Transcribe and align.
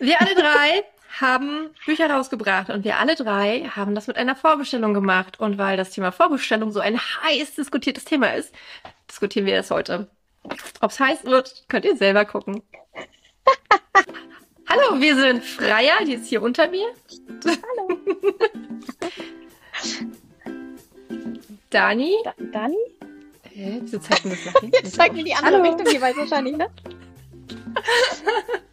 Wir 0.00 0.20
alle 0.20 0.34
drei 0.34 0.84
haben 1.20 1.70
Bücher 1.84 2.10
rausgebracht 2.10 2.70
und 2.70 2.84
wir 2.84 2.98
alle 2.98 3.14
drei 3.16 3.64
haben 3.74 3.94
das 3.94 4.06
mit 4.06 4.16
einer 4.16 4.36
Vorbestellung 4.36 4.94
gemacht. 4.94 5.40
Und 5.40 5.58
weil 5.58 5.76
das 5.76 5.90
Thema 5.90 6.12
Vorbestellung 6.12 6.70
so 6.70 6.80
ein 6.80 6.98
heiß 6.98 7.54
diskutiertes 7.54 8.04
Thema 8.04 8.34
ist, 8.34 8.54
diskutieren 9.08 9.46
wir 9.46 9.56
das 9.56 9.70
heute. 9.70 10.08
Ob 10.80 10.90
es 10.90 11.00
heiß 11.00 11.24
wird, 11.24 11.64
könnt 11.68 11.84
ihr 11.84 11.96
selber 11.96 12.24
gucken. 12.24 12.62
Hallo, 14.68 15.00
wir 15.00 15.16
sind 15.16 15.44
Freier, 15.44 16.04
die 16.06 16.14
ist 16.14 16.26
hier 16.26 16.42
unter 16.42 16.68
mir. 16.68 16.86
Hallo. 17.44 17.98
Dani. 21.70 22.16
Da 22.24 22.34
Dani? 22.38 22.76
Hä? 23.42 23.80
Wieso 23.82 23.98
zeigt 23.98 24.24
mir 24.24 24.30
das 24.30 24.44
nach 24.46 24.60
hinten? 24.60 24.76
Jetzt 24.76 24.94
zeigt 24.94 25.14
mir 25.14 25.24
die 25.24 25.34
andere 25.34 25.62
Hallo. 25.62 25.70
Richtung 25.70 25.92
jeweils 25.92 26.16
wahrscheinlich, 26.16 26.56
ne? 26.56 26.70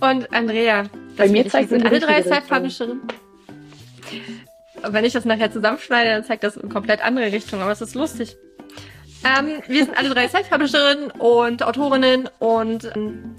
Und 0.00 0.32
Andrea. 0.32 0.84
Bei 1.16 1.28
mir 1.28 1.48
zeigt 1.48 1.70
sind 1.70 1.86
alle 1.86 2.00
drei 2.00 2.22
Side-Publisherinnen. 2.22 3.02
Wenn 4.86 5.04
ich 5.04 5.12
das 5.12 5.24
nachher 5.24 5.50
zusammenschneide, 5.50 6.10
dann 6.10 6.24
zeigt 6.24 6.44
das 6.44 6.56
in 6.56 6.68
komplett 6.68 7.02
andere 7.04 7.32
Richtung, 7.32 7.60
aber 7.60 7.72
es 7.72 7.80
ist 7.80 7.94
lustig. 7.94 8.36
Ähm, 9.24 9.62
wir 9.66 9.84
sind 9.84 9.96
alle 9.96 10.10
drei 10.10 10.28
Self-Publisherinnen 10.28 11.10
und 11.12 11.62
Autorinnen 11.62 12.28
und 12.40 12.84
ähm, 12.94 13.36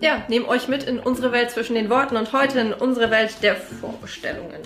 ja, 0.00 0.22
nehmen 0.28 0.44
euch 0.46 0.68
mit 0.68 0.82
in 0.82 0.98
unsere 0.98 1.32
Welt 1.32 1.50
zwischen 1.50 1.74
den 1.74 1.88
Worten 1.88 2.16
und 2.16 2.32
heute 2.32 2.60
in 2.60 2.72
unsere 2.74 3.10
Welt 3.10 3.42
der 3.42 3.56
Vorbestellungen. 3.56 4.60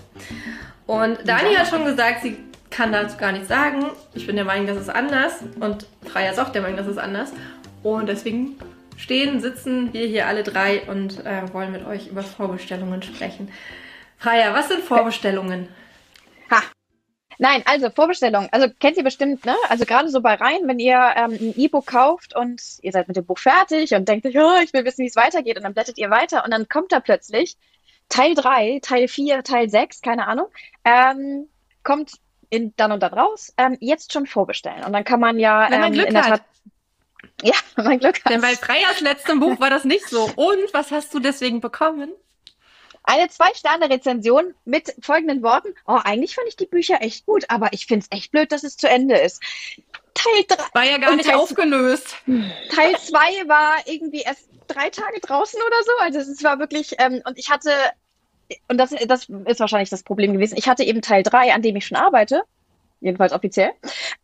Und 0.86 1.18
Dani 1.24 1.54
hat 1.54 1.68
schon 1.68 1.84
gesagt, 1.84 2.22
sie 2.22 2.36
kann 2.70 2.90
dazu 2.90 3.16
gar 3.16 3.30
nichts 3.30 3.48
sagen. 3.48 3.86
Ich 4.14 4.26
bin 4.26 4.34
der 4.34 4.44
Meinung, 4.44 4.66
das 4.66 4.78
ist 4.78 4.88
anders 4.88 5.44
und 5.60 5.86
Freya 6.06 6.32
ist 6.32 6.40
auch 6.40 6.50
der 6.50 6.62
Meinung, 6.62 6.78
das 6.78 6.88
ist 6.88 6.98
anders. 6.98 7.32
Und 7.84 8.08
deswegen 8.08 8.58
stehen, 9.00 9.40
sitzen 9.40 9.92
wir 9.92 10.06
hier 10.06 10.26
alle 10.26 10.42
drei 10.42 10.82
und 10.82 11.24
äh, 11.24 11.52
wollen 11.52 11.72
mit 11.72 11.86
euch 11.86 12.08
über 12.08 12.22
Vorbestellungen 12.22 13.02
sprechen. 13.02 13.50
Freya, 14.18 14.54
was 14.54 14.68
sind 14.68 14.82
Vorbestellungen? 14.82 15.68
Ha, 16.50 16.62
Nein, 17.42 17.62
also 17.64 17.88
Vorbestellung. 17.88 18.48
Also 18.52 18.68
kennt 18.80 18.98
ihr 18.98 19.02
bestimmt, 19.02 19.46
ne? 19.46 19.56
Also 19.70 19.86
gerade 19.86 20.10
so 20.10 20.20
bei 20.20 20.34
Rhein, 20.34 20.68
wenn 20.68 20.78
ihr 20.78 20.98
ähm, 21.16 21.32
ein 21.32 21.54
E-Book 21.56 21.86
kauft 21.86 22.36
und 22.36 22.60
ihr 22.82 22.92
seid 22.92 23.08
mit 23.08 23.16
dem 23.16 23.24
Buch 23.24 23.38
fertig 23.38 23.94
und 23.94 24.06
denkt 24.06 24.26
euch, 24.26 24.36
oh, 24.36 24.58
ich 24.62 24.74
will 24.74 24.84
wissen, 24.84 25.04
wie 25.04 25.08
es 25.08 25.16
weitergeht 25.16 25.56
und 25.56 25.62
dann 25.62 25.72
blättert 25.72 25.96
ihr 25.96 26.10
weiter 26.10 26.44
und 26.44 26.50
dann 26.50 26.68
kommt 26.68 26.92
da 26.92 27.00
plötzlich 27.00 27.56
Teil 28.10 28.34
3, 28.34 28.80
Teil 28.82 29.08
4, 29.08 29.42
Teil 29.42 29.70
6, 29.70 30.02
keine 30.02 30.26
Ahnung, 30.26 30.48
ähm, 30.84 31.48
kommt 31.82 32.12
in, 32.50 32.74
dann 32.76 32.92
und 32.92 33.02
dann 33.02 33.14
raus, 33.14 33.54
ähm, 33.56 33.78
jetzt 33.80 34.12
schon 34.12 34.26
vorbestellen. 34.26 34.84
Und 34.84 34.92
dann 34.92 35.04
kann 35.04 35.20
man 35.20 35.38
ja 35.38 35.66
wenn 35.70 35.80
man 35.80 35.88
ähm, 35.88 35.94
Glück 35.94 36.08
in 36.08 36.14
der 36.14 36.22
Tat, 36.24 36.32
hat. 36.32 36.42
Ja, 37.44 37.54
man 37.76 37.98
Glück 37.98 38.24
hat. 38.24 38.32
Denn 38.32 38.40
bei 38.40 38.54
Freyers 38.54 39.00
letztem 39.00 39.40
Buch 39.40 39.58
war 39.60 39.70
das 39.70 39.84
nicht 39.84 40.08
so. 40.08 40.30
Und 40.36 40.72
was 40.72 40.90
hast 40.90 41.12
du 41.14 41.20
deswegen 41.20 41.60
bekommen? 41.60 42.10
Eine 43.02 43.28
Zwei-Sterne-Rezension 43.28 44.54
mit 44.64 44.94
folgenden 45.00 45.42
Worten. 45.42 45.74
Oh, 45.86 45.98
eigentlich 46.04 46.34
fand 46.34 46.48
ich 46.48 46.56
die 46.56 46.66
Bücher 46.66 47.00
echt 47.00 47.24
gut, 47.26 47.44
aber 47.48 47.72
ich 47.72 47.86
finde 47.86 48.06
es 48.08 48.16
echt 48.16 48.30
blöd, 48.30 48.52
dass 48.52 48.62
es 48.62 48.76
zu 48.76 48.88
Ende 48.88 49.16
ist. 49.16 49.42
Teil 50.14 50.44
3. 50.46 50.64
War 50.74 50.84
ja 50.84 50.98
gar 50.98 51.16
nicht 51.16 51.28
Teil, 51.28 51.36
aufgelöst. 51.36 52.16
Teil 52.74 52.96
2 52.98 53.48
war 53.48 53.76
irgendwie 53.86 54.20
erst 54.20 54.48
drei 54.68 54.90
Tage 54.90 55.20
draußen 55.20 55.60
oder 55.66 55.82
so. 55.84 55.92
Also 56.00 56.18
es 56.18 56.44
war 56.44 56.58
wirklich, 56.58 56.94
ähm, 56.98 57.22
und 57.24 57.38
ich 57.38 57.50
hatte, 57.50 57.72
und 58.68 58.76
das, 58.76 58.90
das 59.06 59.28
ist 59.46 59.60
wahrscheinlich 59.60 59.90
das 59.90 60.02
Problem 60.02 60.34
gewesen, 60.34 60.58
ich 60.58 60.68
hatte 60.68 60.84
eben 60.84 61.00
Teil 61.00 61.22
3, 61.22 61.54
an 61.54 61.62
dem 61.62 61.76
ich 61.76 61.86
schon 61.86 61.96
arbeite, 61.96 62.42
jedenfalls 63.00 63.32
offiziell. 63.32 63.72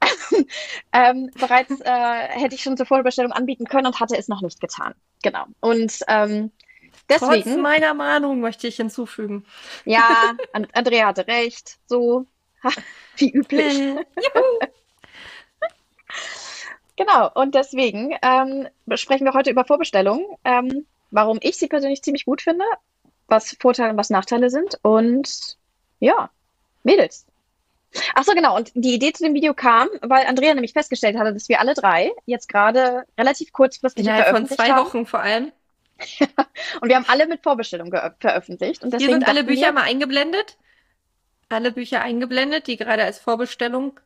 ähm, 0.93 1.31
bereits 1.39 1.81
äh, 1.81 2.29
hätte 2.29 2.55
ich 2.55 2.63
schon 2.63 2.77
zur 2.77 2.87
Vorbestellung 2.87 3.33
anbieten 3.33 3.65
können 3.67 3.87
und 3.87 4.01
hatte 4.01 4.17
es 4.17 4.29
noch 4.29 4.43
nicht 4.43 4.61
getan. 4.61 4.95
Genau. 5.23 5.45
Und 5.61 6.01
ähm, 6.09 6.51
Deswegen, 7.09 7.43
Trotz 7.43 7.57
meiner 7.57 7.95
Meinung 7.95 8.41
möchte 8.41 8.67
ich 8.67 8.77
hinzufügen. 8.77 9.45
Ja, 9.85 10.35
Andrea 10.73 11.07
hatte 11.07 11.27
recht. 11.27 11.79
So, 11.87 12.27
wie 13.17 13.31
üblich. 13.31 13.79
genau, 16.97 17.31
und 17.35 17.55
deswegen 17.55 18.17
ähm, 18.23 18.69
sprechen 18.97 19.25
wir 19.25 19.35
heute 19.35 19.51
über 19.51 19.65
Vorbestellungen. 19.65 20.25
Ähm, 20.45 20.87
warum 21.11 21.39
ich 21.43 21.57
sie 21.57 21.69
persönlich 21.69 22.03
ziemlich 22.03 22.25
gut 22.25 22.43
finde, 22.43 22.65
was 23.29 23.57
Vorteile 23.61 23.91
und 23.91 23.99
was 23.99 24.11
Nachteile 24.11 24.51
sind. 24.51 24.79
Und 24.83 25.57
ja, 26.01 26.31
Mädels. 26.83 27.27
Ach 28.15 28.25
so, 28.25 28.33
genau. 28.33 28.57
Und 28.57 28.73
die 28.75 28.95
Idee 28.95 29.13
zu 29.13 29.25
dem 29.25 29.35
Video 29.35 29.55
kam, 29.55 29.89
weil 30.03 30.27
Andrea 30.27 30.55
nämlich 30.55 30.73
festgestellt 30.73 31.17
hatte, 31.17 31.33
dass 31.33 31.49
wir 31.49 31.61
alle 31.61 31.75
drei 31.75 32.13
jetzt 32.27 32.49
gerade 32.49 33.05
relativ 33.19 33.53
kurzfristig 33.53 34.05
Innerhalb 34.05 34.29
von 34.29 34.47
zwei 34.47 34.71
haben. 34.71 34.87
Wochen 34.87 35.07
vor 35.07 35.21
allem 35.21 35.53
und 36.81 36.89
wir 36.89 36.97
haben 36.97 37.07
alle 37.09 37.27
mit 37.27 37.43
Vorbestellung 37.43 37.91
veröffentlicht. 38.21 38.83
Und 38.85 38.95
Hier 38.97 39.09
sind 39.09 39.27
alle 39.27 39.45
Bücher 39.45 39.73
mal 39.73 39.83
eingeblendet. 39.83 40.57
Alle 41.49 41.73
Bücher 41.73 42.03
eingeblendet, 42.03 42.67
die 42.67 42.77
gerade 42.77 43.05
als 43.05 43.19
Vorbestellung. 43.19 43.99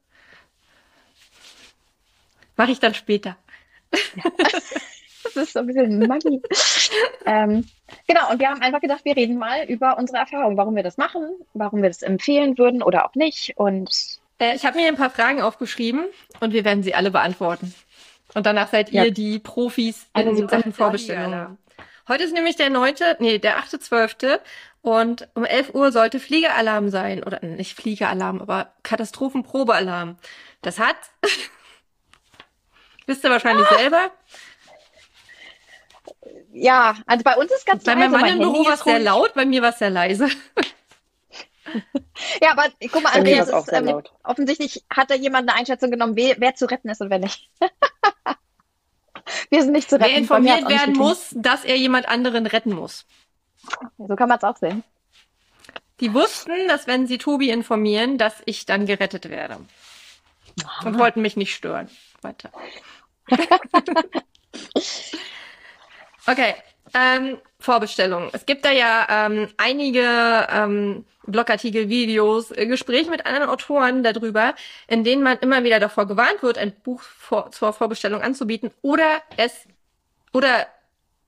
Mache 2.57 2.73
ich 2.73 2.81
dann 2.81 2.95
später. 2.95 3.37
das 5.35 5.49
ist 5.49 5.53
so 5.55 5.61
ein 5.61 5.67
bisschen 5.67 5.99
Magie. 6.07 6.41
ähm, 7.27 7.67
genau, 8.07 8.31
und 8.31 8.39
wir 8.39 8.49
haben 8.49 8.63
einfach 8.63 8.81
gedacht, 8.81 9.05
wir 9.05 9.17
reden 9.17 9.39
mal 9.39 9.65
über 9.65 9.99
unsere 9.99 10.19
Erfahrungen, 10.19 10.57
warum 10.57 10.77
wir 10.77 10.83
das 10.83 10.97
machen, 10.97 11.23
warum 11.55 11.83
wir 11.83 11.91
das 11.91 12.03
empfehlen 12.03 12.59
würden 12.59 12.83
oder 12.83 13.07
auch 13.07 13.15
nicht. 13.15 13.57
Und 13.57 14.19
äh, 14.39 14.55
ich 14.55 14.65
habe 14.65 14.79
mir 14.79 14.89
ein 14.89 14.97
paar 14.97 15.11
Fragen 15.11 15.43
aufgeschrieben 15.43 16.05
und 16.41 16.53
wir 16.53 16.65
werden 16.65 16.83
sie 16.83 16.95
alle 16.95 17.11
beantworten. 17.11 17.75
Und 18.35 18.47
danach 18.47 18.69
seid 18.69 18.93
ihr 18.93 19.11
die 19.11 19.39
Profis 19.39 20.07
in 20.15 20.29
also 20.29 20.47
Sachen 20.47 20.73
Vorbestellungen. 20.73 21.59
Heute 22.09 22.25
ist 22.25 22.33
nämlich 22.33 22.57
der 22.57 22.71
neunte, 22.71 23.17
nee, 23.21 23.39
der 23.39 23.59
achte 23.59 23.79
zwölfte 23.79 24.41
und 24.83 25.29
um 25.35 25.45
11 25.45 25.75
Uhr 25.75 25.93
sollte 25.93 26.21
Fliegealarm 26.21 26.89
sein. 26.89 27.23
Oder 27.23 27.45
nicht 27.45 27.77
Fliegealarm, 27.77 28.41
aber 28.41 28.73
Katastrophenprobealarm. 28.83 30.17
Das 30.63 30.79
hat, 30.79 30.97
wisst 33.07 33.25
ihr 33.25 33.31
wahrscheinlich 33.31 33.67
ah. 33.71 33.79
selber. 33.79 34.11
Ja, 36.53 36.97
also 37.07 37.23
bei 37.23 37.37
uns 37.37 37.51
ist 37.53 37.65
ganz 37.67 37.85
Bei 37.85 37.95
meinem 37.95 38.13
Mann 38.13 38.27
im 38.27 38.39
Büro 38.39 38.65
war 38.65 38.75
es 38.75 38.81
sehr 38.81 38.99
laut, 38.99 39.35
bei 39.35 39.45
mir 39.45 39.63
war 39.63 39.71
es 39.71 39.79
sehr 39.79 39.91
leise. 39.91 40.29
ja, 42.43 42.53
aber 42.53 42.65
guck 42.91 43.03
mal, 43.03 43.13
Andreas, 43.13 43.49
ist, 43.49 43.73
ähm, 43.73 44.03
offensichtlich 44.25 44.85
hat 44.91 45.11
da 45.11 45.15
jemand 45.15 45.49
eine 45.49 45.59
Einschätzung 45.59 45.91
genommen, 45.91 46.17
wer, 46.17 46.37
wer 46.39 46.55
zu 46.55 46.67
retten 46.67 46.89
ist 46.89 47.01
und 47.01 47.11
wer 47.11 47.19
nicht. 47.19 47.49
Wir 49.51 49.63
sind 49.63 49.73
nicht 49.73 49.89
zu 49.89 49.97
retten. 49.97 50.11
Wer 50.11 50.19
informiert 50.19 50.69
werden 50.69 50.95
muss, 50.95 51.29
dass 51.33 51.65
er 51.65 51.77
jemand 51.77 52.09
anderen 52.09 52.47
retten 52.47 52.73
muss. 52.73 53.07
So 53.99 54.17
kann 54.17 54.29
man 54.29 54.39
es 54.39 54.45
auch 54.45 54.57
sehen. 54.57 54.83
Die 56.01 56.15
wussten, 56.15 56.67
dass 56.67 56.87
wenn 56.87 57.07
sie 57.07 57.19
Tobi 57.19 57.51
informieren, 57.51 58.19
dass 58.19 58.43
ich 58.47 58.67
dann 58.67 58.87
gerettet 58.87 59.29
werde. 59.29 59.59
Aha. 60.65 60.89
Und 60.89 60.99
wollten 60.99 61.23
mich 61.23 61.37
nicht 61.37 61.55
stören. 61.55 61.89
Weiter. 62.23 62.51
okay. 66.27 66.55
Ähm, 66.93 67.39
Vorbestellung. 67.61 68.31
Es 68.33 68.47
gibt 68.47 68.65
da 68.65 68.73
ja 68.73 69.07
ähm, 69.09 69.49
einige 69.57 70.47
ähm, 70.51 71.05
Blogartikel, 71.27 71.89
Videos, 71.89 72.51
äh, 72.51 72.67
Gespräche 72.67 73.11
mit 73.11 73.27
anderen 73.27 73.49
Autoren 73.49 74.03
darüber, 74.03 74.55
in 74.89 75.05
denen 75.05 75.23
man 75.23 75.39
immer 75.39 75.63
wieder 75.63 75.79
davor 75.79 76.07
gewarnt 76.07 76.43
wird, 76.43 76.59
ein 76.59 76.73
Buch 76.73 77.03
vor, 77.03 77.51
zur 77.53 77.73
Vorbestellung 77.73 78.23
anzubieten 78.23 78.71
oder 78.83 79.23
es 79.37 79.53
oder 80.33 80.67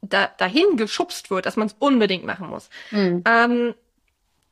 da, 0.00 0.30
dahin 0.38 0.76
geschubst 0.76 1.30
wird, 1.30 1.46
dass 1.46 1.56
man 1.56 1.68
es 1.68 1.76
unbedingt 1.78 2.24
machen 2.24 2.48
muss. 2.48 2.68
Mhm. 2.90 3.22
Ähm, 3.26 3.74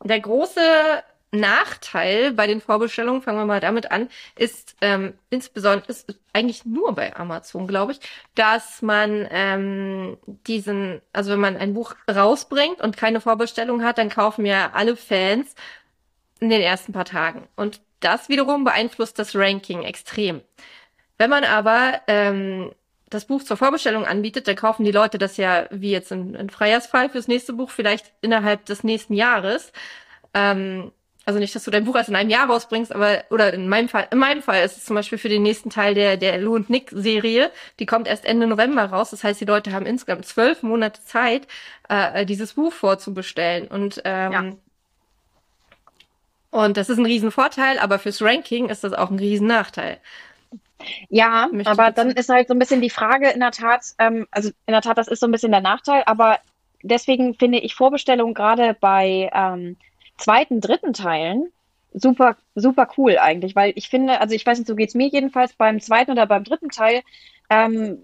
der 0.03 0.21
große 0.21 1.03
Nachteil 1.33 2.33
bei 2.33 2.47
den 2.47 2.61
Vorbestellungen, 2.61 3.23
fangen 3.23 3.39
wir 3.39 3.47
mal 3.47 3.61
damit 3.61 3.91
an, 3.91 4.09
ist 4.37 4.77
ähm, 4.81 5.15
insbesondere 5.31 5.89
ist 5.89 6.19
eigentlich 6.33 6.65
nur 6.65 6.95
bei 6.95 7.15
Amazon, 7.15 7.69
glaube 7.69 7.93
ich, 7.93 8.01
dass 8.35 8.83
man 8.83 9.29
ähm, 9.31 10.19
diesen, 10.47 11.01
also 11.13 11.33
wenn 11.33 11.41
man 11.41 11.57
ein 11.57 11.75
Buch 11.75 11.95
rausbringt 12.11 12.81
und 12.81 12.97
keine 12.97 13.21
Vorbestellung 13.21 13.85
hat, 13.85 13.99
dann 13.99 14.09
kaufen 14.09 14.45
ja 14.45 14.71
alle 14.73 14.97
Fans 14.97 15.55
in 16.41 16.51
den 16.51 16.63
ersten 16.63 16.93
paar 16.93 17.05
Tagen. 17.05 17.47
Und 17.55 17.81
das 18.01 18.29
wiederum 18.29 18.65
beeinflusst 18.65 19.19
das 19.19 19.37
Ranking 19.37 19.83
extrem. 19.83 20.41
Wenn 21.19 21.31
man 21.31 21.45
aber 21.45 22.01
ähm, 22.07 22.73
das 23.11 23.27
Buch 23.27 23.43
zur 23.43 23.57
Vorbestellung 23.57 24.07
anbietet, 24.07 24.49
dann 24.49 24.57
kaufen 24.57 24.85
die 24.85 24.93
Leute 24.93 25.19
das 25.19 25.37
ja, 25.37 25.67
wie 25.71 25.91
jetzt 25.91 26.11
in, 26.11 26.35
in 26.35 26.49
Freyers 26.49 26.87
Fall, 26.87 27.11
fürs 27.11 27.29
nächste 27.29 27.53
Buch 27.53 27.71
vielleicht 27.71 28.13
innerhalb 28.21 28.65
des 28.65 28.85
nächsten 28.85 29.15
Jahres. 29.15 29.73
Ähm, 30.33 30.93
also 31.31 31.39
nicht, 31.39 31.55
dass 31.55 31.63
du 31.63 31.71
dein 31.71 31.85
Buch 31.85 31.95
erst 31.95 32.09
in 32.09 32.17
einem 32.17 32.29
Jahr 32.29 32.49
rausbringst, 32.49 32.93
aber 32.93 33.23
oder 33.31 33.55
in 33.55 33.69
meinem 33.69 33.89
Fall, 33.89 34.09
in 34.11 34.19
meinem 34.19 34.43
Fall 34.43 34.65
ist 34.65 34.77
es 34.77 34.85
zum 34.85 34.97
Beispiel 34.97 35.17
für 35.17 35.29
den 35.29 35.45
nächsten 35.45 35.71
Teil 35.71 35.95
der 35.95 36.17
der 36.17 36.39
Lou 36.39 36.57
und 36.57 36.69
Nick 36.69 36.91
Serie, 36.93 37.53
die 37.79 37.87
kommt 37.87 38.09
erst 38.09 38.25
Ende 38.25 38.49
November 38.49 38.87
raus. 38.87 39.11
Das 39.11 39.23
heißt, 39.23 39.41
die 39.41 39.45
Leute 39.45 39.73
haben 39.73 39.87
insgesamt 39.87 40.27
zwölf 40.27 40.65
Monate 40.65 41.05
Zeit, 41.05 41.47
äh, 41.89 42.27
dieses 42.27 42.55
Buch 42.55 42.73
vorzubestellen 42.73 43.69
und 43.69 44.03
ähm, 44.05 44.33
ja. 44.33 44.53
und 46.51 46.77
das 46.77 46.91
ist 46.91 46.99
ein 46.99 47.07
Riesenvorteil, 47.07 47.79
aber 47.79 48.01
fürs 48.01 48.21
Ranking 48.21 48.69
ist 48.69 48.83
das 48.83 48.93
auch 48.93 49.11
ein 49.11 49.21
Riesennachteil. 49.21 49.99
Ja, 51.11 51.49
Möchte 51.53 51.71
aber 51.71 51.93
dann 51.93 52.11
ist 52.11 52.29
halt 52.29 52.49
so 52.49 52.55
ein 52.55 52.59
bisschen 52.59 52.81
die 52.81 52.91
Frage 52.91 53.31
in 53.31 53.39
der 53.39 53.53
Tat, 53.53 53.85
ähm, 53.99 54.27
also 54.33 54.49
in 54.67 54.73
der 54.73 54.83
Tat, 54.83 54.99
das 54.99 55.07
ist 55.07 55.21
so 55.21 55.27
ein 55.27 55.33
bisschen 55.33 55.53
der 55.53 55.61
Nachteil, 55.61 56.03
aber 56.07 56.41
deswegen 56.83 57.35
finde 57.35 57.59
ich 57.59 57.77
Vorbestellungen 57.77 58.35
gerade 58.35 58.75
bei 58.81 59.31
ähm, 59.33 59.77
zweiten, 60.21 60.61
dritten 60.61 60.93
Teilen 60.93 61.51
super, 61.93 62.37
super 62.55 62.89
cool 62.97 63.19
eigentlich, 63.19 63.57
weil 63.57 63.73
ich 63.75 63.89
finde, 63.89 64.21
also 64.21 64.35
ich 64.35 64.47
weiß 64.47 64.59
nicht, 64.59 64.69
so 64.69 64.77
geht's 64.77 64.95
mir 64.95 65.09
jedenfalls 65.09 65.55
beim 65.55 65.81
zweiten 65.81 66.13
oder 66.13 66.27
beim 66.27 66.45
dritten 66.45 66.69
Teil, 66.69 67.03
ähm, 67.49 67.99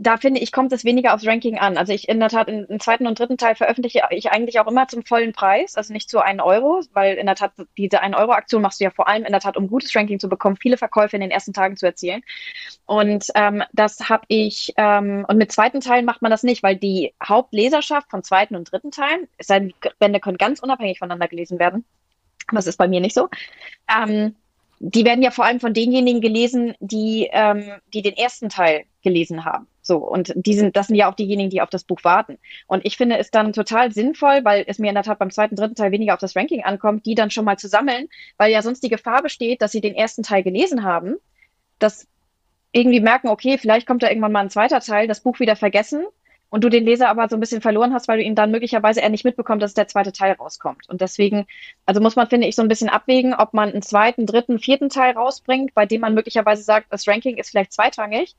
da 0.00 0.16
finde 0.16 0.40
ich, 0.40 0.52
kommt 0.52 0.72
es 0.72 0.84
weniger 0.84 1.12
aufs 1.12 1.26
Ranking 1.26 1.58
an. 1.58 1.76
Also 1.76 1.92
ich 1.92 2.08
in 2.08 2.20
der 2.20 2.28
Tat, 2.28 2.48
im 2.48 2.78
zweiten 2.78 3.06
und 3.08 3.18
dritten 3.18 3.36
Teil 3.36 3.56
veröffentliche 3.56 4.02
ich 4.10 4.30
eigentlich 4.30 4.60
auch 4.60 4.68
immer 4.68 4.86
zum 4.86 5.04
vollen 5.04 5.32
Preis, 5.32 5.74
also 5.74 5.92
nicht 5.92 6.08
zu 6.08 6.20
einen 6.20 6.40
Euro, 6.40 6.82
weil 6.92 7.16
in 7.16 7.26
der 7.26 7.34
Tat 7.34 7.52
diese 7.76 8.02
1-Euro-Aktion 8.02 8.62
machst 8.62 8.78
du 8.78 8.84
ja 8.84 8.90
vor 8.90 9.08
allem 9.08 9.24
in 9.24 9.32
der 9.32 9.40
Tat, 9.40 9.56
um 9.56 9.66
gutes 9.66 9.94
Ranking 9.96 10.20
zu 10.20 10.28
bekommen, 10.28 10.56
viele 10.56 10.76
Verkäufe 10.76 11.16
in 11.16 11.20
den 11.20 11.32
ersten 11.32 11.52
Tagen 11.52 11.76
zu 11.76 11.86
erzielen. 11.86 12.22
Und 12.86 13.26
ähm, 13.34 13.64
das 13.72 14.08
habe 14.08 14.24
ich, 14.28 14.72
ähm, 14.76 15.26
und 15.28 15.36
mit 15.36 15.50
zweiten 15.50 15.80
Teilen 15.80 16.04
macht 16.04 16.22
man 16.22 16.30
das 16.30 16.44
nicht, 16.44 16.62
weil 16.62 16.76
die 16.76 17.12
Hauptleserschaft 17.22 18.08
von 18.08 18.22
zweiten 18.22 18.54
und 18.54 18.70
dritten 18.70 18.92
Teilen, 18.92 19.26
es 19.36 19.48
sei 19.48 19.58
denn, 19.58 19.68
die 19.68 19.88
Bände 19.98 20.20
können 20.20 20.38
ganz 20.38 20.60
unabhängig 20.60 21.00
voneinander 21.00 21.26
gelesen 21.26 21.58
werden, 21.58 21.84
das 22.52 22.68
ist 22.68 22.76
bei 22.76 22.86
mir 22.86 23.00
nicht 23.00 23.14
so. 23.14 23.28
Ähm, 23.92 24.36
die 24.80 25.04
werden 25.04 25.22
ja 25.22 25.32
vor 25.32 25.44
allem 25.44 25.58
von 25.58 25.74
denjenigen 25.74 26.20
gelesen, 26.20 26.74
die, 26.78 27.28
ähm, 27.32 27.72
die 27.92 28.02
den 28.02 28.16
ersten 28.16 28.48
Teil 28.48 28.84
gelesen 29.02 29.44
haben. 29.44 29.66
So, 29.88 29.96
und 29.96 30.34
die 30.36 30.52
sind, 30.52 30.76
das 30.76 30.88
sind 30.88 30.96
ja 30.96 31.10
auch 31.10 31.14
diejenigen, 31.14 31.48
die 31.48 31.62
auf 31.62 31.70
das 31.70 31.82
Buch 31.82 32.04
warten. 32.04 32.38
Und 32.66 32.84
ich 32.84 32.98
finde 32.98 33.16
es 33.16 33.30
dann 33.30 33.54
total 33.54 33.90
sinnvoll, 33.90 34.44
weil 34.44 34.64
es 34.66 34.78
mir 34.78 34.90
in 34.90 34.94
der 34.94 35.02
Tat 35.02 35.18
beim 35.18 35.30
zweiten, 35.30 35.56
dritten 35.56 35.76
Teil 35.76 35.92
weniger 35.92 36.12
auf 36.12 36.20
das 36.20 36.36
Ranking 36.36 36.62
ankommt, 36.62 37.06
die 37.06 37.14
dann 37.14 37.30
schon 37.30 37.46
mal 37.46 37.56
zu 37.56 37.68
sammeln, 37.68 38.08
weil 38.36 38.52
ja 38.52 38.60
sonst 38.60 38.82
die 38.84 38.90
Gefahr 38.90 39.22
besteht, 39.22 39.62
dass 39.62 39.72
sie 39.72 39.80
den 39.80 39.94
ersten 39.94 40.22
Teil 40.22 40.42
gelesen 40.42 40.84
haben, 40.84 41.16
dass 41.78 42.06
irgendwie 42.70 43.00
merken, 43.00 43.28
okay, 43.28 43.56
vielleicht 43.56 43.86
kommt 43.86 44.02
da 44.02 44.08
irgendwann 44.08 44.32
mal 44.32 44.40
ein 44.40 44.50
zweiter 44.50 44.80
Teil, 44.80 45.08
das 45.08 45.20
Buch 45.22 45.40
wieder 45.40 45.56
vergessen 45.56 46.04
und 46.50 46.64
du 46.64 46.68
den 46.68 46.84
Leser 46.84 47.08
aber 47.08 47.26
so 47.30 47.36
ein 47.36 47.40
bisschen 47.40 47.62
verloren 47.62 47.94
hast, 47.94 48.08
weil 48.08 48.18
du 48.18 48.24
ihn 48.24 48.34
dann 48.34 48.50
möglicherweise 48.50 49.00
eher 49.00 49.08
nicht 49.08 49.24
mitbekommst, 49.24 49.62
dass 49.62 49.72
der 49.72 49.88
zweite 49.88 50.12
Teil 50.12 50.32
rauskommt. 50.32 50.86
Und 50.90 51.00
deswegen, 51.00 51.46
also 51.86 52.02
muss 52.02 52.16
man, 52.16 52.28
finde 52.28 52.46
ich, 52.46 52.56
so 52.56 52.62
ein 52.62 52.68
bisschen 52.68 52.90
abwägen, 52.90 53.32
ob 53.32 53.54
man 53.54 53.70
einen 53.70 53.80
zweiten, 53.80 54.26
dritten, 54.26 54.58
vierten 54.58 54.90
Teil 54.90 55.14
rausbringt, 55.14 55.72
bei 55.72 55.86
dem 55.86 56.02
man 56.02 56.12
möglicherweise 56.12 56.62
sagt, 56.62 56.92
das 56.92 57.08
Ranking 57.08 57.38
ist 57.38 57.50
vielleicht 57.50 57.72
zweitrangig. 57.72 58.36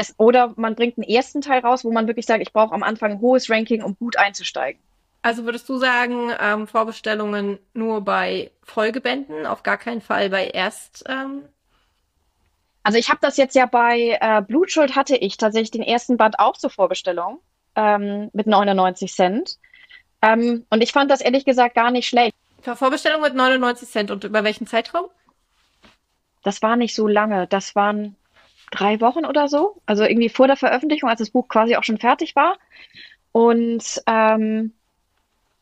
Es, 0.00 0.14
oder 0.16 0.54
man 0.56 0.76
bringt 0.76 0.96
einen 0.96 1.06
ersten 1.06 1.42
Teil 1.42 1.60
raus, 1.60 1.84
wo 1.84 1.92
man 1.92 2.06
wirklich 2.06 2.24
sagt, 2.24 2.40
ich 2.40 2.54
brauche 2.54 2.74
am 2.74 2.82
Anfang 2.82 3.10
ein 3.10 3.20
hohes 3.20 3.50
Ranking, 3.50 3.82
um 3.82 3.96
gut 3.96 4.16
einzusteigen. 4.16 4.80
Also 5.20 5.44
würdest 5.44 5.68
du 5.68 5.76
sagen, 5.76 6.32
ähm, 6.40 6.66
Vorbestellungen 6.66 7.58
nur 7.74 8.00
bei 8.00 8.50
Folgebänden, 8.62 9.44
auf 9.44 9.62
gar 9.62 9.76
keinen 9.76 10.00
Fall 10.00 10.30
bei 10.30 10.46
Erst. 10.46 11.04
Ähm 11.06 11.42
also 12.82 12.98
ich 12.98 13.10
habe 13.10 13.18
das 13.20 13.36
jetzt 13.36 13.54
ja 13.54 13.66
bei 13.66 14.16
äh, 14.18 14.40
Blutschuld 14.40 14.96
hatte 14.96 15.16
ich 15.16 15.36
tatsächlich 15.36 15.70
den 15.70 15.82
ersten 15.82 16.16
Band 16.16 16.38
auch 16.38 16.56
zur 16.56 16.70
Vorbestellung 16.70 17.40
ähm, 17.76 18.30
mit 18.32 18.46
99 18.46 19.12
Cent. 19.12 19.58
Ähm, 20.22 20.64
und 20.70 20.82
ich 20.82 20.92
fand 20.92 21.10
das 21.10 21.20
ehrlich 21.20 21.44
gesagt 21.44 21.74
gar 21.74 21.90
nicht 21.90 22.08
schlecht. 22.08 22.34
Für 22.62 22.74
Vorbestellung 22.74 23.20
mit 23.20 23.34
99 23.34 23.86
Cent 23.86 24.10
und 24.10 24.24
über 24.24 24.44
welchen 24.44 24.66
Zeitraum? 24.66 25.10
Das 26.42 26.62
war 26.62 26.76
nicht 26.76 26.94
so 26.94 27.06
lange. 27.06 27.46
Das 27.46 27.74
waren 27.74 28.16
drei 28.70 29.00
Wochen 29.00 29.24
oder 29.24 29.48
so. 29.48 29.80
Also 29.86 30.04
irgendwie 30.04 30.28
vor 30.28 30.46
der 30.46 30.56
Veröffentlichung, 30.56 31.08
als 31.08 31.18
das 31.18 31.30
Buch 31.30 31.48
quasi 31.48 31.76
auch 31.76 31.84
schon 31.84 31.98
fertig 31.98 32.36
war. 32.36 32.58
Und 33.32 34.02
ähm, 34.06 34.72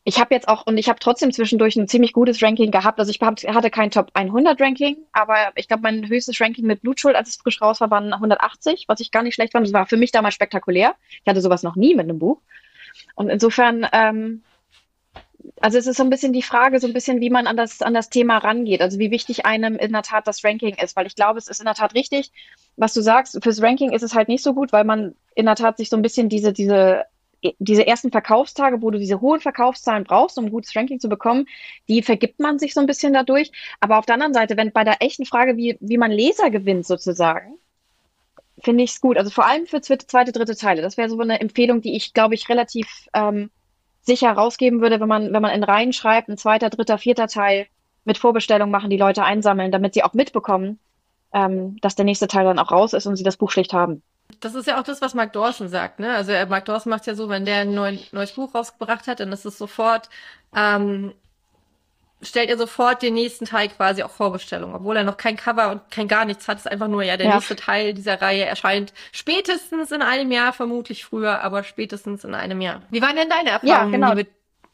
ich 0.03 0.19
habe 0.19 0.33
jetzt 0.33 0.47
auch, 0.47 0.65
und 0.65 0.77
ich 0.77 0.89
habe 0.89 0.99
trotzdem 0.99 1.31
zwischendurch 1.31 1.75
ein 1.75 1.87
ziemlich 1.87 2.13
gutes 2.13 2.41
Ranking 2.41 2.71
gehabt. 2.71 2.99
Also 2.99 3.11
ich 3.11 3.21
hatte 3.21 3.69
kein 3.69 3.91
Top 3.91 4.09
100 4.13 4.59
Ranking, 4.59 4.97
aber 5.11 5.51
ich 5.55 5.67
glaube, 5.67 5.83
mein 5.83 6.07
höchstes 6.07 6.39
Ranking 6.41 6.65
mit 6.65 6.81
Blutschuld, 6.81 7.15
als 7.15 7.29
es 7.29 7.35
frisch 7.35 7.61
raus 7.61 7.79
war, 7.81 7.91
waren 7.91 8.13
180, 8.13 8.85
was 8.87 9.01
ich 9.01 9.11
gar 9.11 9.23
nicht 9.23 9.35
schlecht 9.35 9.51
fand. 9.51 9.67
Das 9.67 9.73
war 9.73 9.85
für 9.85 9.97
mich 9.97 10.11
damals 10.11 10.33
spektakulär. 10.33 10.95
Ich 11.21 11.27
hatte 11.27 11.41
sowas 11.41 11.63
noch 11.63 11.75
nie 11.75 11.93
mit 11.93 12.05
einem 12.05 12.17
Buch. 12.17 12.41
Und 13.15 13.29
insofern, 13.29 13.87
ähm, 13.91 14.43
also 15.61 15.77
es 15.77 15.87
ist 15.87 15.97
so 15.97 16.03
ein 16.03 16.09
bisschen 16.09 16.33
die 16.33 16.41
Frage, 16.41 16.79
so 16.79 16.87
ein 16.87 16.93
bisschen, 16.93 17.21
wie 17.21 17.29
man 17.29 17.47
an 17.47 17.57
das, 17.57 17.81
an 17.81 17.93
das 17.93 18.09
Thema 18.09 18.37
rangeht. 18.37 18.81
Also 18.81 18.99
wie 18.99 19.11
wichtig 19.11 19.45
einem 19.45 19.75
in 19.75 19.91
der 19.91 20.03
Tat 20.03 20.27
das 20.27 20.43
Ranking 20.43 20.75
ist, 20.75 20.95
weil 20.95 21.07
ich 21.07 21.15
glaube, 21.15 21.39
es 21.39 21.47
ist 21.47 21.59
in 21.59 21.65
der 21.65 21.75
Tat 21.75 21.93
richtig, 21.95 22.31
was 22.77 22.93
du 22.93 23.01
sagst. 23.01 23.37
Fürs 23.41 23.61
Ranking 23.61 23.91
ist 23.91 24.03
es 24.03 24.15
halt 24.15 24.27
nicht 24.27 24.43
so 24.43 24.53
gut, 24.53 24.71
weil 24.71 24.83
man 24.83 25.15
in 25.35 25.45
der 25.45 25.55
Tat 25.55 25.77
sich 25.77 25.89
so 25.89 25.95
ein 25.95 26.01
bisschen 26.01 26.29
diese, 26.29 26.53
diese 26.53 27.05
diese 27.59 27.87
ersten 27.87 28.11
Verkaufstage, 28.11 28.81
wo 28.81 28.91
du 28.91 28.99
diese 28.99 29.21
hohen 29.21 29.39
Verkaufszahlen 29.39 30.03
brauchst, 30.03 30.37
um 30.37 30.45
ein 30.45 30.51
gutes 30.51 30.75
Ranking 30.75 30.99
zu 30.99 31.07
bekommen, 31.07 31.45
die 31.87 32.01
vergibt 32.01 32.39
man 32.39 32.59
sich 32.59 32.73
so 32.73 32.81
ein 32.81 32.85
bisschen 32.85 33.13
dadurch. 33.13 33.51
Aber 33.79 33.97
auf 33.97 34.05
der 34.05 34.15
anderen 34.15 34.33
Seite, 34.33 34.57
wenn 34.57 34.71
bei 34.71 34.83
der 34.83 35.01
echten 35.01 35.25
Frage, 35.25 35.55
wie, 35.55 35.77
wie 35.79 35.97
man 35.97 36.11
Leser 36.11 36.49
gewinnt 36.49 36.85
sozusagen, 36.85 37.57
finde 38.61 38.83
ich 38.83 38.91
es 38.91 39.01
gut. 39.01 39.17
Also 39.17 39.29
vor 39.29 39.45
allem 39.45 39.67
für 39.67 39.79
zweite, 39.81 40.33
dritte 40.33 40.55
Teile. 40.55 40.81
Das 40.81 40.97
wäre 40.97 41.09
so 41.09 41.19
eine 41.19 41.39
Empfehlung, 41.39 41.81
die 41.81 41.95
ich, 41.95 42.13
glaube 42.13 42.35
ich, 42.35 42.49
relativ 42.49 43.07
ähm, 43.13 43.49
sicher 44.09 44.31
rausgeben 44.31 44.81
würde, 44.81 44.99
wenn 44.99 45.07
man, 45.07 45.31
wenn 45.31 45.41
man 45.41 45.51
in 45.51 45.63
Reihen 45.63 45.93
schreibt, 45.93 46.29
ein 46.29 46.37
zweiter, 46.37 46.69
dritter, 46.69 46.97
vierter 46.97 47.27
Teil 47.27 47.67
mit 48.05 48.17
Vorbestellung 48.17 48.71
machen, 48.71 48.89
die 48.89 48.97
Leute 48.97 49.23
einsammeln, 49.23 49.71
damit 49.71 49.93
sie 49.93 50.03
auch 50.03 50.13
mitbekommen, 50.13 50.79
ähm, 51.31 51.77
dass 51.81 51.95
der 51.95 52.05
nächste 52.05 52.27
Teil 52.27 52.45
dann 52.45 52.59
auch 52.59 52.71
raus 52.71 52.93
ist 52.93 53.05
und 53.05 53.15
sie 53.15 53.23
das 53.23 53.37
Buch 53.37 53.51
schlicht 53.51 53.71
haben. 53.71 54.01
Das 54.39 54.55
ist 54.55 54.67
ja 54.67 54.79
auch 54.79 54.83
das, 54.83 55.01
was 55.01 55.13
Mark 55.13 55.33
Dawson 55.33 55.69
sagt, 55.69 55.99
ne? 55.99 56.13
Also 56.15 56.31
Mark 56.47 56.65
Dawson 56.65 56.89
macht 56.89 57.05
ja 57.07 57.15
so, 57.15 57.29
wenn 57.29 57.45
der 57.45 57.61
ein 57.61 57.73
neues 57.73 58.31
Buch 58.31 58.53
rausgebracht 58.53 59.07
hat, 59.07 59.19
dann 59.19 59.31
ist 59.31 59.45
es 59.45 59.57
sofort, 59.57 60.09
ähm, 60.55 61.13
stellt 62.21 62.49
er 62.49 62.57
sofort 62.57 63.01
den 63.01 63.13
nächsten 63.13 63.45
Teil 63.45 63.69
quasi 63.69 64.03
auf 64.03 64.11
Vorbestellung, 64.11 64.75
obwohl 64.75 64.97
er 64.97 65.03
noch 65.03 65.17
kein 65.17 65.37
Cover 65.37 65.71
und 65.71 65.89
kein 65.89 66.07
gar 66.07 66.25
nichts 66.25 66.47
hat. 66.47 66.57
Es 66.57 66.65
ist 66.65 66.71
einfach 66.71 66.87
nur, 66.87 67.03
ja, 67.03 67.17
der 67.17 67.27
ja. 67.27 67.35
nächste 67.35 67.55
Teil 67.55 67.93
dieser 67.93 68.21
Reihe 68.21 68.45
erscheint 68.45 68.93
spätestens 69.11 69.91
in 69.91 70.01
einem 70.01 70.31
Jahr, 70.31 70.53
vermutlich 70.53 71.05
früher, 71.05 71.41
aber 71.41 71.63
spätestens 71.63 72.23
in 72.23 72.35
einem 72.35 72.61
Jahr. 72.61 72.81
Wie 72.89 73.01
waren 73.01 73.15
denn 73.15 73.29
deine 73.29 73.51
Erfahrungen? 73.51 74.01
Ja, 74.01 74.13
genau. 74.13 74.29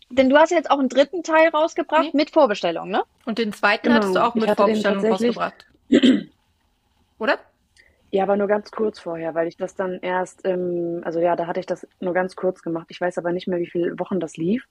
Denn 0.09 0.29
du 0.29 0.37
hast 0.37 0.51
jetzt 0.51 0.69
auch 0.69 0.79
einen 0.79 0.89
dritten 0.89 1.23
Teil 1.23 1.49
rausgebracht 1.49 2.13
nee. 2.13 2.17
mit 2.17 2.29
Vorbestellung, 2.31 2.89
ne? 2.89 3.03
Und 3.25 3.39
den 3.39 3.53
zweiten 3.53 3.87
genau. 3.87 3.95
hattest 3.95 4.15
du 4.15 4.23
auch 4.23 4.35
mit 4.35 4.49
Vorbestellung 4.51 5.05
rausgebracht. 5.05 5.65
Oder? 7.19 7.39
Ja, 8.11 8.23
aber 8.23 8.37
nur 8.37 8.47
ganz 8.47 8.71
kurz 8.71 8.99
vorher, 8.99 9.33
weil 9.35 9.47
ich 9.47 9.57
das 9.57 9.75
dann 9.75 9.99
erst, 10.01 10.45
ähm, 10.45 11.01
also 11.03 11.19
ja, 11.19 11.35
da 11.35 11.47
hatte 11.47 11.59
ich 11.59 11.65
das 11.65 11.87
nur 11.99 12.13
ganz 12.13 12.35
kurz 12.35 12.61
gemacht. 12.61 12.87
Ich 12.89 13.01
weiß 13.01 13.17
aber 13.17 13.31
nicht 13.31 13.47
mehr, 13.47 13.59
wie 13.59 13.69
viele 13.69 13.99
Wochen 13.99 14.19
das 14.19 14.37
lief. 14.37 14.67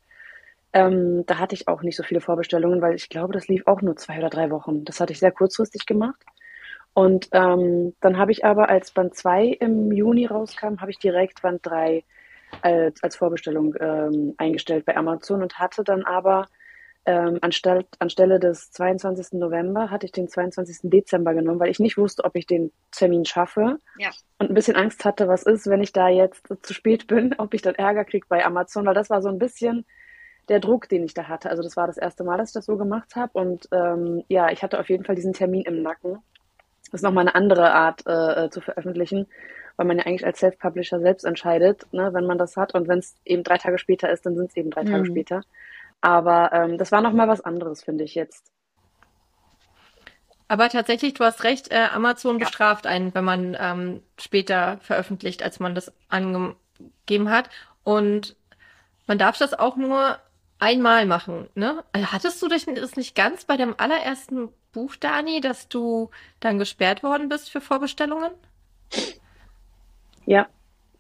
Ähm, 0.74 1.24
da 1.26 1.38
hatte 1.38 1.54
ich 1.54 1.68
auch 1.68 1.82
nicht 1.82 1.96
so 1.96 2.02
viele 2.02 2.20
Vorbestellungen, 2.20 2.82
weil 2.82 2.96
ich 2.96 3.08
glaube, 3.08 3.32
das 3.32 3.46
lief 3.46 3.62
auch 3.66 3.80
nur 3.80 3.96
zwei 3.96 4.18
oder 4.18 4.28
drei 4.28 4.50
Wochen. 4.50 4.84
Das 4.84 5.00
hatte 5.00 5.12
ich 5.12 5.20
sehr 5.20 5.30
kurzfristig 5.30 5.86
gemacht. 5.86 6.20
Und 6.94 7.28
ähm, 7.32 7.94
dann 8.00 8.18
habe 8.18 8.32
ich 8.32 8.44
aber, 8.44 8.68
als 8.68 8.90
Band 8.90 9.14
2 9.14 9.46
im 9.46 9.92
Juni 9.92 10.26
rauskam, 10.26 10.80
habe 10.80 10.90
ich 10.90 10.98
direkt 10.98 11.42
Band 11.42 11.60
3 11.64 12.04
als, 12.60 13.02
als 13.02 13.16
Vorbestellung 13.16 13.74
ähm, 13.80 14.34
eingestellt 14.36 14.84
bei 14.84 14.96
Amazon 14.96 15.42
und 15.42 15.58
hatte 15.60 15.84
dann 15.84 16.04
aber 16.04 16.46
ähm, 17.06 17.38
anstelle, 17.40 17.84
anstelle 17.98 18.40
des 18.40 18.70
22. 18.72 19.38
November 19.38 19.90
hatte 19.90 20.06
ich 20.06 20.12
den 20.12 20.28
22. 20.28 20.90
Dezember 20.90 21.34
genommen, 21.34 21.60
weil 21.60 21.70
ich 21.70 21.78
nicht 21.78 21.98
wusste, 21.98 22.24
ob 22.24 22.34
ich 22.34 22.46
den 22.46 22.72
Termin 22.90 23.24
schaffe. 23.24 23.78
Ja. 23.98 24.10
Und 24.38 24.50
ein 24.50 24.54
bisschen 24.54 24.76
Angst 24.76 25.04
hatte, 25.04 25.28
was 25.28 25.44
ist, 25.44 25.68
wenn 25.68 25.82
ich 25.82 25.92
da 25.92 26.08
jetzt 26.08 26.48
zu 26.62 26.74
spät 26.74 27.06
bin, 27.06 27.34
ob 27.38 27.54
ich 27.54 27.62
dann 27.62 27.74
Ärger 27.74 28.04
kriege 28.04 28.26
bei 28.28 28.44
Amazon, 28.44 28.86
weil 28.86 28.94
das 28.94 29.10
war 29.10 29.22
so 29.22 29.28
ein 29.28 29.38
bisschen 29.38 29.84
der 30.48 30.60
Druck, 30.60 30.88
den 30.88 31.04
ich 31.04 31.14
da 31.14 31.28
hatte. 31.28 31.50
Also 31.50 31.62
das 31.62 31.76
war 31.76 31.86
das 31.86 31.96
erste 31.96 32.24
Mal, 32.24 32.38
dass 32.38 32.50
ich 32.50 32.54
das 32.54 32.66
so 32.66 32.76
gemacht 32.76 33.16
habe. 33.16 33.32
Und 33.38 33.68
ähm, 33.72 34.24
ja, 34.28 34.50
ich 34.50 34.62
hatte 34.62 34.78
auf 34.78 34.88
jeden 34.88 35.04
Fall 35.04 35.14
diesen 35.14 35.32
Termin 35.32 35.62
im 35.62 35.82
Nacken. 35.82 36.18
Das 36.90 37.00
ist 37.00 37.02
nochmal 37.02 37.22
eine 37.22 37.34
andere 37.34 37.72
Art 37.72 38.06
äh, 38.06 38.44
äh, 38.44 38.50
zu 38.50 38.60
veröffentlichen, 38.60 39.26
weil 39.76 39.86
man 39.86 39.98
ja 39.98 40.06
eigentlich 40.06 40.26
als 40.26 40.38
Self-Publisher 40.38 41.00
selbst 41.00 41.24
entscheidet, 41.24 41.86
ne, 41.92 42.12
wenn 42.12 42.26
man 42.26 42.38
das 42.38 42.56
hat. 42.56 42.74
Und 42.74 42.88
wenn 42.88 42.98
es 42.98 43.16
eben 43.24 43.42
drei 43.42 43.58
Tage 43.58 43.78
später 43.78 44.10
ist, 44.10 44.26
dann 44.26 44.36
sind 44.36 44.50
es 44.50 44.56
eben 44.56 44.70
drei 44.70 44.82
mhm. 44.82 44.90
Tage 44.90 45.06
später. 45.06 45.40
Aber 46.00 46.52
ähm, 46.52 46.78
das 46.78 46.92
war 46.92 47.00
noch 47.00 47.12
mal 47.12 47.28
was 47.28 47.40
anderes, 47.40 47.82
finde 47.82 48.04
ich 48.04 48.14
jetzt. 48.14 48.52
Aber 50.46 50.68
tatsächlich, 50.68 51.14
du 51.14 51.24
hast 51.24 51.42
recht, 51.42 51.72
äh, 51.72 51.88
Amazon 51.92 52.38
ja. 52.38 52.44
bestraft 52.44 52.86
einen, 52.86 53.14
wenn 53.14 53.24
man 53.24 53.56
ähm, 53.58 54.02
später 54.20 54.78
veröffentlicht, 54.82 55.42
als 55.42 55.58
man 55.58 55.74
das 55.74 55.90
angegeben 56.08 57.30
hat. 57.30 57.48
Und 57.82 58.36
man 59.06 59.18
darf 59.18 59.38
das 59.38 59.54
auch 59.54 59.76
nur 59.76 60.18
einmal 60.58 61.06
machen, 61.06 61.48
ne? 61.54 61.84
Also 61.92 62.12
hattest 62.12 62.42
du 62.42 62.48
das 62.48 62.66
nicht 62.96 63.14
ganz 63.14 63.44
bei 63.44 63.56
dem 63.56 63.74
allerersten 63.78 64.48
Buch, 64.72 64.96
Dani, 64.96 65.40
dass 65.40 65.68
du 65.68 66.10
dann 66.40 66.58
gesperrt 66.58 67.02
worden 67.02 67.28
bist 67.28 67.50
für 67.50 67.60
Vorbestellungen? 67.60 68.32
Ja, 70.26 70.48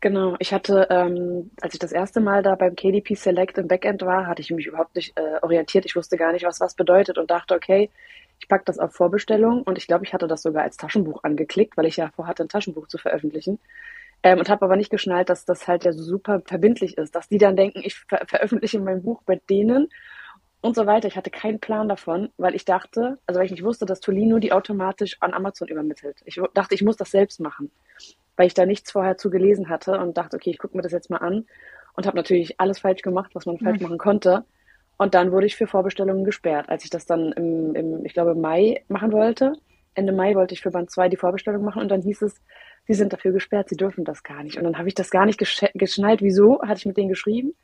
Genau, 0.04 0.36
ich 0.38 0.52
hatte, 0.52 0.86
ähm, 0.90 1.50
als 1.62 1.72
ich 1.72 1.80
das 1.80 1.90
erste 1.90 2.20
Mal 2.20 2.42
da 2.42 2.56
beim 2.56 2.76
KDP 2.76 3.14
Select 3.14 3.56
im 3.56 3.68
Backend 3.68 4.02
war, 4.02 4.26
hatte 4.26 4.42
ich 4.42 4.50
mich 4.50 4.66
überhaupt 4.66 4.94
nicht 4.96 5.18
äh, 5.18 5.38
orientiert. 5.40 5.86
Ich 5.86 5.96
wusste 5.96 6.18
gar 6.18 6.32
nicht, 6.32 6.44
was 6.44 6.60
was 6.60 6.74
bedeutet 6.74 7.16
und 7.16 7.30
dachte, 7.30 7.54
okay, 7.54 7.88
ich 8.38 8.46
packe 8.46 8.64
das 8.66 8.78
auf 8.78 8.92
Vorbestellung 8.92 9.62
und 9.62 9.78
ich 9.78 9.86
glaube, 9.86 10.04
ich 10.04 10.12
hatte 10.12 10.28
das 10.28 10.42
sogar 10.42 10.62
als 10.62 10.76
Taschenbuch 10.76 11.24
angeklickt, 11.24 11.78
weil 11.78 11.86
ich 11.86 11.96
ja 11.96 12.10
vorhatte, 12.14 12.42
ein 12.42 12.50
Taschenbuch 12.50 12.86
zu 12.86 12.98
veröffentlichen. 12.98 13.58
Ähm, 14.24 14.40
und 14.40 14.48
habe 14.48 14.64
aber 14.64 14.76
nicht 14.76 14.90
geschnallt, 14.90 15.28
dass 15.28 15.44
das 15.44 15.68
halt 15.68 15.84
ja 15.84 15.92
so 15.92 16.02
super 16.02 16.42
verbindlich 16.44 16.98
ist, 16.98 17.14
dass 17.14 17.28
die 17.28 17.38
dann 17.38 17.54
denken, 17.54 17.82
ich 17.84 17.94
ver 18.08 18.24
veröffentliche 18.26 18.80
mein 18.80 19.02
Buch 19.02 19.22
bei 19.24 19.40
denen 19.48 19.88
und 20.60 20.74
so 20.74 20.86
weiter. 20.86 21.06
Ich 21.06 21.16
hatte 21.16 21.30
keinen 21.30 21.60
Plan 21.60 21.88
davon, 21.88 22.30
weil 22.38 22.56
ich 22.56 22.64
dachte, 22.64 23.18
also 23.26 23.38
weil 23.38 23.46
ich 23.46 23.52
nicht 23.52 23.64
wusste, 23.64 23.86
dass 23.86 24.00
Tolino 24.00 24.40
die 24.40 24.52
automatisch 24.52 25.18
an 25.20 25.34
Amazon 25.34 25.68
übermittelt. 25.68 26.16
Ich 26.24 26.40
dachte, 26.54 26.74
ich 26.74 26.82
muss 26.82 26.96
das 26.96 27.12
selbst 27.12 27.38
machen 27.38 27.70
weil 28.36 28.46
ich 28.46 28.54
da 28.54 28.66
nichts 28.66 28.90
vorher 28.90 29.16
zu 29.16 29.30
gelesen 29.30 29.68
hatte 29.68 29.98
und 29.98 30.16
dachte, 30.16 30.36
okay, 30.36 30.50
ich 30.50 30.58
gucke 30.58 30.76
mir 30.76 30.82
das 30.82 30.92
jetzt 30.92 31.10
mal 31.10 31.18
an. 31.18 31.46
und 31.96 32.06
habe 32.06 32.16
natürlich 32.16 32.60
alles 32.60 32.80
falsch 32.80 33.02
gemacht, 33.02 33.30
was 33.34 33.46
man 33.46 33.58
falsch 33.58 33.78
mhm. 33.78 33.84
machen 33.84 33.98
konnte. 33.98 34.44
Und 34.96 35.14
dann 35.14 35.30
wurde 35.30 35.46
ich 35.46 35.54
für 35.56 35.68
Vorbestellungen 35.68 36.24
gesperrt. 36.24 36.68
Als 36.68 36.84
ich 36.84 36.90
das 36.90 37.06
dann 37.06 37.32
im, 37.32 37.74
im, 37.76 38.04
ich 38.04 38.14
glaube, 38.14 38.34
Mai 38.34 38.82
machen 38.88 39.12
wollte, 39.12 39.52
Ende 39.94 40.12
Mai 40.12 40.34
wollte 40.34 40.54
ich 40.54 40.60
für 40.60 40.72
Band 40.72 40.90
2 40.90 41.08
die 41.08 41.16
Vorbestellung 41.16 41.62
machen 41.62 41.82
und 41.82 41.88
dann 41.88 42.02
hieß 42.02 42.22
es, 42.22 42.40
sie 42.86 42.94
sind 42.94 43.12
dafür 43.12 43.32
gesperrt, 43.32 43.68
sie 43.68 43.76
dürfen 43.76 44.04
das 44.04 44.22
gar 44.22 44.42
nicht. 44.42 44.58
Und 44.58 44.64
dann 44.64 44.78
habe 44.78 44.88
ich 44.88 44.94
das 44.94 45.10
gar 45.10 45.26
nicht 45.26 45.38
geschnallt. 45.38 46.22
Wieso? 46.22 46.60
Hatte 46.62 46.78
ich 46.78 46.86
mit 46.86 46.96
denen 46.96 47.08
geschrieben. 47.08 47.54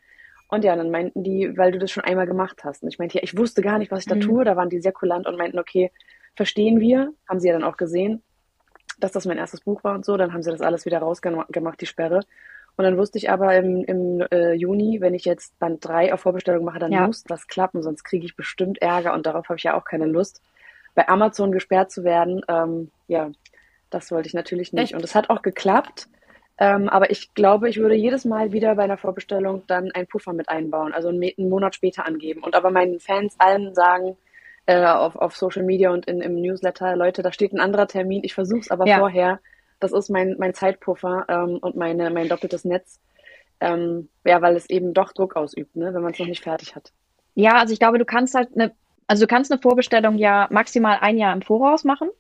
Und 0.48 0.64
ja, 0.64 0.74
dann 0.74 0.90
meinten 0.90 1.22
die, 1.22 1.56
weil 1.56 1.72
du 1.72 1.78
das 1.78 1.90
schon 1.90 2.04
einmal 2.04 2.26
gemacht 2.26 2.64
hast. 2.64 2.82
Und 2.82 2.88
ich 2.88 2.98
meinte, 2.98 3.18
ja, 3.18 3.22
ich 3.22 3.36
wusste 3.36 3.62
gar 3.62 3.78
nicht, 3.78 3.92
was 3.92 4.00
ich 4.00 4.06
da 4.06 4.16
mhm. 4.16 4.20
tue. 4.20 4.44
Da 4.44 4.56
waren 4.56 4.70
die 4.70 4.80
sehr 4.80 4.92
kulant 4.92 5.26
und 5.26 5.38
meinten, 5.38 5.58
okay, 5.58 5.92
verstehen 6.34 6.80
wir. 6.80 7.12
Haben 7.28 7.40
sie 7.40 7.48
ja 7.48 7.54
dann 7.54 7.64
auch 7.64 7.76
gesehen, 7.76 8.22
dass 8.98 9.12
das 9.12 9.26
mein 9.26 9.38
erstes 9.38 9.60
Buch 9.60 9.84
war 9.84 9.94
und 9.94 10.04
so. 10.04 10.16
Dann 10.16 10.32
haben 10.32 10.42
sie 10.42 10.50
das 10.50 10.60
alles 10.60 10.86
wieder 10.86 10.98
rausgemacht, 10.98 11.80
die 11.80 11.86
Sperre. 11.86 12.20
Und 12.76 12.84
dann 12.84 12.96
wusste 12.96 13.18
ich 13.18 13.30
aber 13.30 13.54
im, 13.56 13.84
im 13.84 14.26
äh, 14.30 14.54
Juni, 14.54 15.00
wenn 15.00 15.14
ich 15.14 15.24
jetzt 15.24 15.58
Band 15.58 15.84
3 15.84 16.14
auf 16.14 16.20
Vorbestellung 16.20 16.64
mache, 16.64 16.78
dann 16.78 16.92
ja. 16.92 17.06
muss 17.06 17.24
das 17.24 17.46
klappen, 17.46 17.82
sonst 17.82 18.04
kriege 18.04 18.24
ich 18.24 18.36
bestimmt 18.36 18.80
Ärger 18.80 19.12
und 19.12 19.26
darauf 19.26 19.48
habe 19.48 19.58
ich 19.58 19.64
ja 19.64 19.76
auch 19.76 19.84
keine 19.84 20.06
Lust. 20.06 20.40
Bei 20.94 21.06
Amazon 21.08 21.52
gesperrt 21.52 21.90
zu 21.90 22.04
werden, 22.04 22.40
ähm, 22.48 22.90
ja, 23.06 23.30
das 23.90 24.10
wollte 24.10 24.28
ich 24.28 24.34
natürlich 24.34 24.72
nicht. 24.72 24.82
Echt? 24.82 24.94
Und 24.94 25.04
es 25.04 25.14
hat 25.14 25.30
auch 25.30 25.42
geklappt. 25.42 26.08
Ähm, 26.58 26.88
aber 26.90 27.10
ich 27.10 27.32
glaube, 27.32 27.70
ich 27.70 27.78
würde 27.78 27.94
jedes 27.94 28.26
Mal 28.26 28.52
wieder 28.52 28.74
bei 28.74 28.84
einer 28.84 28.98
Vorbestellung 28.98 29.62
dann 29.66 29.90
einen 29.92 30.06
Puffer 30.06 30.34
mit 30.34 30.50
einbauen, 30.50 30.92
also 30.92 31.08
einen, 31.08 31.22
einen 31.22 31.48
Monat 31.48 31.74
später 31.74 32.06
angeben. 32.06 32.42
Und 32.42 32.54
aber 32.54 32.70
meinen 32.70 33.00
Fans 33.00 33.34
allen 33.38 33.74
sagen, 33.74 34.18
äh, 34.66 34.84
auf, 34.84 35.16
auf 35.16 35.36
Social 35.36 35.62
Media 35.62 35.90
und 35.90 36.06
in, 36.06 36.20
im 36.20 36.40
Newsletter, 36.40 36.96
Leute, 36.96 37.22
da 37.22 37.32
steht 37.32 37.52
ein 37.52 37.60
anderer 37.60 37.86
Termin, 37.86 38.22
ich 38.24 38.34
versuche 38.34 38.60
es 38.60 38.70
aber 38.70 38.86
ja. 38.86 38.98
vorher. 38.98 39.40
Das 39.80 39.92
ist 39.92 40.10
mein, 40.10 40.36
mein 40.38 40.52
Zeitpuffer 40.52 41.24
ähm, 41.28 41.58
und 41.62 41.76
meine, 41.76 42.10
mein 42.10 42.28
doppeltes 42.28 42.66
Netz. 42.66 43.00
Ähm, 43.60 44.10
ja, 44.24 44.42
weil 44.42 44.54
es 44.54 44.68
eben 44.68 44.92
doch 44.92 45.12
Druck 45.12 45.36
ausübt, 45.36 45.76
ne, 45.76 45.94
wenn 45.94 46.02
man 46.02 46.12
es 46.12 46.18
noch 46.18 46.26
nicht 46.26 46.44
fertig 46.44 46.76
hat. 46.76 46.92
Ja, 47.34 47.56
also 47.56 47.72
ich 47.72 47.78
glaube, 47.78 47.98
du 47.98 48.04
kannst 48.04 48.34
halt 48.34 48.50
eine, 48.54 48.72
also 49.10 49.24
du 49.24 49.26
kannst 49.26 49.50
eine 49.50 49.60
Vorbestellung 49.60 50.18
ja 50.18 50.46
maximal 50.50 50.98
ein 51.00 51.18
Jahr 51.18 51.32
im 51.32 51.42
Voraus 51.42 51.82
machen. 51.82 52.10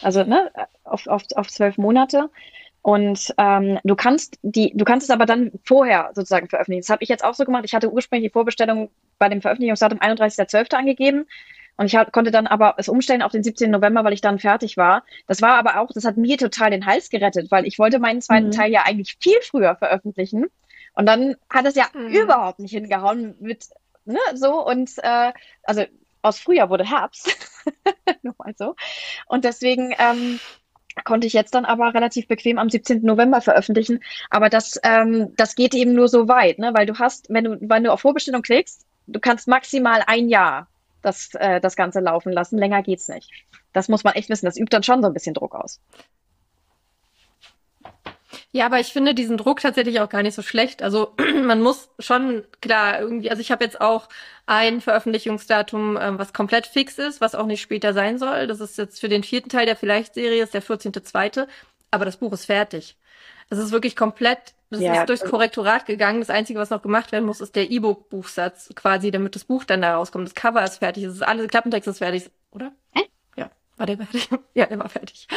Also 0.00 0.22
ne, 0.22 0.52
auf, 0.84 1.08
auf, 1.08 1.24
auf 1.34 1.48
zwölf 1.48 1.76
Monate. 1.76 2.30
Und 2.82 3.34
ähm, 3.36 3.80
du 3.82 3.96
kannst 3.96 4.38
die, 4.42 4.70
du 4.72 4.84
kannst 4.84 5.08
es 5.08 5.10
aber 5.10 5.26
dann 5.26 5.50
vorher 5.64 6.12
sozusagen 6.14 6.48
veröffentlichen. 6.48 6.82
Das 6.82 6.90
habe 6.90 7.02
ich 7.02 7.08
jetzt 7.08 7.24
auch 7.24 7.34
so 7.34 7.44
gemacht. 7.44 7.64
Ich 7.64 7.74
hatte 7.74 7.92
ursprünglich 7.92 8.30
die 8.30 8.32
Vorbestellung 8.32 8.90
bei 9.18 9.28
dem 9.28 9.42
Veröffentlichungsdatum 9.42 9.98
31.12. 9.98 10.72
angegeben. 10.76 11.26
Und 11.78 11.92
ich 11.92 11.98
konnte 12.12 12.30
dann 12.30 12.46
aber 12.46 12.74
es 12.76 12.88
umstellen 12.88 13.22
auf 13.22 13.32
den 13.32 13.42
17. 13.42 13.68
November, 13.68 14.04
weil 14.04 14.12
ich 14.12 14.20
dann 14.20 14.38
fertig 14.38 14.76
war. 14.76 15.02
Das 15.26 15.42
war 15.42 15.58
aber 15.58 15.80
auch, 15.80 15.90
das 15.92 16.04
hat 16.04 16.16
mir 16.16 16.38
total 16.38 16.70
den 16.70 16.86
Hals 16.86 17.10
gerettet, 17.10 17.50
weil 17.50 17.66
ich 17.66 17.80
wollte 17.80 17.98
meinen 17.98 18.22
zweiten 18.22 18.46
mhm. 18.46 18.52
Teil 18.52 18.70
ja 18.70 18.84
eigentlich 18.84 19.16
viel 19.20 19.40
früher 19.42 19.74
veröffentlichen. 19.74 20.46
Und 20.94 21.06
dann 21.06 21.34
hat 21.50 21.66
es 21.66 21.74
ja 21.74 21.86
mhm. 21.92 22.06
überhaupt 22.06 22.60
nicht 22.60 22.70
hingehauen 22.70 23.34
mit, 23.40 23.64
ne, 24.04 24.20
so 24.34 24.64
und 24.64 24.92
äh, 25.02 25.32
also 25.64 25.82
aus 26.26 26.38
Frühjahr 26.38 26.70
wurde 26.70 26.88
Herbst. 26.88 27.36
Nur 28.22 28.34
mal 28.38 28.54
so. 28.56 28.74
Und 29.26 29.44
deswegen 29.44 29.94
ähm, 29.98 30.38
konnte 31.04 31.26
ich 31.26 31.32
jetzt 31.32 31.54
dann 31.54 31.64
aber 31.64 31.94
relativ 31.94 32.28
bequem 32.28 32.58
am 32.58 32.70
17. 32.70 33.02
November 33.02 33.40
veröffentlichen. 33.40 34.02
Aber 34.30 34.48
das, 34.48 34.80
ähm, 34.82 35.32
das 35.36 35.54
geht 35.54 35.74
eben 35.74 35.92
nur 35.92 36.08
so 36.08 36.28
weit, 36.28 36.58
ne? 36.58 36.72
weil 36.74 36.86
du 36.86 36.98
hast, 36.98 37.26
wenn 37.28 37.44
du, 37.44 37.58
wenn 37.60 37.84
du 37.84 37.92
auf 37.92 38.00
Vorbestellung 38.00 38.42
klickst, 38.42 38.86
du 39.06 39.20
kannst 39.20 39.48
maximal 39.48 40.02
ein 40.06 40.28
Jahr 40.28 40.68
das, 41.02 41.34
äh, 41.34 41.60
das 41.60 41.76
Ganze 41.76 42.00
laufen 42.00 42.32
lassen. 42.32 42.58
Länger 42.58 42.82
geht's 42.82 43.08
nicht. 43.08 43.30
Das 43.72 43.88
muss 43.88 44.04
man 44.04 44.14
echt 44.14 44.28
wissen. 44.28 44.46
Das 44.46 44.56
übt 44.56 44.74
dann 44.74 44.82
schon 44.82 45.02
so 45.02 45.08
ein 45.08 45.14
bisschen 45.14 45.34
Druck 45.34 45.54
aus. 45.54 45.80
Ja, 48.52 48.66
aber 48.66 48.80
ich 48.80 48.92
finde 48.92 49.14
diesen 49.14 49.36
Druck 49.36 49.60
tatsächlich 49.60 50.00
auch 50.00 50.08
gar 50.08 50.22
nicht 50.22 50.34
so 50.34 50.42
schlecht. 50.42 50.82
Also 50.82 51.14
man 51.42 51.60
muss 51.60 51.90
schon 51.98 52.44
klar 52.60 53.00
irgendwie, 53.00 53.30
also 53.30 53.40
ich 53.40 53.50
habe 53.50 53.64
jetzt 53.64 53.80
auch 53.80 54.08
ein 54.46 54.80
Veröffentlichungsdatum, 54.80 55.98
ähm, 56.00 56.18
was 56.18 56.32
komplett 56.32 56.66
fix 56.66 56.98
ist, 56.98 57.20
was 57.20 57.34
auch 57.34 57.46
nicht 57.46 57.60
später 57.60 57.92
sein 57.92 58.18
soll. 58.18 58.46
Das 58.46 58.60
ist 58.60 58.78
jetzt 58.78 59.00
für 59.00 59.08
den 59.08 59.24
vierten 59.24 59.48
Teil 59.48 59.66
der 59.66 59.76
Vielleicht-Serie, 59.76 60.42
ist 60.42 60.54
der 60.54 60.62
14.2. 60.62 61.46
Aber 61.90 62.04
das 62.04 62.16
Buch 62.16 62.32
ist 62.32 62.46
fertig. 62.46 62.96
Das 63.48 63.58
ist 63.58 63.72
wirklich 63.72 63.94
komplett 63.94 64.54
das 64.70 64.80
ja, 64.80 65.00
ist 65.00 65.08
durchs 65.08 65.24
Korrektorat 65.24 65.86
gegangen. 65.86 66.20
Das 66.20 66.30
Einzige, 66.30 66.58
was 66.58 66.70
noch 66.70 66.82
gemacht 66.82 67.12
werden 67.12 67.24
muss, 67.24 67.40
ist 67.40 67.54
der 67.54 67.70
E-Book-Buchsatz 67.70 68.70
quasi, 68.74 69.12
damit 69.12 69.36
das 69.36 69.44
Buch 69.44 69.64
dann 69.64 69.82
da 69.82 69.96
rauskommt. 69.96 70.26
Das 70.26 70.34
Cover 70.34 70.64
ist 70.64 70.78
fertig, 70.78 71.04
es 71.04 71.14
ist 71.14 71.22
alles, 71.22 71.48
Klappentext 71.48 71.86
ist 71.86 71.98
fertig, 71.98 72.30
oder? 72.50 72.72
Hä? 72.92 73.02
Ja, 73.36 73.50
war 73.76 73.86
der 73.86 73.96
fertig? 73.96 74.28
ja, 74.54 74.66
der 74.66 74.78
war 74.78 74.88
fertig. 74.88 75.28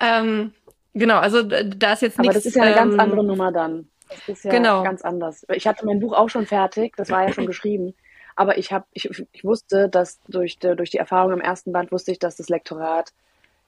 Ähm, 0.00 0.54
genau, 0.94 1.18
also 1.18 1.42
da 1.42 1.92
ist 1.92 2.02
jetzt 2.02 2.18
nichts. 2.18 2.18
Aber 2.18 2.32
das 2.32 2.46
ist 2.46 2.56
ja 2.56 2.62
eine 2.62 2.72
ähm, 2.72 2.76
ganz 2.76 2.98
andere 2.98 3.24
Nummer 3.24 3.52
dann. 3.52 3.88
Das 4.08 4.28
ist 4.28 4.44
ja 4.44 4.50
genau. 4.50 4.82
ganz 4.82 5.02
anders. 5.02 5.46
Ich 5.54 5.66
hatte 5.66 5.86
mein 5.86 6.00
Buch 6.00 6.12
auch 6.12 6.28
schon 6.28 6.46
fertig, 6.46 6.94
das 6.96 7.10
war 7.10 7.26
ja 7.26 7.32
schon 7.32 7.46
geschrieben. 7.46 7.94
Aber 8.34 8.58
ich 8.58 8.72
habe, 8.72 8.86
ich, 8.92 9.08
ich 9.32 9.44
wusste, 9.44 9.88
dass 9.88 10.20
durch, 10.28 10.58
die, 10.58 10.74
durch 10.74 10.90
die 10.90 10.98
Erfahrung 10.98 11.32
im 11.32 11.40
ersten 11.40 11.72
Band 11.72 11.92
wusste 11.92 12.12
ich, 12.12 12.18
dass 12.18 12.36
das 12.36 12.48
Lektorat 12.48 13.12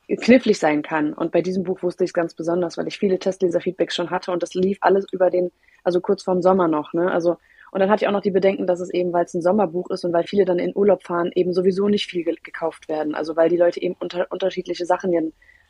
knifflig 0.08 0.58
sein 0.58 0.82
kann. 0.82 1.12
Und 1.12 1.32
bei 1.32 1.42
diesem 1.42 1.64
Buch 1.64 1.82
wusste 1.82 2.04
ich 2.04 2.10
es 2.10 2.14
ganz 2.14 2.34
besonders, 2.34 2.76
weil 2.76 2.86
ich 2.88 2.98
viele 2.98 3.18
Testleser-Feedbacks 3.18 3.94
schon 3.94 4.10
hatte 4.10 4.32
und 4.32 4.42
das 4.42 4.54
lief 4.54 4.78
alles 4.80 5.06
über 5.12 5.30
den, 5.30 5.50
also 5.82 6.00
kurz 6.00 6.22
vorm 6.22 6.42
Sommer 6.42 6.68
noch, 6.68 6.92
ne? 6.92 7.10
Also, 7.10 7.36
und 7.70 7.80
dann 7.80 7.90
hatte 7.90 8.04
ich 8.04 8.08
auch 8.08 8.12
noch 8.12 8.20
die 8.20 8.30
Bedenken, 8.30 8.66
dass 8.66 8.80
es 8.80 8.90
eben, 8.90 9.12
weil 9.12 9.24
es 9.24 9.34
ein 9.34 9.42
Sommerbuch 9.42 9.90
ist 9.90 10.04
und 10.04 10.12
weil 10.12 10.24
viele 10.24 10.44
dann 10.44 10.60
in 10.60 10.76
Urlaub 10.76 11.02
fahren, 11.02 11.32
eben 11.34 11.52
sowieso 11.52 11.88
nicht 11.88 12.06
viel 12.08 12.24
gekauft 12.24 12.88
werden. 12.88 13.16
Also 13.16 13.34
weil 13.34 13.48
die 13.48 13.56
Leute 13.56 13.82
eben 13.82 13.96
unter, 13.98 14.30
unterschiedliche 14.30 14.86
Sachen 14.86 15.12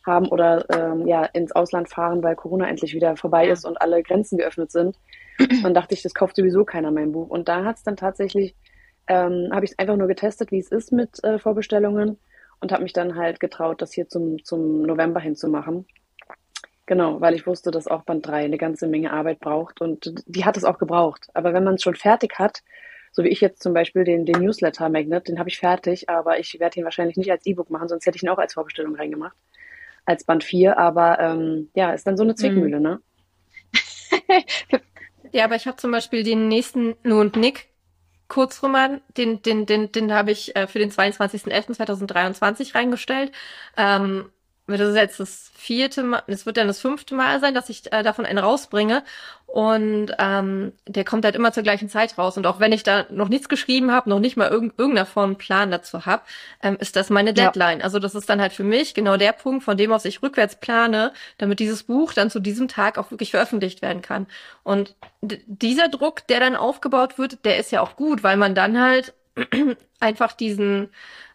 haben 0.06 0.28
oder 0.28 0.64
ähm, 0.70 1.06
ja 1.06 1.24
ins 1.24 1.52
Ausland 1.52 1.88
fahren, 1.88 2.22
weil 2.22 2.36
Corona 2.36 2.68
endlich 2.68 2.94
wieder 2.94 3.16
vorbei 3.16 3.48
ist 3.48 3.64
und 3.64 3.80
alle 3.80 4.02
Grenzen 4.02 4.38
geöffnet 4.38 4.70
sind. 4.70 4.96
Dann 5.62 5.74
dachte 5.74 5.94
ich, 5.94 6.02
das 6.02 6.14
kauft 6.14 6.36
sowieso 6.36 6.64
keiner 6.64 6.90
mein 6.90 7.12
Buch. 7.12 7.28
Und 7.28 7.48
da 7.48 7.64
hat 7.64 7.76
es 7.76 7.82
dann 7.82 7.96
tatsächlich, 7.96 8.54
ähm, 9.08 9.50
habe 9.52 9.64
ich 9.64 9.72
es 9.72 9.78
einfach 9.78 9.96
nur 9.96 10.08
getestet, 10.08 10.50
wie 10.52 10.58
es 10.58 10.70
ist 10.70 10.92
mit 10.92 11.22
äh, 11.24 11.38
Vorbestellungen 11.38 12.18
und 12.60 12.72
habe 12.72 12.82
mich 12.82 12.92
dann 12.92 13.16
halt 13.16 13.40
getraut, 13.40 13.82
das 13.82 13.92
hier 13.92 14.08
zum, 14.08 14.42
zum 14.44 14.82
November 14.82 15.20
hinzumachen. 15.20 15.86
Genau, 16.86 17.20
weil 17.20 17.34
ich 17.34 17.46
wusste, 17.46 17.70
dass 17.70 17.88
auch 17.88 18.02
Band 18.02 18.26
3 18.26 18.44
eine 18.44 18.58
ganze 18.58 18.86
Menge 18.86 19.12
Arbeit 19.12 19.40
braucht 19.40 19.80
und 19.80 20.12
die 20.26 20.44
hat 20.44 20.56
es 20.56 20.64
auch 20.64 20.78
gebraucht. 20.78 21.28
Aber 21.32 21.54
wenn 21.54 21.64
man 21.64 21.74
es 21.74 21.82
schon 21.82 21.94
fertig 21.94 22.38
hat, 22.38 22.62
so 23.10 23.24
wie 23.24 23.28
ich 23.28 23.40
jetzt 23.40 23.62
zum 23.62 23.72
Beispiel 23.72 24.04
den, 24.04 24.26
den 24.26 24.42
Newsletter 24.42 24.88
Magnet, 24.88 25.28
den 25.28 25.38
habe 25.38 25.48
ich 25.48 25.58
fertig, 25.58 26.10
aber 26.10 26.38
ich 26.38 26.58
werde 26.60 26.78
ihn 26.78 26.84
wahrscheinlich 26.84 27.16
nicht 27.16 27.30
als 27.30 27.46
E-Book 27.46 27.70
machen, 27.70 27.88
sonst 27.88 28.04
hätte 28.04 28.16
ich 28.16 28.22
ihn 28.22 28.28
auch 28.28 28.38
als 28.38 28.54
Vorbestellung 28.54 28.96
reingemacht. 28.96 29.36
Als 30.06 30.24
Band 30.24 30.44
4, 30.44 30.78
aber 30.78 31.18
ähm, 31.18 31.70
ja, 31.74 31.92
ist 31.92 32.06
dann 32.06 32.16
so 32.16 32.22
eine 32.22 32.34
Zwickmühle, 32.34 32.76
mhm. 32.76 32.82
ne? 32.82 33.00
ja, 35.32 35.44
aber 35.44 35.56
ich 35.56 35.66
habe 35.66 35.76
zum 35.76 35.90
Beispiel 35.90 36.22
den 36.22 36.48
nächsten 36.48 36.94
Nu 37.02 37.20
und 37.20 37.36
Nick 37.36 37.68
Kurzroman, 38.28 39.00
den, 39.16 39.42
den, 39.42 39.66
den, 39.66 39.92
den 39.92 40.12
habe 40.12 40.30
ich 40.30 40.56
äh, 40.56 40.66
für 40.66 40.78
den 40.78 40.90
22.11.2023 40.90 42.74
reingestellt. 42.74 43.32
Ähm, 43.76 44.30
das 44.66 44.80
ist 44.80 44.96
jetzt 44.96 45.20
das 45.20 45.50
vierte 45.54 46.02
Mal, 46.02 46.22
es 46.26 46.46
wird 46.46 46.56
dann 46.56 46.68
das 46.68 46.80
fünfte 46.80 47.14
Mal 47.14 47.40
sein, 47.40 47.54
dass 47.54 47.68
ich 47.68 47.92
äh, 47.92 48.02
davon 48.02 48.24
einen 48.24 48.38
rausbringe. 48.38 49.02
Und 49.46 50.10
ähm, 50.18 50.72
der 50.88 51.04
kommt 51.04 51.24
halt 51.24 51.36
immer 51.36 51.52
zur 51.52 51.62
gleichen 51.62 51.88
Zeit 51.88 52.18
raus. 52.18 52.36
Und 52.36 52.46
auch 52.46 52.58
wenn 52.58 52.72
ich 52.72 52.82
da 52.82 53.06
noch 53.10 53.28
nichts 53.28 53.48
geschrieben 53.48 53.92
habe, 53.92 54.10
noch 54.10 54.18
nicht 54.18 54.36
mal 54.36 54.50
irg 54.50 54.72
irgendeiner 54.76 55.06
Form 55.06 55.36
Plan 55.36 55.70
dazu 55.70 56.06
habe, 56.06 56.22
ähm, 56.62 56.76
ist 56.80 56.96
das 56.96 57.08
meine 57.08 57.32
Deadline. 57.34 57.78
Ja. 57.78 57.84
Also 57.84 57.98
das 58.00 58.14
ist 58.14 58.28
dann 58.28 58.40
halt 58.40 58.52
für 58.52 58.64
mich 58.64 58.94
genau 58.94 59.16
der 59.16 59.32
Punkt, 59.32 59.62
von 59.62 59.76
dem 59.76 59.92
aus 59.92 60.04
ich 60.06 60.22
rückwärts 60.22 60.56
plane, 60.56 61.12
damit 61.38 61.60
dieses 61.60 61.84
Buch 61.84 62.12
dann 62.14 62.30
zu 62.30 62.40
diesem 62.40 62.66
Tag 62.66 62.98
auch 62.98 63.10
wirklich 63.10 63.30
veröffentlicht 63.30 63.80
werden 63.80 64.02
kann. 64.02 64.26
Und 64.64 64.96
dieser 65.22 65.88
Druck, 65.88 66.26
der 66.26 66.40
dann 66.40 66.56
aufgebaut 66.56 67.18
wird, 67.18 67.44
der 67.44 67.58
ist 67.58 67.70
ja 67.70 67.80
auch 67.80 67.94
gut, 67.94 68.24
weil 68.24 68.36
man 68.36 68.54
dann 68.56 68.80
halt 68.80 69.14
einfach 70.04 70.32
diesen 70.32 70.90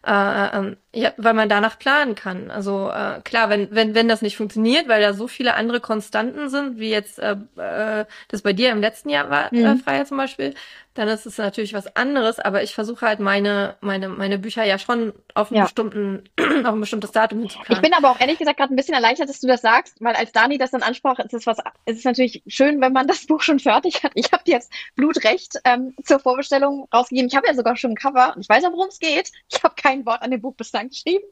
äh, 0.06 0.56
ähm, 0.56 0.76
ja, 0.92 1.12
weil 1.18 1.34
man 1.34 1.48
danach 1.48 1.78
planen 1.78 2.14
kann. 2.14 2.50
Also 2.50 2.90
äh, 2.90 3.20
klar, 3.22 3.50
wenn, 3.50 3.68
wenn, 3.70 3.94
wenn 3.94 4.08
das 4.08 4.22
nicht 4.22 4.36
funktioniert, 4.36 4.88
weil 4.88 5.02
da 5.02 5.12
so 5.12 5.28
viele 5.28 5.54
andere 5.54 5.80
Konstanten 5.80 6.48
sind, 6.48 6.78
wie 6.78 6.90
jetzt 6.90 7.18
äh, 7.18 7.36
äh, 7.56 8.06
das 8.28 8.42
bei 8.42 8.54
dir 8.54 8.70
im 8.70 8.80
letzten 8.80 9.10
Jahr 9.10 9.28
war, 9.28 9.52
äh, 9.52 9.56
mhm. 9.56 9.66
äh, 9.66 9.76
Freier 9.76 10.06
zum 10.06 10.16
Beispiel, 10.16 10.54
dann 10.94 11.06
ist 11.06 11.26
es 11.26 11.38
natürlich 11.38 11.74
was 11.74 11.94
anderes, 11.96 12.40
aber 12.40 12.62
ich 12.62 12.74
versuche 12.74 13.06
halt 13.06 13.20
meine, 13.20 13.76
meine, 13.80 14.08
meine 14.08 14.38
Bücher 14.38 14.64
ja 14.64 14.78
schon 14.78 15.12
auf 15.34 15.50
einen 15.50 15.58
ja. 15.58 15.64
bestimmten, 15.64 16.24
auf 16.64 16.74
ein 16.74 16.80
bestimmtes 16.80 17.12
Datum 17.12 17.40
hinzuplanen. 17.40 17.76
Ich 17.76 17.88
bin 17.88 17.96
aber 17.96 18.10
auch 18.10 18.20
ehrlich 18.20 18.38
gesagt 18.38 18.58
gerade 18.58 18.74
ein 18.74 18.76
bisschen 18.76 18.94
erleichtert, 18.94 19.28
dass 19.28 19.40
du 19.40 19.46
das 19.46 19.60
sagst, 19.60 19.96
weil 20.00 20.16
als 20.16 20.32
Dani 20.32 20.58
das 20.58 20.72
dann 20.72 20.82
ansprach, 20.82 21.18
ist 21.20 21.34
es 21.34 21.46
was, 21.46 21.58
ist 21.84 21.98
es 21.98 22.04
natürlich 22.04 22.42
schön, 22.48 22.80
wenn 22.80 22.92
man 22.92 23.06
das 23.06 23.26
Buch 23.28 23.42
schon 23.42 23.60
fertig 23.60 24.02
hat. 24.02 24.12
Ich 24.14 24.32
habe 24.32 24.42
jetzt 24.46 24.72
Blutrecht 24.96 25.60
ähm, 25.64 25.94
zur 26.04 26.18
Vorbestellung 26.18 26.88
rausgegeben. 26.92 27.28
Ich 27.28 27.36
habe 27.36 27.46
ja 27.46 27.54
sogar 27.54 27.76
schon 27.76 27.92
ein 27.92 27.96
Cover 27.96 28.34
ich 28.40 28.48
weiß 28.48 28.59
ja, 28.62 28.72
worum 28.72 28.88
es 28.88 28.98
geht. 28.98 29.30
Ich 29.50 29.62
habe 29.62 29.74
kein 29.76 30.06
Wort 30.06 30.22
an 30.22 30.30
dem 30.30 30.40
Buch 30.40 30.54
bislang 30.54 30.88
geschrieben. 30.88 31.24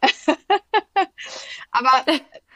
aber 1.70 2.04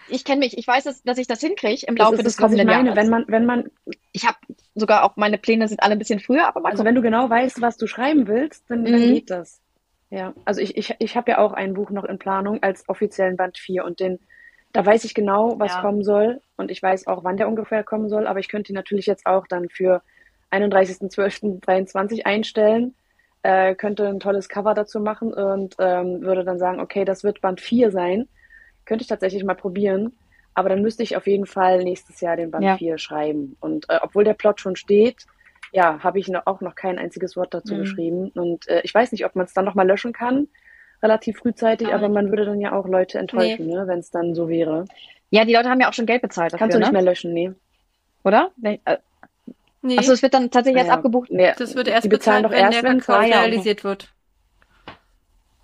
ich 0.09 0.25
kenne 0.25 0.41
mich, 0.41 0.57
ich 0.57 0.67
weiß, 0.67 0.85
dass, 0.85 1.03
dass 1.03 1.19
ich 1.19 1.27
das 1.27 1.41
hinkriege 1.41 1.87
im 1.87 1.97
Laufe 1.97 2.23
des 2.23 2.37
kommenden 2.37 2.69
Jahres. 2.69 2.97
Wenn 2.97 3.09
man, 3.09 3.25
wenn 3.29 3.47
man, 3.47 3.71
ich 4.13 4.27
habe 4.27 4.39
sogar 4.75 5.05
auch 5.05 5.17
meine 5.17 5.39
Pläne 5.39 5.69
sind 5.69 5.83
alle 5.83 5.93
ein 5.93 5.99
bisschen 5.99 6.21
früher, 6.21 6.47
aber 6.47 6.65
also 6.69 6.85
wenn 6.85 6.95
du 6.95 7.03
genau 7.03 7.29
weißt, 7.29 7.61
was 7.61 7.77
du 7.77 7.87
schreiben 7.87 8.27
willst, 8.27 8.65
dann, 8.69 8.83
mhm. 8.83 8.93
dann 8.93 9.01
geht 9.01 9.31
das. 9.31 9.61
Ja, 10.11 10.35
also 10.45 10.61
ich, 10.61 10.77
ich, 10.77 10.95
ich 10.99 11.17
habe 11.17 11.33
ja 11.33 11.39
auch 11.39 11.53
ein 11.53 11.75
Buch 11.75 11.91
noch 11.91 12.05
in 12.05 12.19
Planung 12.19 12.63
als 12.63 12.89
offiziellen 12.89 13.37
Band 13.37 13.59
4 13.59 13.85
und 13.85 13.99
den, 13.99 14.21
da 14.73 14.87
weiß 14.87 15.05
ich 15.05 15.15
genau, 15.15 15.59
was 15.59 15.75
ja. 15.75 15.81
kommen 15.81 16.05
soll 16.05 16.41
und 16.57 16.71
ich 16.71 16.81
weiß 16.83 17.09
auch, 17.09 17.25
wann 17.25 17.37
der 17.37 17.49
ungefähr 17.49 17.83
kommen 17.83 18.09
soll, 18.09 18.27
aber 18.27 18.39
ich 18.39 18.49
könnte 18.49 18.73
ihn 18.73 18.77
natürlich 18.77 19.07
jetzt 19.07 19.27
auch 19.27 19.49
dann 19.49 19.69
für 19.69 20.03
31.12.23 20.53 22.25
einstellen, 22.25 22.95
äh, 23.47 23.75
könnte 23.75 24.07
ein 24.09 24.19
tolles 24.21 24.49
Cover 24.49 24.75
dazu 24.75 24.99
machen 25.01 25.33
und 25.33 25.77
ähm, 25.79 26.23
würde 26.23 26.43
dann 26.45 26.59
sagen, 26.59 26.81
okay, 26.81 27.05
das 27.05 27.23
wird 27.25 27.41
Band 27.41 27.61
4 27.61 27.91
sein. 27.91 28.29
Könnte 28.85 29.03
ich 29.03 29.09
tatsächlich 29.09 29.45
mal 29.45 29.55
probieren. 29.55 30.17
Aber 30.55 30.69
dann 30.71 30.81
müsste 30.83 31.03
ich 31.03 31.17
auf 31.17 31.27
jeden 31.27 31.47
Fall 31.47 31.85
nächstes 31.85 32.21
Jahr 32.21 32.37
den 32.37 32.51
Band 32.51 32.65
Ja. 32.65 32.77
4 32.77 32.99
schreiben. 32.99 33.57
Und 33.61 33.89
äh, 33.91 33.99
obwohl 34.03 34.25
der 34.25 34.35
Plot 34.35 34.61
schon 34.61 34.75
steht, 34.77 35.27
ja, 35.73 36.03
habe 36.03 36.19
ich 36.19 36.29
noch, 36.29 36.47
auch 36.47 36.61
noch 36.61 36.75
kein 36.75 36.99
einziges 36.99 37.37
Wort 37.37 37.53
dazu 37.55 37.75
Mhm. 37.75 37.79
geschrieben. 37.81 38.29
Und 38.35 38.67
äh, 38.69 38.81
ich 38.85 38.95
weiß 38.95 39.13
nicht, 39.13 39.25
ob 39.27 39.37
man 39.37 39.45
es 39.47 39.53
dann 39.55 39.65
nochmal 39.65 39.87
löschen 39.87 40.13
kann, 40.13 40.49
relativ 41.03 41.39
frühzeitig, 41.39 41.89
Aber- 41.89 41.97
aber 42.05 42.09
man 42.09 42.31
würde 42.31 42.47
dann 42.47 42.61
ja 42.61 42.73
auch 42.73 42.87
Leute 42.89 43.19
enttäuschen, 43.19 43.67
ne, 43.67 43.87
wenn 43.87 43.99
es 43.99 44.11
dann 44.11 44.35
so 44.35 44.49
wäre. 44.49 44.87
Ja, 45.31 45.45
die 45.45 45.53
Leute 45.53 45.69
haben 45.69 45.81
ja 45.81 45.89
auch 45.89 45.93
schon 45.93 46.07
Geld 46.07 46.23
bezahlt 46.23 46.53
dafür, 46.53 46.59
Kannst 46.61 46.75
du 46.75 46.79
nicht 46.79 46.89
ne? 46.89 46.93
mehr 46.93 47.03
löschen, 47.03 47.33
nee. 47.35 47.51
Oder? 48.25 48.51
Nee, 48.57 48.81
äh, 48.87 48.97
Nee, 49.87 49.99
Achso, 49.99 50.13
es 50.13 50.23
wird 50.23 50.35
dann 50.35 50.51
tatsächlich 50.51 50.79
jetzt 50.81 50.89
Naja, 50.89 50.99
abgebucht. 50.99 51.31
nee, 51.31 51.53
das 51.57 51.75
wird 51.77 51.87
erst 51.89 52.09
bezahlt, 52.09 52.45
doch 52.45 52.51
wenn 52.51 52.59
erst, 52.59 52.73
der 52.75 52.83
wenn 52.83 53.01
Verkauf 53.01 53.25
Ah, 53.25 53.27
ja, 53.29 53.37
okay. 53.41 53.49
realisiert 53.51 53.85
wird. 53.85 54.09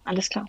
Alles 0.05 0.29
klar. 0.29 0.47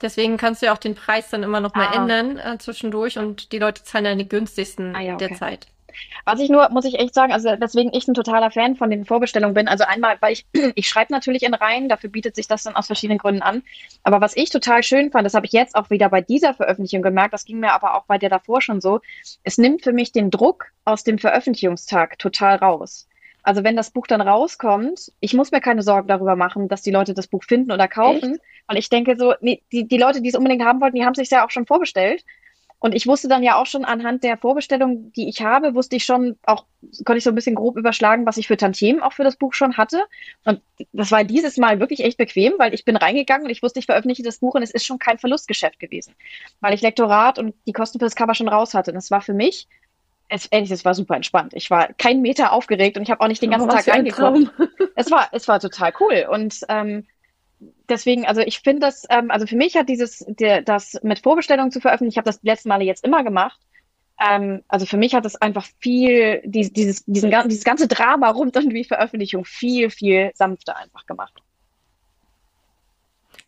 Deswegen 0.00 0.36
kannst 0.36 0.62
du 0.62 0.66
ja 0.66 0.72
auch 0.72 0.78
den 0.78 0.96
Preis 0.96 1.30
dann 1.30 1.44
immer 1.44 1.60
noch 1.60 1.74
mal 1.74 1.86
Ah. 1.86 1.94
ändern 2.02 2.36
äh, 2.38 2.58
zwischendurch 2.58 3.18
und 3.18 3.52
die 3.52 3.58
Leute 3.58 3.84
zahlen 3.84 4.04
dann 4.04 4.18
die 4.18 4.28
günstigsten 4.28 4.96
Ah, 4.96 5.00
ja, 5.00 5.14
okay. 5.14 5.28
der 5.28 5.36
Zeit. 5.38 5.66
Was 6.24 6.40
ich 6.40 6.50
nur, 6.50 6.68
muss 6.70 6.84
ich 6.84 6.98
echt 6.98 7.14
sagen, 7.14 7.32
also 7.32 7.48
weswegen 7.58 7.92
ich 7.94 8.06
ein 8.08 8.14
totaler 8.14 8.50
Fan 8.50 8.76
von 8.76 8.90
den 8.90 9.04
Vorbestellungen 9.04 9.54
bin, 9.54 9.68
also 9.68 9.84
einmal, 9.84 10.16
weil 10.20 10.32
ich, 10.32 10.46
ich 10.74 10.88
schreibe 10.88 11.12
natürlich 11.12 11.42
in 11.42 11.54
Reihen, 11.54 11.88
dafür 11.88 12.10
bietet 12.10 12.36
sich 12.36 12.48
das 12.48 12.62
dann 12.62 12.76
aus 12.76 12.86
verschiedenen 12.86 13.18
Gründen 13.18 13.42
an. 13.42 13.62
Aber 14.02 14.20
was 14.20 14.36
ich 14.36 14.50
total 14.50 14.82
schön 14.82 15.10
fand, 15.10 15.24
das 15.24 15.34
habe 15.34 15.46
ich 15.46 15.52
jetzt 15.52 15.74
auch 15.74 15.90
wieder 15.90 16.08
bei 16.08 16.20
dieser 16.20 16.54
Veröffentlichung 16.54 17.02
gemerkt, 17.02 17.34
das 17.34 17.44
ging 17.44 17.60
mir 17.60 17.72
aber 17.72 17.96
auch 17.96 18.04
bei 18.04 18.18
der 18.18 18.30
davor 18.30 18.60
schon 18.60 18.80
so, 18.80 19.00
es 19.42 19.58
nimmt 19.58 19.82
für 19.82 19.92
mich 19.92 20.12
den 20.12 20.30
Druck 20.30 20.66
aus 20.84 21.04
dem 21.04 21.18
Veröffentlichungstag 21.18 22.18
total 22.18 22.56
raus. 22.56 23.08
Also 23.42 23.64
wenn 23.64 23.76
das 23.76 23.90
Buch 23.90 24.06
dann 24.06 24.20
rauskommt, 24.20 25.12
ich 25.20 25.34
muss 25.34 25.50
mir 25.50 25.60
keine 25.60 25.82
Sorgen 25.82 26.06
darüber 26.06 26.36
machen, 26.36 26.68
dass 26.68 26.82
die 26.82 26.92
Leute 26.92 27.12
das 27.12 27.26
Buch 27.26 27.42
finden 27.42 27.72
oder 27.72 27.88
kaufen, 27.88 28.38
weil 28.68 28.78
ich 28.78 28.88
denke 28.88 29.16
so, 29.16 29.34
nee, 29.40 29.62
die, 29.72 29.86
die 29.86 29.98
Leute, 29.98 30.22
die 30.22 30.28
es 30.28 30.36
unbedingt 30.36 30.64
haben 30.64 30.80
wollten, 30.80 30.96
die 30.96 31.04
haben 31.04 31.12
es 31.12 31.18
sich 31.18 31.30
ja 31.30 31.44
auch 31.44 31.50
schon 31.50 31.66
vorbestellt. 31.66 32.24
Und 32.82 32.96
ich 32.96 33.06
wusste 33.06 33.28
dann 33.28 33.44
ja 33.44 33.54
auch 33.54 33.66
schon 33.66 33.84
anhand 33.84 34.24
der 34.24 34.36
Vorbestellung, 34.36 35.12
die 35.12 35.28
ich 35.28 35.40
habe, 35.40 35.76
wusste 35.76 35.94
ich 35.94 36.04
schon 36.04 36.36
auch, 36.42 36.64
konnte 37.04 37.18
ich 37.18 37.22
so 37.22 37.30
ein 37.30 37.36
bisschen 37.36 37.54
grob 37.54 37.76
überschlagen, 37.76 38.26
was 38.26 38.38
ich 38.38 38.48
für 38.48 38.56
Tantiemen 38.56 39.04
auch 39.04 39.12
für 39.12 39.22
das 39.22 39.36
Buch 39.36 39.54
schon 39.54 39.76
hatte. 39.76 40.02
Und 40.44 40.60
das 40.92 41.12
war 41.12 41.22
dieses 41.22 41.58
Mal 41.58 41.78
wirklich 41.78 42.02
echt 42.02 42.18
bequem, 42.18 42.54
weil 42.58 42.74
ich 42.74 42.84
bin 42.84 42.96
reingegangen 42.96 43.44
und 43.44 43.50
ich 43.50 43.62
wusste, 43.62 43.78
ich 43.78 43.86
veröffentliche 43.86 44.24
das 44.24 44.38
Buch 44.38 44.56
und 44.56 44.64
es 44.64 44.72
ist 44.72 44.84
schon 44.84 44.98
kein 44.98 45.18
Verlustgeschäft 45.18 45.78
gewesen, 45.78 46.12
weil 46.60 46.74
ich 46.74 46.80
Lektorat 46.80 47.38
und 47.38 47.54
die 47.68 47.72
Kosten 47.72 48.00
für 48.00 48.04
das 48.06 48.16
Cover 48.16 48.34
schon 48.34 48.48
raus 48.48 48.74
hatte. 48.74 48.90
Und 48.90 48.96
es 48.96 49.12
war 49.12 49.20
für 49.20 49.32
mich, 49.32 49.68
es, 50.28 50.46
ehrlich, 50.46 50.72
es 50.72 50.84
war 50.84 50.94
super 50.94 51.14
entspannt. 51.14 51.52
Ich 51.54 51.70
war 51.70 51.92
keinen 51.92 52.20
Meter 52.20 52.52
aufgeregt 52.52 52.96
und 52.96 53.04
ich 53.04 53.12
habe 53.12 53.20
auch 53.20 53.28
nicht 53.28 53.42
den 53.42 53.52
ganzen 53.52 53.70
Oh, 53.70 53.72
Tag 53.72 53.84
Traum. 54.08 54.50
es 54.96 55.08
war, 55.12 55.28
es 55.30 55.46
war 55.46 55.60
total 55.60 55.92
cool. 56.00 56.26
Und 56.28 56.58
ähm, 56.68 57.06
deswegen, 57.88 58.26
also 58.26 58.40
ich 58.40 58.60
finde 58.60 58.80
das, 58.80 59.04
ähm, 59.10 59.30
also 59.30 59.46
für 59.46 59.56
mich 59.56 59.76
hat 59.76 59.88
dieses, 59.88 60.24
der, 60.28 60.62
das 60.62 60.98
mit 61.02 61.20
Vorbestellungen 61.20 61.70
zu 61.70 61.80
veröffentlichen, 61.80 62.12
ich 62.12 62.18
habe 62.18 62.26
das 62.26 62.40
die 62.40 62.46
letzten 62.46 62.68
Male 62.68 62.84
jetzt 62.84 63.04
immer 63.04 63.24
gemacht. 63.24 63.60
Ähm, 64.20 64.62
also 64.68 64.86
für 64.86 64.96
mich 64.96 65.14
hat 65.14 65.26
es 65.26 65.36
einfach 65.36 65.66
viel, 65.78 66.42
die, 66.44 66.72
dieses, 66.72 67.04
diesen, 67.04 67.30
dieses 67.48 67.64
ganze 67.64 67.88
Drama 67.88 68.30
rund 68.30 68.56
um 68.56 68.70
die 68.70 68.84
Veröffentlichung 68.84 69.44
viel, 69.44 69.90
viel 69.90 70.30
sanfter 70.34 70.76
einfach 70.76 71.06
gemacht. 71.06 71.42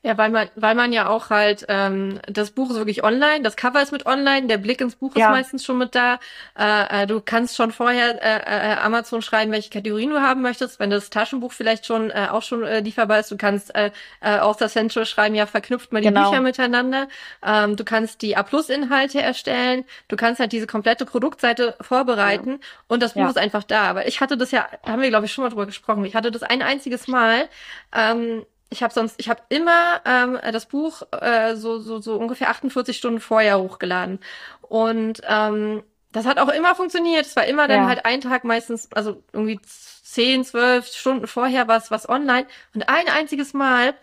Ja, 0.07 0.19
weil 0.19 0.29
man, 0.29 0.51
weil 0.55 0.75
man 0.75 0.93
ja 0.93 1.09
auch 1.09 1.31
halt, 1.31 1.65
ähm, 1.69 2.21
das 2.29 2.51
Buch 2.51 2.69
ist 2.69 2.77
wirklich 2.77 3.03
online, 3.03 3.41
das 3.41 3.57
Cover 3.57 3.81
ist 3.81 3.91
mit 3.91 4.05
online, 4.05 4.47
der 4.49 4.59
Blick 4.59 4.83
ins 4.83 4.97
Buch 4.97 5.13
ist 5.17 5.21
Ja. 5.23 5.31
meistens 5.31 5.65
schon 5.65 5.79
mit 5.79 5.95
da. 5.95 6.19
Äh, 6.59 7.05
äh, 7.05 7.07
du 7.07 7.23
kannst 7.23 7.57
schon 7.57 7.73
vorher 7.73 8.23
äh, 8.23 8.73
äh, 8.73 8.77
Amazon 8.81 9.23
schreiben, 9.23 9.51
welche 9.51 9.71
Kategorien 9.71 10.11
du 10.11 10.21
haben 10.21 10.43
möchtest. 10.43 10.79
Wenn 10.79 10.91
das 10.91 11.09
Taschenbuch 11.09 11.53
vielleicht 11.53 11.87
schon 11.87 12.11
äh, 12.11 12.29
auch 12.31 12.43
schon 12.43 12.65
äh, 12.65 12.81
lieferbar 12.81 13.19
ist, 13.21 13.31
du 13.31 13.39
kannst 13.39 13.75
äh, 13.75 13.93
äh, 14.21 14.41
aus 14.41 14.59
der 14.59 14.69
Central 14.69 15.07
schreiben, 15.07 15.35
ja, 15.35 15.47
verknüpft 15.47 15.91
mal 15.91 16.03
die 16.03 16.09
Genau. 16.09 16.29
Bücher 16.29 16.43
miteinander. 16.43 17.09
Ähm, 17.43 17.77
du 17.77 17.85
kannst 17.85 18.21
die 18.21 18.37
A-Plus-Inhalte 18.37 19.23
erstellen. 19.23 19.85
Du 20.09 20.17
kannst 20.17 20.39
halt 20.39 20.53
diese 20.53 20.67
komplette 20.67 21.07
Produktseite 21.07 21.77
vorbereiten 21.81 22.61
und 22.89 23.03
das 23.03 23.15
Buch 23.15 23.23
Ja. 23.23 23.31
ist 23.31 23.39
einfach 23.39 23.63
da. 23.65 23.85
Aber 23.85 24.07
ich 24.07 24.21
hatte 24.21 24.37
das 24.37 24.51
ja, 24.51 24.69
haben 24.87 25.01
wir 25.01 25.09
glaube 25.09 25.25
ich 25.25 25.33
schon 25.33 25.45
mal 25.45 25.49
drüber 25.49 25.65
gesprochen. 25.65 26.05
Ich 26.05 26.15
hatte 26.15 26.31
das 26.31 26.43
ein 26.43 26.61
einziges 26.61 27.09
Mal. 27.09 27.49
Ähm, 27.97 28.45
ich 28.75 28.83
habe 28.83 28.93
sonst, 28.95 29.15
ich 29.19 29.29
habe 29.29 29.43
immer 29.49 30.03
ähm, 30.05 30.39
das 30.53 30.67
Buch 30.67 31.03
äh, 31.13 31.57
so, 31.57 31.79
so, 31.81 32.01
so 32.01 32.17
ungefähr 32.17 32.51
48 32.51 32.97
Stunden 32.97 33.21
vorher 33.21 33.59
hochgeladen. 33.61 34.21
Und 34.63 35.21
ähm, 35.29 35.83
das 36.13 36.27
hat 36.27 36.39
auch 36.39 36.49
immer 36.49 36.75
funktioniert. 36.75 37.27
Es 37.27 37.37
war 37.37 37.47
immer 37.47 37.69
dann 37.69 37.83
Ja. 37.83 37.89
halt 37.89 38.05
ein 38.05 38.21
Tag 38.21 38.45
meistens, 38.45 38.89
also 38.93 39.23
irgendwie 39.33 39.61
10, 39.63 40.45
12 40.45 40.87
Stunden 40.89 41.27
vorher 41.27 41.69
was, 41.69 41.91
was 41.91 42.09
online. 42.09 42.47
Und 42.75 42.89
ein 42.89 43.09
einziges 43.09 43.55
Mal 43.55 43.95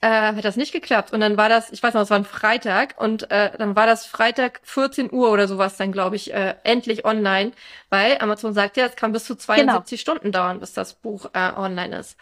äh, 0.00 0.08
hat 0.08 0.44
das 0.44 0.56
nicht 0.56 0.72
geklappt. 0.72 1.12
Und 1.12 1.20
dann 1.20 1.36
war 1.36 1.48
das, 1.48 1.72
ich 1.72 1.82
weiß 1.82 1.94
noch, 1.94 2.02
es 2.02 2.10
war 2.10 2.18
ein 2.18 2.24
Freitag 2.24 3.00
und 3.00 3.30
äh, 3.30 3.56
dann 3.56 3.74
war 3.76 3.86
das 3.86 4.06
Freitag 4.06 4.60
14 4.64 5.12
Uhr 5.12 5.30
oder 5.30 5.48
sowas 5.48 5.76
dann, 5.76 5.92
glaube 5.92 6.16
ich, 6.16 6.32
äh, 6.34 6.54
endlich 6.64 7.04
online, 7.04 7.52
weil 7.90 8.18
Amazon 8.20 8.54
sagt 8.54 8.76
ja, 8.76 8.86
es 8.86 8.96
kann 8.96 9.12
bis 9.12 9.24
zu 9.24 9.34
72 9.36 10.00
Stunden 10.00 10.32
dauern, 10.32 10.60
bis 10.60 10.72
das 10.74 10.94
Buch 10.94 11.26
äh, 11.34 11.52
online 11.56 11.98
ist. 11.98 12.16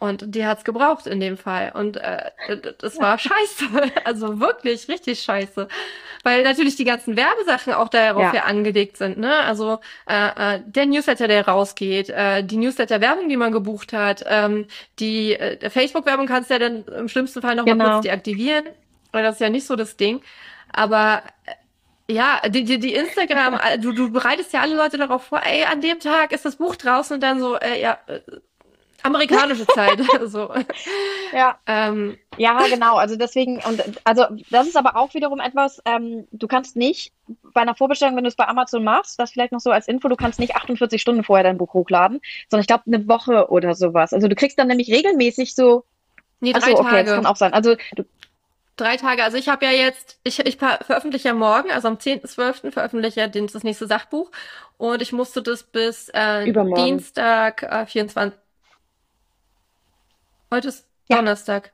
Und 0.00 0.34
die 0.34 0.44
hat's 0.46 0.64
gebraucht 0.64 1.06
in 1.06 1.20
dem 1.20 1.36
Fall. 1.36 1.72
Und 1.74 1.98
äh, 1.98 2.30
das 2.78 2.98
war 2.98 3.18
scheiße. 3.18 3.66
Also 4.04 4.40
wirklich 4.40 4.88
richtig 4.88 5.20
scheiße. 5.22 5.68
Weil 6.24 6.42
natürlich 6.42 6.74
die 6.76 6.84
ganzen 6.84 7.16
Werbesachen 7.16 7.74
auch 7.74 7.88
darauf 7.88 8.22
Ja. 8.22 8.34
ja, 8.34 8.42
angelegt 8.44 8.96
sind. 8.96 9.18
Ne? 9.18 9.32
Also 9.40 9.78
äh, 10.08 10.56
äh, 10.56 10.60
der 10.66 10.86
Newsletter, 10.86 11.28
der 11.28 11.46
rausgeht, 11.46 12.08
äh, 12.08 12.42
die 12.42 12.56
Newsletter-Werbung, 12.56 13.28
die 13.28 13.36
man 13.36 13.52
gebucht 13.52 13.92
hat, 13.92 14.24
ähm, 14.26 14.66
die 14.98 15.34
äh, 15.34 15.68
Facebook-Werbung 15.70 16.26
kannst 16.26 16.48
du 16.50 16.54
ja 16.54 16.58
dann 16.60 16.84
im 16.86 17.08
schlimmsten 17.08 17.42
Fall 17.42 17.54
noch 17.54 17.66
mal 17.66 17.72
Genau. 17.72 17.90
kurz 17.92 18.02
deaktivieren. 18.04 18.64
Weil 19.12 19.22
das 19.22 19.34
ist 19.34 19.40
ja 19.40 19.50
nicht 19.50 19.66
so 19.66 19.76
das 19.76 19.96
Ding. 19.98 20.22
Aber 20.72 21.22
äh, 21.44 22.12
ja, 22.14 22.40
die, 22.48 22.64
die, 22.64 22.78
die 22.78 22.94
Instagram, 22.94 23.54
äh, 23.62 23.78
du, 23.78 23.92
du 23.92 24.10
bereitest 24.10 24.52
ja 24.54 24.62
alle 24.62 24.76
Leute 24.76 24.96
darauf 24.96 25.24
vor, 25.24 25.42
ey, 25.44 25.64
an 25.64 25.82
dem 25.82 26.00
Tag 26.00 26.32
ist 26.32 26.44
das 26.46 26.56
Buch 26.56 26.76
draußen 26.76 27.14
und 27.14 27.20
dann 27.20 27.38
so, 27.38 27.56
äh, 27.58 27.80
ja, 27.82 27.98
äh, 28.06 28.20
amerikanische 29.02 29.66
Zeit. 29.74 30.00
so. 30.26 30.52
Ja. 31.32 31.58
Ähm, 31.66 32.18
Ja, 32.36 32.66
genau. 32.68 32.96
Also 32.96 33.16
deswegen, 33.16 33.58
und 33.58 33.82
also 34.04 34.24
das 34.50 34.66
ist 34.68 34.76
aber 34.76 34.96
auch 34.96 35.14
wiederum 35.14 35.40
etwas, 35.40 35.80
ähm, 35.84 36.26
du 36.32 36.46
kannst 36.46 36.76
nicht 36.76 37.12
bei 37.54 37.60
einer 37.62 37.74
Vorbestellung, 37.74 38.16
wenn 38.16 38.24
du 38.24 38.28
es 38.28 38.36
bei 38.36 38.48
Amazon 38.48 38.84
machst, 38.84 39.18
das 39.20 39.32
vielleicht 39.32 39.52
noch 39.52 39.60
so 39.60 39.70
als 39.70 39.88
Info, 39.88 40.08
du 40.08 40.16
kannst 40.16 40.38
nicht 40.40 40.56
48 40.56 41.00
Stunden 41.00 41.24
vorher 41.24 41.44
dein 41.44 41.58
Buch 41.58 41.74
hochladen, 41.74 42.20
sondern 42.48 42.62
ich 42.62 42.66
glaube 42.66 42.84
eine 42.86 43.06
Woche 43.08 43.50
oder 43.50 43.74
sowas. 43.74 44.12
Also 44.12 44.28
du 44.28 44.34
kriegst 44.34 44.58
dann 44.58 44.68
nämlich 44.68 44.90
regelmäßig 44.90 45.54
so, 45.54 45.84
nee, 46.40 46.52
drei 46.52 46.60
so, 46.60 46.78
okay, 46.78 46.82
das 46.82 46.90
Tage. 47.06 47.14
kann 47.16 47.26
auch 47.26 47.36
sein. 47.36 47.52
Also 47.52 47.76
du, 47.96 48.04
Drei 48.76 48.96
Tage. 48.96 49.22
Also 49.24 49.36
ich 49.36 49.48
habe 49.48 49.66
ja 49.66 49.72
jetzt, 49.72 50.18
ich, 50.24 50.38
ich 50.46 50.56
ver- 50.56 50.78
veröffentliche 50.82 51.28
ja 51.28 51.34
morgen, 51.34 51.70
also 51.70 51.88
am 51.88 51.98
10.12. 51.98 52.70
veröffentliche 52.72 53.20
ich 53.20 53.34
ja 53.34 53.42
das 53.46 53.62
nächste 53.62 53.86
Sachbuch. 53.86 54.30
Und 54.78 55.02
ich 55.02 55.12
musste 55.12 55.42
das 55.42 55.64
bis 55.64 56.08
äh, 56.14 56.46
Übermorgen. 56.48 56.82
Dienstag 56.86 57.62
äh, 57.62 57.84
24. 57.84 58.38
Heute 60.52 60.68
ist 60.68 60.86
Ja. 61.08 61.16
Donnerstag. 61.16 61.72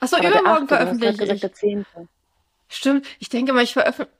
Achso, 0.00 0.16
Aber 0.16 0.28
übermorgen 0.30 0.68
veröffentliche 0.68 1.32
ich. 1.32 1.40
der 1.40 1.52
zehnte. 1.52 2.08
Stimmt, 2.68 3.06
ich 3.18 3.28
denke 3.28 3.52
mal, 3.52 3.62
ich 3.62 3.72
veröffentliche. 3.72 4.10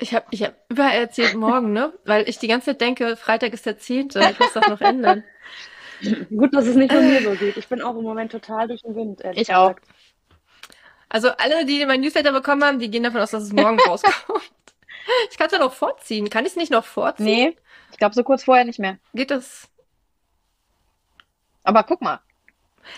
Ich 0.00 0.14
habe 0.14 0.26
ich 0.30 0.44
hab 0.44 0.54
überall 0.68 0.92
erzählt 0.96 1.34
morgen, 1.34 1.72
ne? 1.72 1.92
Weil 2.04 2.28
ich 2.28 2.38
die 2.38 2.46
ganze 2.46 2.66
Zeit 2.66 2.80
denke, 2.80 3.16
Freitag 3.16 3.52
ist 3.52 3.66
der 3.66 3.78
10. 3.78 4.10
Ich 4.10 4.38
muss 4.38 4.52
das 4.52 4.68
noch 4.68 4.80
ändern. 4.80 5.24
Gut, 6.30 6.54
dass 6.54 6.66
es 6.66 6.76
nicht 6.76 6.92
nur 6.92 7.02
mir 7.02 7.20
so 7.22 7.32
geht. 7.32 7.56
Ich 7.56 7.66
bin 7.66 7.82
auch 7.82 7.96
im 7.96 8.04
Moment 8.04 8.30
total 8.30 8.68
durch 8.68 8.82
den 8.82 8.94
Wind, 8.94 9.20
ehrlich 9.22 9.42
Ich 9.42 9.54
auch. 9.54 9.74
gesagt. 9.74 9.88
Also 11.08 11.30
alle, 11.30 11.64
die 11.64 11.84
mein 11.86 12.00
Newsletter 12.02 12.30
bekommen 12.32 12.62
haben, 12.62 12.78
die 12.78 12.90
gehen 12.90 13.02
davon 13.02 13.20
aus, 13.20 13.30
dass 13.32 13.42
es 13.42 13.52
morgen 13.52 13.80
rauskommt. 13.86 14.14
Ich 15.30 15.38
kann 15.38 15.46
es 15.46 15.52
ja 15.52 15.58
noch 15.58 15.72
vorziehen. 15.72 16.30
Kann 16.30 16.44
ich 16.44 16.52
es 16.52 16.56
nicht 16.56 16.70
noch 16.70 16.84
vorziehen? 16.84 17.24
nee, 17.26 17.56
ich 17.90 17.96
glaube 17.96 18.14
so 18.14 18.22
kurz 18.22 18.44
vorher 18.44 18.64
nicht 18.66 18.78
mehr. 18.78 18.98
Geht 19.14 19.30
das? 19.32 19.68
Aber 21.68 21.82
guck 21.82 22.00
mal. 22.00 22.20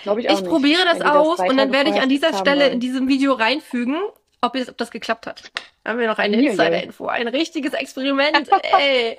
Ich 0.04 0.06
Ich 0.06 0.44
probiere 0.44 0.84
das 0.84 0.98
das 0.98 1.08
aus 1.08 1.38
drei 1.38 1.48
und 1.48 1.56
dann 1.56 1.72
werde 1.72 1.90
ich 1.90 2.00
an 2.00 2.08
dieser 2.08 2.32
Stelle 2.34 2.66
wollen. 2.66 2.74
in 2.74 2.80
diesem 2.80 3.08
Video 3.08 3.32
reinfügen, 3.32 4.00
ob, 4.40 4.54
es, 4.54 4.68
ob 4.68 4.78
das 4.78 4.92
geklappt 4.92 5.26
hat. 5.26 5.50
Da 5.82 5.90
haben 5.90 5.98
wir 5.98 6.06
noch 6.06 6.18
eine. 6.18 6.40
Insider-Info. 6.40 7.06
Ein 7.06 7.26
richtiges 7.26 7.72
Experiment. 7.72 8.48
Ey. 8.78 9.18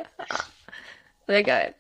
Sehr 1.28 1.44
geil. 1.44 1.76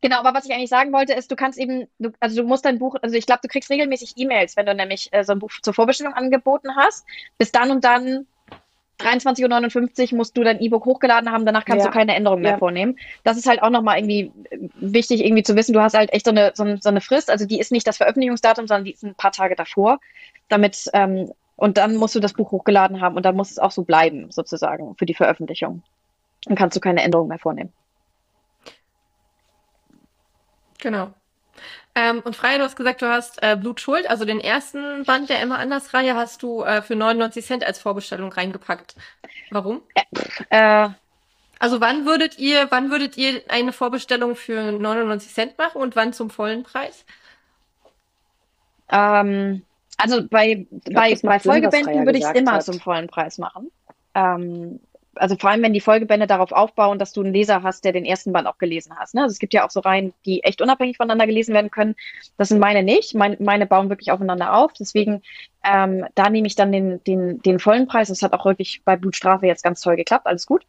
Genau, 0.00 0.20
aber 0.20 0.32
was 0.32 0.46
ich 0.46 0.52
eigentlich 0.52 0.70
sagen 0.70 0.92
wollte, 0.92 1.12
ist, 1.12 1.30
du 1.30 1.36
kannst 1.36 1.58
eben, 1.58 1.88
du, 1.98 2.10
also 2.20 2.40
du 2.40 2.48
musst 2.48 2.64
dein 2.64 2.78
Buch, 2.78 2.96
also 3.02 3.16
ich 3.16 3.26
glaube, 3.26 3.40
du 3.42 3.48
kriegst 3.48 3.68
regelmäßig 3.68 4.14
E-Mails, 4.16 4.56
wenn 4.56 4.64
du 4.64 4.74
nämlich 4.74 5.12
äh, 5.12 5.24
so 5.24 5.32
ein 5.32 5.40
Buch 5.40 5.50
zur 5.60 5.74
Vorbestellung 5.74 6.14
angeboten 6.14 6.74
hast. 6.74 7.04
Bis 7.36 7.52
dann 7.52 7.70
und 7.70 7.84
dann 7.84 8.26
23.59 9.00 10.12
Uhr 10.12 10.16
musst 10.18 10.36
du 10.36 10.42
dein 10.44 10.60
E-Book 10.60 10.84
hochgeladen 10.84 11.30
haben, 11.30 11.46
danach 11.46 11.64
kannst 11.64 11.84
Ja. 11.84 11.90
du 11.90 11.96
keine 11.96 12.14
Änderungen 12.14 12.42
mehr 12.42 12.52
Ja. 12.52 12.58
vornehmen. 12.58 12.98
Das 13.24 13.36
ist 13.36 13.46
halt 13.48 13.62
auch 13.62 13.70
nochmal 13.70 13.98
irgendwie 13.98 14.32
wichtig, 14.74 15.24
irgendwie 15.24 15.42
zu 15.42 15.56
wissen, 15.56 15.72
du 15.72 15.80
hast 15.80 15.94
halt 15.96 16.12
echt 16.12 16.24
so 16.26 16.30
eine, 16.32 16.52
so, 16.54 16.64
so 16.80 16.88
eine 16.88 17.00
Frist, 17.00 17.30
also 17.30 17.46
die 17.46 17.60
ist 17.60 17.72
nicht 17.72 17.86
das 17.86 17.96
Veröffentlichungsdatum, 17.98 18.66
sondern 18.66 18.84
die 18.84 18.92
ist 18.92 19.04
ein 19.04 19.14
paar 19.14 19.32
Tage 19.32 19.54
davor, 19.54 19.98
damit, 20.48 20.90
ähm, 20.94 21.30
und 21.56 21.76
dann 21.76 21.96
musst 21.96 22.14
du 22.14 22.20
das 22.20 22.34
Buch 22.34 22.50
hochgeladen 22.52 23.00
haben 23.00 23.16
und 23.16 23.24
dann 23.24 23.36
muss 23.36 23.50
es 23.50 23.58
auch 23.58 23.70
so 23.72 23.82
bleiben, 23.84 24.30
sozusagen, 24.30 24.94
für 24.96 25.06
die 25.06 25.14
Veröffentlichung. 25.14 25.82
Dann 26.44 26.56
kannst 26.56 26.76
du 26.76 26.80
keine 26.80 27.02
Änderungen 27.02 27.28
mehr 27.28 27.38
vornehmen. 27.38 27.72
Genau. 30.80 31.12
Ähm, 31.98 32.20
und 32.20 32.36
Freya, 32.36 32.58
du 32.58 32.64
hast 32.64 32.76
gesagt, 32.76 33.02
du 33.02 33.06
hast 33.08 33.42
äh, 33.42 33.56
Blutschuld, 33.56 34.08
also 34.08 34.24
den 34.24 34.38
ersten 34.40 35.04
Band 35.04 35.28
der 35.30 35.42
Immer 35.42 35.58
anders 35.58 35.92
Reihe 35.94 36.14
hast 36.14 36.42
du 36.44 36.62
äh, 36.62 36.80
für 36.80 36.94
99 36.94 37.44
Cent 37.44 37.64
als 37.64 37.80
Vorbestellung 37.80 38.30
reingepackt. 38.32 38.94
Warum? 39.50 39.82
Äh, 40.50 40.90
Also 41.58 41.80
wann 41.80 42.06
würdet 42.06 42.38
ihr, 42.38 42.70
wann 42.70 42.90
würdet 42.92 43.16
ihr 43.16 43.42
eine 43.48 43.72
Vorbestellung 43.72 44.36
für 44.36 44.70
99 44.70 45.34
Cent 45.34 45.58
machen 45.58 45.80
und 45.82 45.96
wann 45.96 46.12
zum 46.12 46.30
vollen 46.30 46.62
Preis? 46.62 47.04
ähm, 48.90 49.62
also 49.96 50.22
bei, 50.28 50.66
bei, 50.70 51.18
bei 51.20 51.40
Folgebänden 51.40 52.06
würde 52.06 52.18
ich 52.18 52.24
es 52.24 52.30
immer 52.30 52.52
hat. 52.52 52.64
zum 52.64 52.78
vollen 52.78 53.08
Preis 53.08 53.38
machen. 53.38 53.72
Ähm, 54.14 54.80
also 55.18 55.36
vor 55.36 55.50
allem, 55.50 55.62
wenn 55.62 55.72
die 55.72 55.80
Folgebände 55.80 56.26
darauf 56.26 56.52
aufbauen, 56.52 56.98
dass 56.98 57.12
du 57.12 57.22
einen 57.22 57.32
Leser 57.32 57.62
hast, 57.62 57.84
der 57.84 57.92
den 57.92 58.04
ersten 58.04 58.32
Band 58.32 58.46
auch 58.46 58.58
gelesen 58.58 58.94
hast. 58.98 59.14
Ne? 59.14 59.22
Also 59.22 59.32
es 59.32 59.38
gibt 59.38 59.54
ja 59.54 59.66
auch 59.66 59.70
so 59.70 59.80
Reihen, 59.80 60.12
die 60.24 60.42
echt 60.44 60.62
unabhängig 60.62 60.96
voneinander 60.96 61.26
gelesen 61.26 61.54
werden 61.54 61.70
können. 61.70 61.94
Das 62.36 62.48
sind 62.48 62.58
meine 62.58 62.82
nicht. 62.82 63.14
Mein, 63.14 63.36
meine 63.40 63.66
bauen 63.66 63.88
wirklich 63.88 64.10
aufeinander 64.10 64.54
auf. 64.54 64.72
Deswegen, 64.72 65.22
ähm, 65.64 66.06
da 66.14 66.30
nehme 66.30 66.46
ich 66.46 66.54
dann 66.54 66.72
den, 66.72 67.02
den, 67.04 67.40
den 67.42 67.58
vollen 67.58 67.86
Preis. 67.86 68.08
Das 68.08 68.22
hat 68.22 68.32
auch 68.32 68.44
wirklich 68.44 68.82
bei 68.84 68.96
Blutstrafe 68.96 69.46
jetzt 69.46 69.62
ganz 69.62 69.80
toll 69.80 69.96
geklappt. 69.96 70.26
Alles 70.26 70.46
gut. 70.46 70.64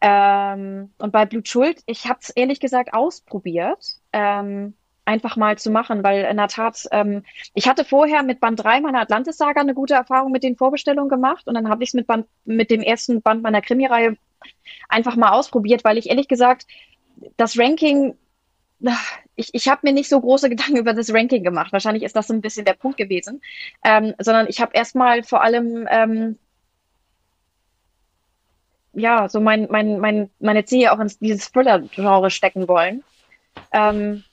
Ähm, 0.00 0.90
und 0.98 1.12
bei 1.12 1.24
Blutschuld, 1.24 1.82
ich 1.86 2.06
habe 2.06 2.18
es 2.20 2.30
ehrlich 2.30 2.60
gesagt 2.60 2.92
ausprobiert, 2.92 3.96
ähm, 4.12 4.74
einfach 5.06 5.36
mal 5.36 5.56
zu 5.56 5.70
machen, 5.70 6.02
weil 6.02 6.24
in 6.24 6.36
der 6.36 6.48
Tat, 6.48 6.86
ähm, 6.90 7.22
ich 7.54 7.68
hatte 7.68 7.84
vorher 7.84 8.22
mit 8.22 8.40
Band 8.40 8.62
3 8.62 8.80
meiner 8.80 9.00
Atlantis-Saga 9.00 9.60
eine 9.60 9.74
gute 9.74 9.94
Erfahrung 9.94 10.32
mit 10.32 10.42
den 10.42 10.56
Vorbestellungen 10.56 11.08
gemacht 11.08 11.46
und 11.46 11.54
dann 11.54 11.68
habe 11.68 11.84
ich 11.84 11.90
es 11.90 11.94
mit, 11.94 12.06
mit 12.44 12.70
dem 12.70 12.82
ersten 12.82 13.22
Band 13.22 13.42
meiner 13.42 13.62
Krimireihe 13.62 14.16
einfach 14.88 15.16
mal 15.16 15.30
ausprobiert, 15.30 15.84
weil 15.84 15.96
ich 15.96 16.10
ehrlich 16.10 16.28
gesagt 16.28 16.66
das 17.36 17.58
Ranking, 17.58 18.14
ich, 19.36 19.54
ich 19.54 19.68
habe 19.68 19.80
mir 19.84 19.92
nicht 19.92 20.08
so 20.08 20.20
große 20.20 20.50
Gedanken 20.50 20.76
über 20.76 20.92
das 20.92 21.14
Ranking 21.14 21.42
gemacht. 21.42 21.72
Wahrscheinlich 21.72 22.02
ist 22.02 22.16
das 22.16 22.26
so 22.26 22.34
ein 22.34 22.40
bisschen 22.40 22.64
der 22.64 22.74
Punkt 22.74 22.98
gewesen, 22.98 23.40
ähm, 23.84 24.14
sondern 24.18 24.48
ich 24.48 24.60
habe 24.60 24.72
erstmal 24.74 25.22
vor 25.22 25.42
allem 25.42 25.86
ähm, 25.90 26.38
ja, 28.92 29.28
so 29.28 29.40
mein, 29.40 29.68
mein, 29.70 30.00
mein, 30.00 30.30
meine 30.40 30.64
Zehe 30.64 30.90
auch 30.90 30.98
in 30.98 31.12
dieses 31.20 31.52
Thriller-Genre 31.52 32.30
stecken 32.30 32.66
wollen. 32.66 33.04
Ähm, 33.70 34.24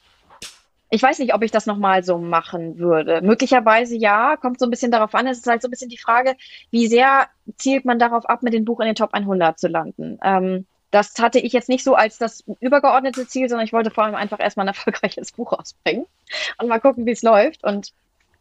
ich 0.93 1.01
weiß 1.01 1.17
nicht, 1.17 1.33
ob 1.33 1.41
ich 1.41 1.49
das 1.49 1.65
nochmal 1.65 2.03
so 2.03 2.19
machen 2.19 2.77
würde. 2.77 3.23
Möglicherweise 3.23 3.95
ja, 3.95 4.37
kommt 4.37 4.59
so 4.59 4.67
ein 4.67 4.69
bisschen 4.69 4.91
darauf 4.91 5.15
an. 5.15 5.25
Es 5.25 5.39
ist 5.39 5.47
halt 5.47 5.63
so 5.63 5.67
ein 5.67 5.71
bisschen 5.71 5.89
die 5.89 5.97
Frage, 5.97 6.35
wie 6.69 6.85
sehr 6.85 7.29
zielt 7.57 7.83
man 7.83 7.97
darauf 7.97 8.29
ab, 8.29 8.43
mit 8.43 8.53
dem 8.53 8.63
Buch 8.63 8.79
in 8.79 8.85
den 8.85 8.93
Top 8.95 9.11
100 9.11 9.57
zu 9.57 9.69
landen. 9.69 10.19
Ähm, 10.23 10.67
das 10.91 11.15
hatte 11.17 11.39
ich 11.39 11.51
jetzt 11.51 11.67
nicht 11.67 11.83
so 11.83 11.95
als 11.95 12.19
das 12.19 12.43
übergeordnete 12.59 13.27
Ziel, 13.27 13.49
sondern 13.49 13.65
ich 13.65 13.73
wollte 13.73 13.89
vor 13.89 14.03
allem 14.03 14.13
einfach 14.13 14.39
erstmal 14.39 14.65
ein 14.65 14.75
erfolgreiches 14.75 15.31
Buch 15.35 15.53
rausbringen 15.53 16.05
und 16.59 16.67
mal 16.67 16.79
gucken, 16.79 17.07
wie 17.07 17.11
es 17.11 17.23
läuft. 17.23 17.63
Und 17.63 17.91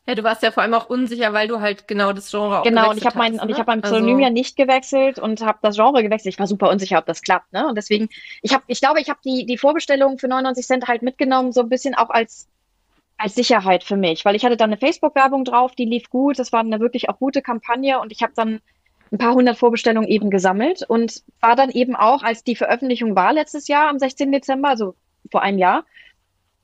Ja, 0.07 0.17
du 0.17 0.25
warst 0.25 0.43
ja 0.43 0.51
vor 0.51 0.65
allem 0.65 0.75
auch 0.75 0.91
unsicher, 0.91 1.33
weil 1.33 1.47
du 1.47 1.61
halt 1.61 1.87
genau 1.87 2.13
das 2.13 2.29
Genre 2.31 2.61
auch 2.61 2.65
Genau, 2.65 2.91
und 2.91 2.97
ich 2.99 3.07
habe 3.07 3.17
mein, 3.19 3.35
hattest, 3.35 3.43
und 3.45 3.49
ich 3.51 3.57
ne? 3.57 3.61
habe 3.61 3.71
mein 3.71 3.83
Pseudonym 3.83 4.15
Also- 4.17 4.25
ja 4.25 4.31
nicht 4.31 4.57
gewechselt 4.57 5.19
und 5.21 5.41
habe 5.43 5.59
das 5.63 5.77
Genre 5.77 6.03
gewechselt. 6.03 6.35
Ich 6.35 6.41
war 6.41 6.49
super 6.49 6.71
unsicher, 6.71 6.99
ob 6.99 7.07
das 7.07 7.23
klappt, 7.23 7.53
ne? 7.53 7.69
Und 7.69 7.77
deswegen, 7.77 8.09
ich 8.43 8.53
habe, 8.53 8.65
ich 8.67 8.81
glaube, 8.81 9.01
ich 9.01 9.09
habe 9.09 9.21
die 9.25 9.47
die 9.47 9.59
Vorbestellung 9.59 10.19
für 10.19 10.27
99 10.27 10.67
Cent 10.67 10.89
halt 10.89 11.03
mitgenommen, 11.03 11.53
so 11.53 11.61
ein 11.61 11.69
bisschen 11.69 11.95
auch 11.95 12.11
als 12.11 12.49
als 13.17 13.37
Sicherheit 13.37 13.85
für 13.85 13.97
mich, 13.97 14.25
weil 14.25 14.35
ich 14.35 14.45
hatte 14.45 14.57
dann 14.57 14.71
eine 14.71 14.79
Facebook-Werbung 14.79 15.45
drauf, 15.45 15.77
die 15.77 15.85
lief 15.85 16.11
gut, 16.11 16.41
das 16.41 16.51
war 16.53 16.61
eine 16.61 16.81
wirklich 16.81 17.09
auch 17.09 17.19
gute 17.21 17.41
Kampagne 17.41 18.01
und 18.01 18.11
ich 18.11 18.23
habe 18.23 18.33
dann 18.35 18.61
ein 19.13 19.19
paar 19.19 19.35
hundert 19.35 19.57
Vorbestellungen 19.59 20.09
eben 20.09 20.31
gesammelt 20.31 20.83
und 20.89 21.23
war 21.41 21.55
dann 21.55 21.71
eben 21.71 21.95
auch, 21.95 22.25
als 22.25 22.43
die 22.43 22.57
Veröffentlichung 22.57 23.15
war 23.15 23.33
letztes 23.33 23.69
Jahr 23.69 23.89
am 23.89 23.99
16. 24.01 24.33
Dezember, 24.33 24.71
also 24.71 24.97
vor 25.31 25.43
einem 25.43 25.59
Jahr, 25.59 25.85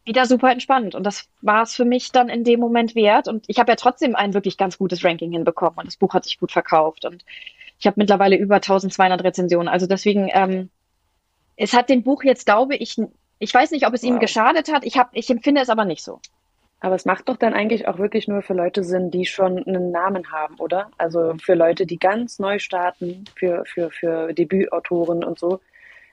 wieder 0.08 0.26
super 0.26 0.50
entspannt. 0.50 0.96
Und 0.96 1.04
das 1.04 1.28
war 1.42 1.62
es 1.62 1.76
für 1.76 1.84
mich 1.84 2.10
dann 2.10 2.28
in 2.28 2.42
dem 2.42 2.58
Moment 2.58 2.96
wert. 2.96 3.28
Und 3.28 3.44
ich 3.48 3.60
habe 3.60 3.70
ja 3.70 3.76
trotzdem 3.76 4.16
ein 4.16 4.34
wirklich 4.34 4.56
ganz 4.56 4.78
gutes 4.78 5.04
Ranking 5.04 5.30
hinbekommen 5.30 5.78
und 5.78 5.86
das 5.86 5.96
Buch 5.96 6.14
hat 6.14 6.24
sich 6.24 6.40
gut 6.40 6.50
verkauft. 6.50 7.04
Und 7.04 7.24
ich 7.78 7.86
habe 7.86 8.00
mittlerweile 8.00 8.36
über 8.36 8.56
1200 8.56 9.22
Rezensionen. 9.22 9.68
Also 9.68 9.86
deswegen, 9.86 10.28
ähm, 10.32 10.70
es 11.56 11.72
hat 11.72 11.88
dem 11.88 12.02
Buch 12.02 12.24
jetzt, 12.24 12.46
glaube 12.46 12.74
ich, 12.76 12.96
ich 13.38 13.54
weiß 13.54 13.70
nicht, 13.70 13.86
ob 13.86 13.94
es 13.94 14.02
ihm 14.02 14.14
Wow. 14.14 14.20
geschadet 14.20 14.72
hat. 14.72 14.84
Ich 14.84 14.98
hab, 14.98 15.10
ich 15.12 15.30
empfinde 15.30 15.60
es 15.60 15.68
aber 15.70 15.84
nicht 15.84 16.02
so. 16.02 16.20
Aber 16.80 16.94
es 16.94 17.04
macht 17.04 17.28
doch 17.28 17.36
dann 17.36 17.54
eigentlich 17.54 17.88
auch 17.88 17.98
wirklich 17.98 18.28
nur 18.28 18.42
für 18.42 18.54
Leute 18.54 18.84
Sinn, 18.84 19.10
die 19.10 19.26
schon 19.26 19.64
einen 19.66 19.90
Namen 19.90 20.30
haben, 20.30 20.56
oder? 20.56 20.90
Also 20.96 21.34
für 21.42 21.54
Leute, 21.54 21.86
die 21.86 21.98
ganz 21.98 22.38
neu 22.38 22.58
starten, 22.60 23.24
für, 23.36 23.64
für, 23.64 23.90
für 23.90 24.32
Debütautoren 24.32 25.24
und 25.24 25.38
so, 25.40 25.60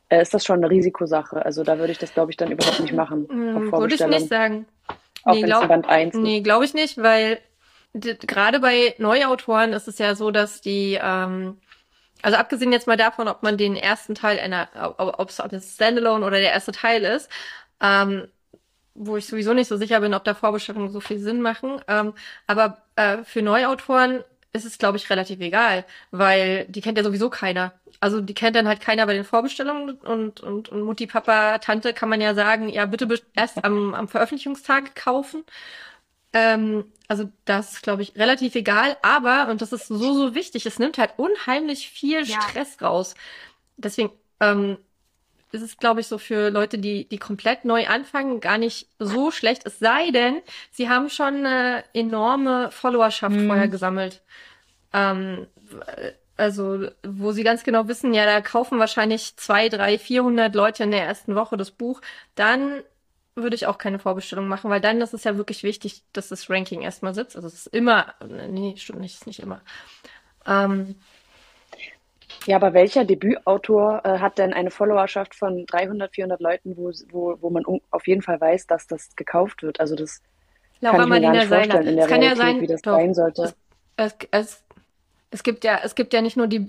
äh, 0.10 0.22
ist 0.22 0.34
das 0.34 0.46
schon 0.46 0.58
eine 0.58 0.70
Risikosache. 0.70 1.44
Also 1.44 1.64
da 1.64 1.78
würde 1.78 1.92
ich 1.92 1.98
das, 1.98 2.14
glaube 2.14 2.32
ich, 2.32 2.38
dann 2.38 2.52
überhaupt 2.52 2.80
nicht 2.80 2.94
machen. 2.94 3.26
Auf 3.72 3.80
Würde 3.80 3.96
ich 3.96 4.06
nicht 4.06 4.28
sagen. 4.28 4.66
Auch 5.24 5.34
Nee, 5.34 5.42
wenn 5.42 5.52
es 5.52 5.58
glaub- 5.58 5.68
Band 5.68 5.90
1 5.90 6.14
ist. 6.16 6.22
Nee, 6.22 6.42
glaube 6.42 6.66
ich 6.66 6.74
nicht, 6.74 6.98
weil 7.02 7.40
gerade 7.94 8.60
bei 8.60 8.94
Neuautoren 8.98 9.74
ist 9.74 9.88
es 9.88 9.98
ja 9.98 10.16
so, 10.16 10.32
dass 10.32 10.62
die, 10.62 11.00
ähm, 11.02 11.58
also 12.22 12.38
abgesehen 12.38 12.72
jetzt 12.72 12.88
mal 12.88 12.98
davon, 12.98 13.28
ob 13.28 13.42
man 13.44 13.58
den 13.58 13.76
ersten 13.76 14.16
Teil 14.16 14.40
einer, 14.40 14.68
ob 14.98 15.30
es 15.30 15.40
ob 15.40 15.54
es 15.54 15.76
Standalone 15.76 16.26
oder 16.26 16.38
der 16.40 16.52
erste 16.52 16.72
Teil 16.72 17.04
ist, 17.04 17.30
ähm, 17.82 18.28
wo 18.94 19.18
ich 19.18 19.28
sowieso 19.28 19.54
nicht 19.54 19.68
so 19.68 19.78
sicher 19.78 20.00
bin, 20.02 20.14
ob 20.14 20.24
da 20.24 20.34
Vorbestellungen 20.34 20.90
so 20.92 21.00
viel 21.00 21.20
Sinn 21.20 21.42
machen. 21.42 21.82
Ähm, 21.88 22.14
aber 22.48 22.84
äh, 22.96 23.18
für 23.24 23.42
Neuautoren 23.42 24.24
ist 24.54 24.66
es, 24.66 24.78
glaube 24.78 24.98
ich, 24.98 25.10
relativ 25.10 25.40
egal, 25.42 25.84
weil 26.12 26.66
die 26.66 26.82
kennt 26.82 26.98
ja 26.98 27.04
sowieso 27.04 27.30
keiner. 27.30 27.74
Also 28.00 28.22
die 28.22 28.34
kennt 28.34 28.56
dann 28.56 28.68
halt 28.68 28.82
keiner 28.82 29.06
bei 29.06 29.14
den 29.14 29.24
Vorbestellungen 29.24 29.98
und, 30.00 30.42
und, 30.42 30.70
und 30.70 30.82
Mutti, 30.84 31.08
Papa, 31.08 31.58
Tante 31.60 31.94
kann 31.94 32.10
man 32.10 32.22
ja 32.22 32.34
sagen, 32.36 32.70
ja, 32.70 32.86
bitte 32.86 33.08
erst 33.36 33.64
am, 33.64 33.94
am 33.94 34.08
Veröffentlichungstag 34.08 34.96
kaufen. 34.96 35.44
Ähm, 36.34 36.86
also 37.08 37.32
das 37.46 37.74
ist, 37.74 37.84
glaube 37.84 38.02
ich, 38.02 38.16
relativ 38.18 38.56
egal, 38.56 38.98
aber, 39.02 39.50
und 39.50 39.62
das 39.62 39.74
ist 39.74 39.88
so, 39.88 39.98
so 40.14 40.36
wichtig, 40.36 40.66
es 40.66 40.80
nimmt 40.80 40.98
halt 40.98 41.14
unheimlich 41.18 41.90
viel 41.90 42.26
Ja. 42.26 42.26
Stress 42.26 42.82
raus. 42.82 43.16
Deswegen 43.78 44.12
ähm, 44.42 44.78
ist 45.52 45.62
es, 45.62 45.78
glaube 45.78 46.02
ich, 46.02 46.08
so 46.08 46.18
für 46.18 46.50
Leute, 46.50 46.78
die, 46.80 47.08
die 47.08 47.18
komplett 47.20 47.66
neu 47.66 47.88
anfangen, 47.88 48.42
gar 48.42 48.58
nicht 48.58 48.90
so 49.00 49.32
schlecht. 49.32 49.66
Es 49.66 49.80
sei 49.80 50.12
denn, 50.12 50.42
sie 50.72 50.90
haben 50.90 51.10
schon 51.10 51.46
eine 51.46 51.84
enorme 51.94 52.72
Followerschaft 52.72 53.36
Mhm. 53.36 53.48
vorher 53.48 53.68
gesammelt. 53.70 54.22
Ähm, 54.94 55.48
also, 56.38 56.88
wo 57.06 57.32
sie 57.32 57.44
ganz 57.44 57.64
genau 57.64 57.88
wissen, 57.88 58.14
ja, 58.14 58.26
da 58.26 58.42
kaufen 58.42 58.80
wahrscheinlich 58.80 59.38
zwei, 59.38 59.70
drei, 59.70 59.98
vierhundert 60.00 60.56
Leute 60.56 60.84
in 60.84 60.92
der 60.92 61.04
ersten 61.06 61.36
Woche 61.36 61.58
das 61.58 61.72
Buch, 61.72 62.02
dann 62.36 62.84
würde 63.36 63.56
ich 63.56 63.68
auch 63.68 63.78
keine 63.78 64.00
Vorbestellung 64.00 64.48
machen, 64.48 64.70
weil 64.72 64.82
dann 64.82 65.02
ist 65.02 65.14
es 65.14 65.24
ja 65.26 65.38
wirklich 65.38 65.64
wichtig, 65.64 66.04
dass 66.14 66.30
das 66.30 66.50
Ranking 66.50 66.82
erstmal 66.82 67.14
sitzt. 67.14 67.36
Also 67.36 67.48
es 67.48 67.54
ist 67.56 67.68
immer, 67.68 68.14
nee, 68.50 68.76
stimmt 68.78 69.02
nicht, 69.02 69.16
ist 69.16 69.28
nicht 69.28 69.40
immer. 69.42 69.62
Ähm, 70.48 70.96
Ja, 72.48 72.56
aber 72.58 72.74
welcher 72.74 73.06
Debütautor 73.06 74.02
äh, 74.06 74.20
hat 74.20 74.38
denn 74.38 74.54
eine 74.54 74.72
Followerschaft 74.72 75.36
von 75.36 75.66
300, 75.66 76.14
400 76.16 76.42
Leuten, 76.42 76.78
wo, 76.78 76.92
wo, 77.10 77.38
wo 77.42 77.50
man 77.50 77.64
auf 77.92 78.08
jeden 78.08 78.22
Fall 78.22 78.40
weiß, 78.40 78.68
dass 78.68 78.88
das 78.88 79.16
gekauft 79.16 79.64
wird? 79.64 79.80
Also 79.80 79.96
das 79.96 80.22
kann 80.88 81.02
Laura 81.02 81.06
ich 81.06 81.10
mir 81.10 81.22
gar 81.22 81.34
Marlina 81.34 81.36
nicht 81.36 81.48
Seiler. 81.48 81.48
vorstellen 81.50 81.88
in 81.88 81.98
der 81.98 82.08
Es 82.08 82.08
kann 82.08 82.22
ja 82.22 82.36
Realität, 82.36 82.38
sein, 82.38 82.62
wie 82.62 82.68
das 82.68 82.82
doch, 82.82 83.04
sein 83.04 83.14
sollte. 83.14 83.56
Es, 83.98 84.16
es, 84.32 84.65
es 85.36 85.44
gibt 85.44 85.66
ja, 85.66 85.82
es 85.84 85.96
gibt 85.96 86.14
ja 86.14 86.22
nicht 86.22 86.38
nur 86.38 86.48
die 86.48 86.66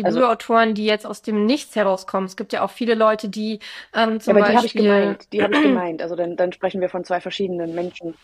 Also 0.00 0.20
Debütautoren, 0.20 0.74
die 0.74 0.86
jetzt 0.86 1.06
aus 1.06 1.22
dem 1.22 1.44
Nichts 1.44 1.74
herauskommen. 1.76 2.26
Es 2.26 2.36
gibt 2.36 2.52
ja 2.52 2.62
auch 2.64 2.70
viele 2.70 2.94
Leute, 2.94 3.28
die 3.28 3.58
ähm, 3.92 4.20
Ja, 4.26 4.34
zum 4.34 4.36
aber 4.36 4.42
die 4.42 4.54
habe 4.54 4.66
ich 4.66 4.74
Beispiel 4.74 4.82
gemeint. 4.82 5.32
Die 5.32 5.42
habe 5.42 5.54
ich 5.54 5.62
gemeint. 5.62 6.02
Also 6.02 6.14
dann, 6.16 6.36
dann 6.36 6.52
sprechen 6.52 6.80
wir 6.80 6.88
von 6.88 7.04
zwei 7.04 7.20
verschiedenen 7.20 7.74
Menschen. 7.74 8.14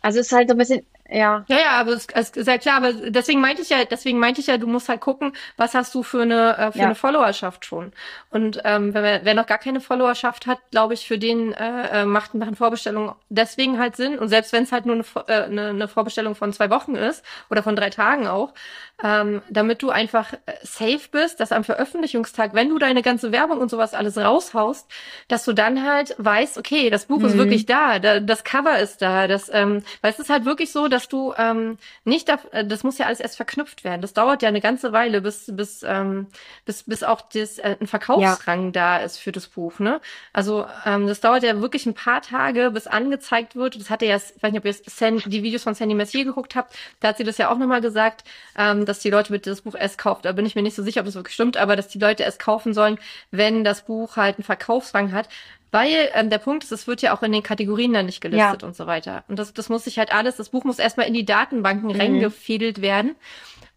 Also 0.00 0.18
es 0.18 0.26
ist 0.26 0.32
halt 0.32 0.48
so 0.48 0.54
ein 0.54 0.58
bisschen, 0.58 0.84
ja, 1.12 1.44
Ja, 1.48 1.58
ja, 1.58 1.70
aber 1.80 1.92
es, 1.92 2.06
es 2.14 2.30
ist 2.30 2.46
ja 2.46 2.56
klar, 2.56 2.76
aber 2.76 2.92
deswegen 2.92 3.40
meinte 3.40 3.62
ich 3.62 3.68
ja, 3.68 3.84
deswegen 3.84 4.18
meinte 4.18 4.40
ich 4.40 4.46
ja, 4.46 4.58
du 4.58 4.66
musst 4.68 4.88
halt 4.88 5.00
gucken, 5.00 5.32
was 5.56 5.74
hast 5.74 5.94
du 5.94 6.02
für 6.02 6.22
eine, 6.22 6.56
äh, 6.56 6.72
für 6.72 6.78
Ja. 6.78 6.84
eine 6.86 6.94
Followerschaft 6.94 7.66
schon. 7.66 7.92
Und 8.30 8.60
ähm, 8.64 8.94
wenn 8.94 9.02
wer, 9.02 9.24
wer 9.24 9.34
noch 9.34 9.46
gar 9.46 9.58
keine 9.58 9.80
Followerschaft 9.80 10.46
hat, 10.46 10.58
glaube 10.70 10.94
ich, 10.94 11.06
für 11.06 11.18
den 11.18 11.52
äh, 11.52 12.02
äh, 12.02 12.04
macht 12.06 12.34
machen 12.34 12.54
Vorbestellungen 12.56 13.14
deswegen 13.28 13.78
halt 13.78 13.96
Sinn. 13.96 14.18
Und 14.18 14.28
selbst 14.28 14.52
wenn 14.52 14.62
es 14.64 14.72
halt 14.72 14.86
nur 14.86 14.94
eine, 14.94 15.04
äh, 15.28 15.42
eine, 15.44 15.68
eine 15.70 15.88
Vorbestellung 15.88 16.34
von 16.36 16.52
zwei 16.52 16.70
Wochen 16.70 16.94
ist 16.94 17.24
oder 17.50 17.62
von 17.62 17.76
drei 17.76 17.90
Tagen 17.90 18.26
auch, 18.28 18.54
ähm, 19.02 19.42
damit 19.50 19.82
du 19.82 19.90
einfach 19.90 20.32
äh, 20.32 20.38
safe 20.62 21.08
bist, 21.10 21.40
dass 21.40 21.52
am 21.52 21.64
Veröffentlichungstag, 21.64 22.54
wenn 22.54 22.68
du 22.68 22.78
deine 22.78 23.02
ganze 23.02 23.32
Werbung 23.32 23.58
und 23.58 23.70
sowas 23.70 23.94
alles 23.94 24.16
raushaust, 24.16 24.88
dass 25.28 25.44
du 25.44 25.52
dann 25.52 25.84
halt 25.84 26.14
weißt, 26.18 26.58
okay, 26.58 26.90
das 26.90 27.06
Buch 27.06 27.24
ist 27.24 27.32
Mhm. 27.32 27.38
wirklich 27.38 27.66
da, 27.66 27.98
da 27.98 28.20
das 28.20 28.44
Cover 28.44 28.78
ist 28.78 29.02
da, 29.02 29.26
das, 29.26 29.50
ähm, 29.52 29.82
weil 30.02 30.12
es 30.12 30.18
ist 30.18 30.30
halt 30.30 30.44
wirklich 30.44 30.70
so, 30.72 30.88
dass 30.88 31.01
dass 31.02 31.08
du 31.08 31.34
ähm, 31.36 31.78
nicht, 32.04 32.28
da, 32.28 32.38
äh, 32.52 32.64
das 32.64 32.84
muss 32.84 32.98
ja 32.98 33.06
alles 33.06 33.20
erst 33.20 33.36
verknüpft 33.36 33.84
werden. 33.84 34.00
Das 34.02 34.12
dauert 34.12 34.42
ja 34.42 34.48
eine 34.48 34.60
ganze 34.60 34.92
Weile, 34.92 35.20
bis 35.20 35.50
bis 35.54 35.82
ähm, 35.82 36.28
bis 36.64 36.84
bis 36.84 37.02
auch 37.02 37.20
das 37.20 37.58
äh, 37.58 37.76
ein 37.80 37.86
Verkaufsrang 37.86 38.66
ja. 38.66 38.70
da 38.70 38.96
ist 38.98 39.18
für 39.18 39.32
das 39.32 39.48
Buch. 39.48 39.78
Ne? 39.78 40.00
Also 40.32 40.66
ähm, 40.86 41.06
das 41.06 41.20
dauert 41.20 41.42
ja 41.42 41.60
wirklich 41.60 41.86
ein 41.86 41.94
paar 41.94 42.22
Tage, 42.22 42.70
bis 42.70 42.86
angezeigt 42.86 43.56
wird. 43.56 43.78
Das 43.78 43.90
hatte 43.90 44.06
ja, 44.06 44.16
ich 44.16 44.42
weiß 44.42 44.52
nicht, 44.52 44.60
ob 44.60 44.64
ihr 44.64 44.74
San, 44.86 45.18
die 45.18 45.42
Videos 45.42 45.64
von 45.64 45.74
Sandy 45.74 45.94
Messier 45.94 46.24
geguckt 46.24 46.54
habt. 46.54 46.74
Da 47.00 47.08
hat 47.08 47.16
sie 47.16 47.24
das 47.24 47.38
ja 47.38 47.50
auch 47.50 47.58
nochmal 47.58 47.80
gesagt, 47.80 48.24
ähm, 48.56 48.86
dass 48.86 49.00
die 49.00 49.10
Leute 49.10 49.32
bitte 49.32 49.50
das 49.50 49.62
Buch 49.62 49.74
erst 49.74 49.98
kaufen. 49.98 50.20
Da 50.22 50.32
bin 50.32 50.46
ich 50.46 50.54
mir 50.54 50.62
nicht 50.62 50.76
so 50.76 50.82
sicher, 50.82 51.00
ob 51.00 51.06
das 51.06 51.14
wirklich 51.14 51.34
stimmt, 51.34 51.56
aber 51.56 51.76
dass 51.76 51.88
die 51.88 51.98
Leute 51.98 52.24
es 52.24 52.38
kaufen 52.38 52.74
sollen, 52.74 52.98
wenn 53.30 53.64
das 53.64 53.82
Buch 53.82 54.16
halt 54.16 54.36
einen 54.36 54.44
Verkaufsrang 54.44 55.12
hat. 55.12 55.28
Weil 55.72 56.10
ähm, 56.14 56.30
der 56.30 56.38
Punkt 56.38 56.64
ist, 56.64 56.70
es 56.70 56.86
wird 56.86 57.02
ja 57.02 57.16
auch 57.16 57.22
in 57.22 57.32
den 57.32 57.42
Kategorien 57.42 57.94
dann 57.94 58.06
nicht 58.06 58.20
gelistet 58.20 58.62
ja. 58.62 58.68
und 58.68 58.76
so 58.76 58.86
weiter. 58.86 59.24
Und 59.26 59.38
das, 59.38 59.54
das 59.54 59.70
muss 59.70 59.84
sich 59.84 59.98
halt 59.98 60.14
alles, 60.14 60.36
das 60.36 60.50
Buch 60.50 60.64
muss 60.64 60.78
erstmal 60.78 61.08
in 61.08 61.14
die 61.14 61.24
Datenbanken 61.24 61.92
mhm. 61.92 62.00
reingefädelt 62.00 62.82
werden. 62.82 63.16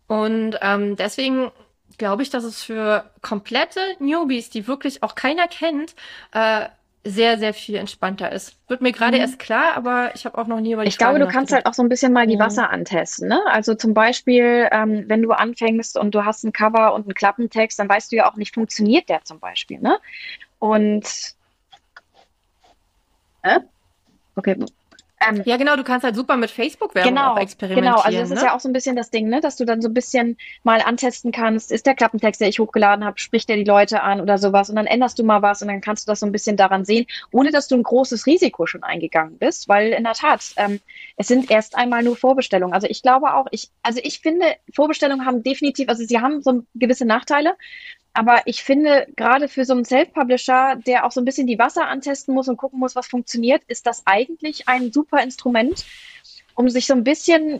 Und 0.07 0.57
ähm, 0.61 0.97
deswegen 0.97 1.51
glaube 1.97 2.21
ich, 2.21 2.29
dass 2.29 2.43
es 2.43 2.61
für 2.61 3.09
komplette 3.21 3.79
Newbies, 3.99 4.49
die 4.49 4.67
wirklich 4.67 5.03
auch 5.03 5.15
keiner 5.15 5.47
kennt, 5.47 5.95
äh, 6.33 6.67
sehr, 7.07 7.37
sehr 7.37 7.53
viel 7.53 7.75
entspannter 7.75 8.31
ist. 8.31 8.57
Wird 8.67 8.81
mir 8.81 8.91
gerade 8.91 9.15
mhm. 9.15 9.21
erst 9.21 9.39
klar, 9.39 9.77
aber 9.77 10.11
ich 10.15 10.25
habe 10.25 10.37
auch 10.37 10.47
noch 10.47 10.59
nie 10.59 10.73
über 10.73 10.81
die 10.81 10.89
Ich 10.89 10.95
Frage 10.95 11.17
glaube, 11.17 11.31
du 11.31 11.31
kannst 11.31 11.53
halt 11.53 11.67
auch 11.67 11.73
so 11.75 11.83
ein 11.83 11.87
bisschen 11.87 12.11
mal 12.11 12.25
die 12.27 12.35
mhm. 12.35 12.41
Wasser 12.41 12.71
antesten. 12.71 13.29
Ne? 13.29 13.39
Also 13.45 13.75
zum 13.75 13.93
Beispiel, 13.93 14.67
ähm, 14.71 15.05
wenn 15.07 15.21
du 15.21 15.31
anfängst 15.31 15.97
und 15.97 16.15
du 16.15 16.25
hast 16.25 16.43
ein 16.43 16.51
Cover 16.51 16.93
und 16.93 17.03
einen 17.03 17.13
Klappentext, 17.13 17.79
dann 17.79 17.87
weißt 17.87 18.11
du 18.11 18.17
ja 18.17 18.29
auch 18.29 18.35
nicht, 18.35 18.55
funktioniert 18.55 19.07
der 19.07 19.23
zum 19.23 19.39
Beispiel. 19.39 19.79
Ne? 19.79 19.99
Und 20.57 21.35
Okay. 24.35 24.57
Ähm, 25.27 25.41
ja, 25.45 25.55
genau, 25.57 25.75
du 25.77 25.83
kannst 25.83 26.03
halt 26.03 26.15
super 26.15 26.35
mit 26.35 26.51
Facebook-Werbung 26.51 27.15
genau, 27.15 27.33
auch 27.33 27.39
experimentieren. 27.39 27.93
Genau, 27.93 28.03
also 28.03 28.19
das 28.19 28.29
ne? 28.29 28.35
ist 28.35 28.41
ja 28.41 28.55
auch 28.55 28.59
so 28.59 28.67
ein 28.67 28.73
bisschen 28.73 28.95
das 28.95 29.11
Ding, 29.11 29.29
ne? 29.29 29.39
dass 29.39 29.55
du 29.55 29.65
dann 29.65 29.81
so 29.81 29.87
ein 29.87 29.93
bisschen 29.93 30.37
mal 30.63 30.81
antesten 30.81 31.31
kannst, 31.31 31.71
ist 31.71 31.85
der 31.85 31.95
Klappentext, 31.95 32.41
der 32.41 32.49
ich 32.49 32.59
hochgeladen 32.59 33.05
habe, 33.05 33.17
spricht 33.17 33.47
der 33.47 33.55
die 33.55 33.63
Leute 33.63 34.03
an 34.03 34.19
oder 34.19 34.37
sowas 34.37 34.69
und 34.69 34.75
dann 34.75 34.87
änderst 34.87 35.17
du 35.17 35.23
mal 35.23 35.41
was 35.41 35.61
und 35.61 35.69
dann 35.69 35.79
kannst 35.79 36.05
du 36.05 36.11
das 36.11 36.19
so 36.19 36.25
ein 36.25 36.33
bisschen 36.33 36.57
daran 36.57 36.83
sehen, 36.83 37.05
ohne 37.31 37.51
dass 37.51 37.69
du 37.69 37.75
ein 37.75 37.83
großes 37.83 38.25
Risiko 38.25 38.65
schon 38.65 38.83
eingegangen 38.83 39.37
bist, 39.37 39.69
weil 39.69 39.93
in 39.93 40.03
der 40.03 40.13
Tat, 40.13 40.53
ähm, 40.57 40.81
es 41.15 41.27
sind 41.27 41.49
erst 41.49 41.75
einmal 41.75 42.03
nur 42.03 42.17
Vorbestellungen. 42.17 42.73
Also 42.73 42.87
ich 42.87 43.01
glaube 43.01 43.33
auch, 43.33 43.47
ich, 43.51 43.69
also 43.83 44.01
ich 44.03 44.19
finde, 44.19 44.45
Vorbestellungen 44.73 45.25
haben 45.25 45.43
definitiv, 45.43 45.87
also 45.87 46.03
sie 46.03 46.19
haben 46.19 46.41
so 46.41 46.63
gewisse 46.75 47.05
Nachteile, 47.05 47.55
aber 48.15 48.41
ich 48.45 48.63
finde, 48.63 49.07
gerade 49.17 49.49
für 49.49 49.65
so 49.65 49.73
einen 49.73 49.83
Self-Publisher, 49.83 50.77
der 50.77 51.05
auch 51.05 51.11
so 51.11 51.19
ein 51.19 51.25
bisschen 51.25 51.47
die 51.47 51.59
Wasser 51.59 51.87
antesten 51.87 52.33
muss 52.33 52.47
und 52.47 52.55
gucken 52.55 52.79
muss, 52.79 52.95
was 52.95 53.07
funktioniert, 53.07 53.61
ist 53.67 53.85
das 53.85 54.03
eigentlich 54.05 54.69
ein 54.69 54.93
super 54.93 55.21
Instrument, 55.21 55.85
um 56.55 56.69
sich 56.69 56.87
so 56.87 56.93
ein 56.93 57.03
bisschen, 57.03 57.59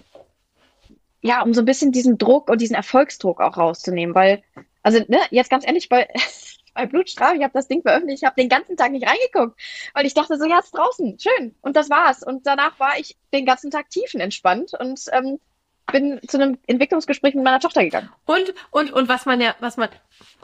ja, 1.22 1.42
um 1.42 1.54
so 1.54 1.62
ein 1.62 1.66
bisschen 1.66 1.92
diesen 1.92 2.18
Druck 2.18 2.50
und 2.50 2.62
diesen 2.62 2.76
Erfolgsdruck 2.76 3.42
auch 3.42 3.58
rauszunehmen. 3.58 4.16
Weil, 4.16 4.44
also, 4.82 5.00
ne, 5.10 5.20
jetzt 5.30 5.50
ganz 5.50 5.68
ehrlich, 5.68 5.90
bei, 5.90 6.08
bei 6.74 6.86
Blutstrahl, 6.86 7.36
ich 7.36 7.44
habe 7.44 7.54
das 7.54 7.68
Ding 7.68 7.82
veröffentlicht, 7.82 8.24
ich 8.24 8.26
habe 8.26 8.42
den 8.42 8.50
ganzen 8.50 8.78
Tag 8.78 8.92
nicht 8.92 9.06
reingeguckt, 9.06 9.60
weil 9.94 10.06
ich 10.06 10.14
dachte 10.14 10.38
so, 10.38 10.46
ja, 10.46 10.60
ist 10.60 10.72
draußen, 10.72 11.20
schön. 11.20 11.54
Und 11.62 11.76
das 11.76 11.90
war's. 11.90 12.24
Und 12.24 12.48
danach 12.48 12.80
war 12.80 12.98
ich 12.98 13.18
den 13.34 13.46
ganzen 13.46 13.72
Tag 13.72 13.90
tiefenentspannt 13.90 14.72
und 14.80 15.02
ähm, 15.12 15.40
bin 15.88 16.20
zu 16.28 16.38
einem 16.38 16.58
Entwicklungsgespräch 16.68 17.36
mit 17.36 17.44
meiner 17.44 17.60
Tochter 17.60 17.84
gegangen. 17.84 18.10
Und, 18.26 18.54
und, 18.72 18.92
und 18.92 19.08
was 19.10 19.26
man 19.26 19.42
ja, 19.42 19.56
was 19.60 19.78
man 19.78 19.90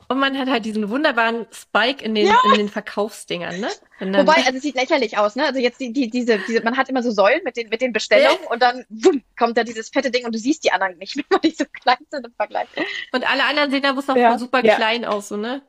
und 0.08 0.20
man 0.20 0.38
hat 0.38 0.50
halt 0.50 0.66
diesen 0.66 0.90
wunderbaren 0.90 1.48
Spike 1.52 2.04
in 2.04 2.16
den, 2.16 2.28
ja. 2.28 2.36
in 2.52 2.58
den 2.58 2.70
Verkaufsdingern, 2.70 3.62
ne? 3.62 3.70
Wobei, 4.00 4.34
also 4.46 4.58
es 4.58 4.62
sieht 4.62 4.76
lächerlich 4.76 5.18
aus, 5.18 5.38
ne? 5.38 5.46
Also 5.46 5.60
jetzt 5.60 5.80
die, 5.80 5.94
die, 5.94 6.10
diese, 6.10 6.38
diese, 6.40 6.62
man 6.64 6.76
hat 6.76 6.90
immer 6.90 7.02
so 7.02 7.12
Säulen 7.12 7.42
mit 7.46 7.56
den, 7.56 7.70
mit 7.70 7.80
den 7.80 7.94
Bestellungen 7.94 8.44
ja. 8.44 8.50
und 8.50 8.62
dann 8.62 8.84
wumm, 8.90 9.24
kommt 9.40 9.58
da 9.58 9.64
dieses 9.64 9.88
fette 9.88 10.12
Ding 10.12 10.26
und 10.26 10.36
du 10.36 10.40
siehst 10.40 10.66
die 10.66 10.72
anderen 10.74 10.98
nicht, 10.98 11.16
weil 11.30 11.40
die 11.40 11.52
so 11.52 11.64
klein 11.82 12.06
sind 12.10 12.26
im 12.26 12.34
Vergleich. 12.34 12.68
Und 13.14 13.30
alle 13.30 13.46
anderen 13.46 13.72
sehen 13.72 13.84
da 13.84 13.94
bloß 13.94 14.08
noch 14.08 14.18
ja. 14.18 14.38
super 14.38 14.62
klein 14.62 15.06
aus, 15.06 15.30
so, 15.30 15.38
ne? 15.38 15.62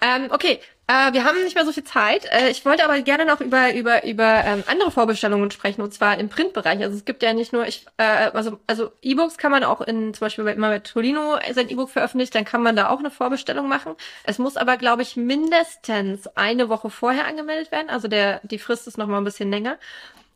Ähm, 0.00 0.28
okay, 0.30 0.58
äh, 0.90 1.12
wir 1.12 1.24
haben 1.24 1.42
nicht 1.44 1.54
mehr 1.54 1.64
so 1.64 1.70
viel 1.72 1.84
Zeit. 1.84 2.24
Äh, 2.32 2.50
ich 2.50 2.64
wollte 2.64 2.84
aber 2.84 3.00
gerne 3.02 3.24
noch 3.24 3.40
über 3.40 3.72
über 3.74 4.04
über 4.04 4.42
ähm, 4.44 4.64
andere 4.66 4.90
Vorbestellungen 4.90 5.50
sprechen 5.52 5.82
und 5.82 5.94
zwar 5.94 6.18
im 6.18 6.28
Printbereich. 6.28 6.82
Also 6.82 6.96
es 6.96 7.04
gibt 7.04 7.22
ja 7.22 7.32
nicht 7.32 7.52
nur 7.52 7.64
ich 7.66 7.86
äh, 7.96 8.02
also 8.02 8.58
also 8.66 8.90
E-Books 9.00 9.38
kann 9.38 9.52
man 9.52 9.62
auch 9.62 9.80
in 9.82 10.14
zum 10.14 10.26
Beispiel 10.26 10.44
wenn 10.44 10.58
man 10.58 10.70
bei 10.70 10.80
Tolino 10.80 11.38
sein 11.52 11.68
E-Book 11.70 11.90
veröffentlicht, 11.90 12.34
dann 12.34 12.44
kann 12.44 12.62
man 12.62 12.74
da 12.74 12.88
auch 12.88 12.98
eine 12.98 13.10
Vorbestellung 13.12 13.68
machen. 13.68 13.94
Es 14.24 14.38
muss 14.38 14.56
aber 14.56 14.76
glaube 14.78 15.02
ich 15.02 15.16
mindestens 15.16 16.26
eine 16.36 16.68
Woche 16.68 16.90
vorher 16.90 17.26
angemeldet 17.26 17.70
werden. 17.70 17.88
Also 17.88 18.08
der 18.08 18.40
die 18.42 18.58
Frist 18.58 18.88
ist 18.88 18.98
noch 18.98 19.06
mal 19.06 19.18
ein 19.18 19.24
bisschen 19.24 19.50
länger. 19.50 19.78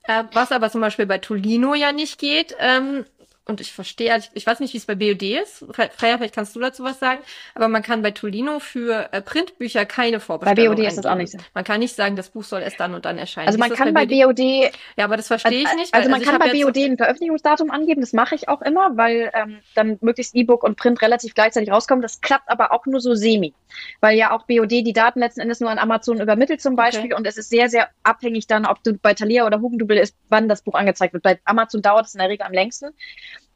Äh, 0.07 0.25
was 0.33 0.53
aber 0.53 0.71
zum 0.71 0.83
Beispiel 0.83 1.07
bei 1.07 1.19
Tolino 1.19 1.75
ja 1.75 1.91
nicht 1.91 2.21
geht, 2.21 2.55
ähm, 2.61 3.07
und 3.47 3.61
ich 3.61 3.73
verstehe, 3.73 4.17
ich, 4.17 4.31
ich 4.33 4.47
weiß 4.47 4.61
nicht, 4.61 4.73
wie 4.73 4.79
es 4.79 4.87
bei 4.87 4.95
BOD 4.95 5.23
ist. 5.23 5.67
Freya, 5.97 6.17
vielleicht 6.17 6.35
kannst 6.35 6.57
du 6.57 6.61
dazu 6.61 6.83
was 6.83 6.99
sagen. 6.99 7.21
Aber 7.55 7.69
man 7.69 7.83
kann 7.83 8.01
bei 8.01 8.11
Tolino 8.11 8.59
für 8.59 9.13
äh, 9.13 9.21
Printbücher 9.21 9.85
keine 9.85 10.19
Vorbestellung 10.19 10.75
Bei 10.75 10.83
BOD 10.83 10.89
ist 10.89 10.97
das 10.97 11.05
auch 11.05 11.15
nicht 11.15 11.33
so. 11.33 11.39
Man 11.53 11.63
kann 11.63 11.81
nicht 11.81 11.95
sagen, 11.95 12.17
das 12.17 12.31
Buch 12.31 12.43
soll 12.43 12.63
erst 12.63 12.81
dann 12.81 12.95
und 12.95 13.05
dann 13.05 13.19
erscheinen. 13.19 13.49
Also 13.49 13.59
man 13.59 13.71
kann 13.71 13.93
bei 13.93 14.07
BOD, 14.07 14.37
BOD, 14.37 14.73
Ja, 14.97 15.05
aber 15.05 15.19
das 15.19 15.27
verstehe 15.27 15.63
ich 15.63 15.75
nicht. 15.75 15.93
Also, 15.93 16.09
weil, 16.09 16.15
also 16.15 16.31
man 16.31 16.41
kann 16.41 16.53
bei 16.53 16.59
BOD 16.59 16.77
ein 16.79 16.97
Veröffentlichungsdatum 16.97 17.71
angeben. 17.71 18.01
Das 18.01 18.15
mache 18.15 18.35
ich 18.35 18.49
auch 18.49 18.63
immer, 18.63 18.97
weil 18.97 19.31
ähm, 19.35 19.59
dann 19.75 19.99
möglichst 20.01 20.35
E-Book 20.35 20.65
und 20.65 20.77
Print 20.77 21.03
relativ 21.03 21.35
gleichzeitig 21.35 21.71
rauskommen. 21.71 22.01
Das 22.01 22.23
klappt 22.23 22.49
aber 22.49 22.73
auch 22.73 22.87
nur 22.87 23.01
so 23.01 23.15
semi. 23.15 23.53
Weil 24.01 24.17
ja 24.17 24.31
auch 24.31 24.47
BOD 24.47 24.71
die 24.71 24.93
Daten 24.95 25.19
letzten 25.21 25.41
Endes 25.41 25.61
nur 25.61 25.69
an 25.71 25.79
Amazon 25.79 26.19
übermittelt 26.19 26.63
zum 26.63 26.77
Beispiel. 26.77 27.13
Okay. 27.13 27.15
Und 27.15 27.27
es 27.27 27.37
ist 27.37 27.51
sehr, 27.51 27.69
sehr 27.69 27.91
abhängig 28.05 28.47
dann, 28.47 28.65
ob 28.65 28.83
du 28.83 28.95
bei 28.95 29.13
Thalia 29.13 29.45
oder 29.45 29.61
Hugendubel 29.61 29.99
ist, 29.99 30.17
wann 30.31 30.49
das 30.49 30.63
Buch 30.63 30.75
angezeigt 30.75 31.13
wird. 31.13 31.23
Bei 31.23 31.39
Amazon 31.45 31.83
dauert 31.83 32.07
es 32.07 32.15
in 32.15 32.21
der 32.21 32.31
Regel 32.31 32.47
am 32.47 32.53
längsten 32.53 32.95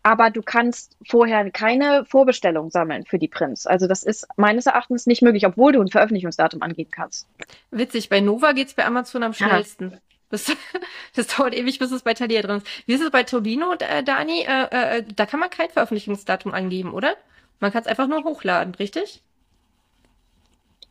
aber 0.08 0.30
du 0.30 0.40
kannst 0.40 0.96
vorher 1.06 1.50
keine 1.50 2.06
Vorbestellung 2.06 2.70
sammeln 2.70 3.04
für 3.04 3.18
die 3.18 3.28
Prints. 3.28 3.66
Also 3.66 3.86
das 3.86 4.04
ist 4.04 4.26
meines 4.38 4.64
Erachtens 4.64 5.04
nicht 5.04 5.20
möglich, 5.20 5.46
obwohl 5.46 5.72
du 5.72 5.82
ein 5.82 5.88
Veröffentlichungsdatum 5.88 6.62
angeben 6.62 6.90
kannst. 6.90 7.28
Witzig, 7.70 8.08
bei 8.08 8.20
Nova 8.20 8.52
geht's 8.52 8.72
bei 8.72 8.86
Amazon 8.86 9.22
am 9.22 9.34
schnellsten. 9.34 9.90
Ja. 9.90 9.98
Das, 10.30 10.50
das 11.14 11.26
dauert 11.26 11.54
ewig, 11.54 11.78
bis 11.78 11.92
es 11.92 12.00
bei 12.00 12.14
Thalia 12.14 12.40
drin 12.40 12.56
ist. 12.56 12.66
Wie 12.86 12.94
ist 12.94 13.02
es 13.02 13.10
bei 13.10 13.22
Tobino, 13.22 13.74
äh, 13.74 14.02
Dani? 14.02 14.46
Äh, 14.48 14.96
äh, 14.98 15.04
da 15.14 15.26
kann 15.26 15.40
man 15.40 15.50
kein 15.50 15.68
Veröffentlichungsdatum 15.68 16.54
angeben, 16.54 16.94
oder? 16.94 17.14
Man 17.60 17.70
kann 17.70 17.82
es 17.82 17.86
einfach 17.86 18.08
nur 18.08 18.24
hochladen, 18.24 18.74
richtig? 18.76 19.22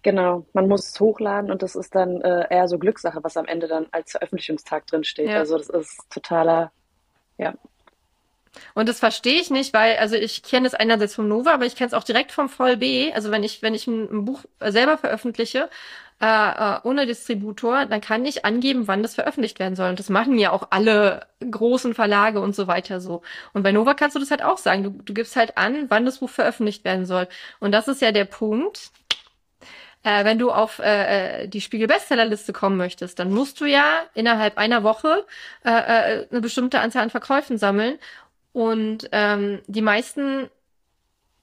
Genau, 0.04 0.46
man 0.54 0.68
muss 0.68 0.90
es 0.90 1.00
hochladen 1.00 1.50
und 1.50 1.64
das 1.64 1.76
ist 1.76 1.96
dann 1.96 2.22
äh, 2.22 2.46
eher 2.52 2.68
so 2.68 2.78
Glückssache, 2.78 3.24
was 3.24 3.36
am 3.36 3.46
Ende 3.46 3.68
dann 3.68 3.88
als 3.90 4.12
Veröffentlichungstag 4.12 4.86
drin 4.86 5.04
steht. 5.04 5.28
Ja. 5.28 5.40
Also 5.40 5.58
das 5.58 5.70
ist 5.70 6.04
totaler, 6.12 6.72
ja, 7.40 7.56
und 8.74 8.90
das 8.90 9.00
verstehe 9.00 9.40
ich 9.40 9.50
nicht, 9.50 9.74
weil, 9.74 9.98
also 9.98 10.16
ich 10.16 10.44
kenne 10.44 10.68
es 10.68 10.74
einerseits 10.74 11.16
vom 11.16 11.28
Nova, 11.28 11.54
aber 11.54 11.66
ich 11.66 11.76
kenne 11.76 11.88
es 11.88 11.94
auch 11.94 12.04
direkt 12.04 12.32
vom 12.32 12.50
VLB. 12.50 13.14
Also 13.14 13.32
wenn 13.32 13.44
ich, 13.44 13.62
wenn 13.62 13.74
ich 13.74 13.88
ein, 13.88 14.10
ein 14.12 14.26
Buch 14.26 14.44
selber 14.60 14.98
veröffentliche, 14.98 15.70
äh, 16.20 16.26
äh, 16.26 16.80
ohne 16.84 17.06
Distributor, 17.06 17.86
dann 17.86 18.02
kann 18.02 18.26
ich 18.26 18.44
angeben, 18.44 18.88
wann 18.88 19.04
das 19.04 19.14
veröffentlicht 19.14 19.60
werden 19.60 19.76
soll. 19.76 19.92
Und 19.92 20.00
das 20.00 20.10
machen 20.10 20.40
ja 20.40 20.52
auch 20.52 20.70
alle 20.72 21.28
großen 21.50 21.94
Verlage 21.94 22.42
und 22.42 22.56
so 22.56 22.66
weiter 22.66 23.00
so. 23.00 23.22
Und 23.54 23.62
bei 23.62 23.72
Nova 23.72 23.94
kannst 23.94 24.16
du 24.16 24.20
das 24.20 24.32
halt 24.32 24.44
auch 24.44 24.58
sagen. 24.58 24.84
Du, 24.84 24.90
du 24.90 25.14
gibst 25.14 25.36
halt 25.36 25.58
an, 25.60 25.86
wann 25.90 26.06
das 26.06 26.18
Buch 26.18 26.30
veröffentlicht 26.32 26.84
werden 26.86 27.06
soll. 27.06 27.28
Und 27.60 27.72
das 27.72 27.88
ist 27.88 28.02
ja 28.02 28.12
der 28.12 28.26
Punkt. 28.26 28.90
Äh, 30.04 30.26
wenn 30.26 30.40
du 30.40 30.52
auf 30.52 30.80
äh, 30.80 31.44
äh 31.44 31.48
die 31.48 31.62
Spiegel-Bestsellerliste 31.62 32.52
kommen 32.52 32.78
möchtest, 32.78 33.20
dann 33.20 33.32
musst 33.32 33.62
du 33.62 33.66
ja 33.66 34.02
innerhalb 34.16 34.58
einer 34.58 34.82
Woche 34.82 35.26
äh, 35.66 35.70
äh, 35.70 36.28
eine 36.32 36.42
bestimmte 36.42 36.80
Anzahl 36.80 37.04
an 37.04 37.10
Verkäufen 37.12 37.60
sammeln. 37.60 38.00
Und 38.58 39.08
ähm, 39.12 39.60
die 39.68 39.84
meisten 39.84 40.50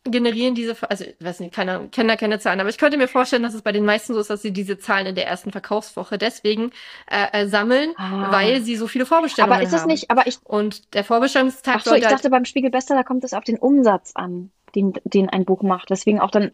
generieren 0.03 0.57
diese, 0.57 0.75
also 0.91 1.05
ich 1.05 1.15
weiß 1.25 1.39
nicht, 1.39 1.55
keine, 1.55 1.87
kenne 1.93 2.09
da 2.09 2.17
keine 2.17 2.41
Zahlen, 2.41 2.59
aber 2.59 2.71
ich 2.71 2.77
könnte 2.77 2.97
mir 2.97 3.07
vorstellen, 3.07 3.45
dass 3.45 3.55
es 3.55 3.63
bei 3.63 3.71
den 3.71 3.85
meisten 3.85 4.15
so 4.15 4.19
ist, 4.19 4.31
dass 4.31 4.43
sie 4.43 4.51
diese 4.51 4.79
Zahlen 4.79 5.07
in 5.07 5.15
der 5.15 5.29
ersten 5.29 5.53
Verkaufswoche 5.53 6.19
deswegen 6.19 6.73
äh, 7.09 7.43
äh, 7.45 7.47
sammeln, 7.47 7.93
ah. 7.99 8.33
weil 8.33 8.63
sie 8.63 8.75
so 8.75 8.89
viele 8.89 9.07
Vorbestellungen 9.07 9.55
haben. 9.55 9.63
Aber 9.65 9.69
ist 9.69 9.81
es 9.81 9.87
nicht, 9.87 10.11
aber 10.11 10.27
ich. 10.27 10.39
Und 10.43 10.93
der 10.95 11.05
Vorbestellungstag. 11.05 11.77
Ach 11.79 11.85
so, 11.85 11.95
ich 11.95 12.03
dachte 12.03 12.25
halt 12.25 12.31
beim 12.33 12.47
Spiegel 12.47 12.73
Bestseller 12.73 13.05
kommt 13.05 13.23
es 13.23 13.33
auf 13.33 13.45
den 13.45 13.59
Umsatz 13.59 14.11
an, 14.17 14.51
den, 14.75 14.95
den 15.05 15.29
ein 15.29 15.45
Buch 15.45 15.63
macht. 15.63 15.91
Deswegen 15.91 16.19
auch 16.19 16.33
dann 16.33 16.51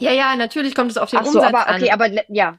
ja, 0.00 0.12
ja, 0.12 0.36
natürlich 0.36 0.74
kommt 0.74 0.90
es 0.90 0.98
auf 0.98 1.10
den 1.10 1.20
Ach 1.20 1.24
so, 1.24 1.38
Umsatz 1.38 1.54
aber, 1.54 1.74
okay, 1.74 1.90
an. 1.90 2.00
aber 2.00 2.24
ja. 2.28 2.58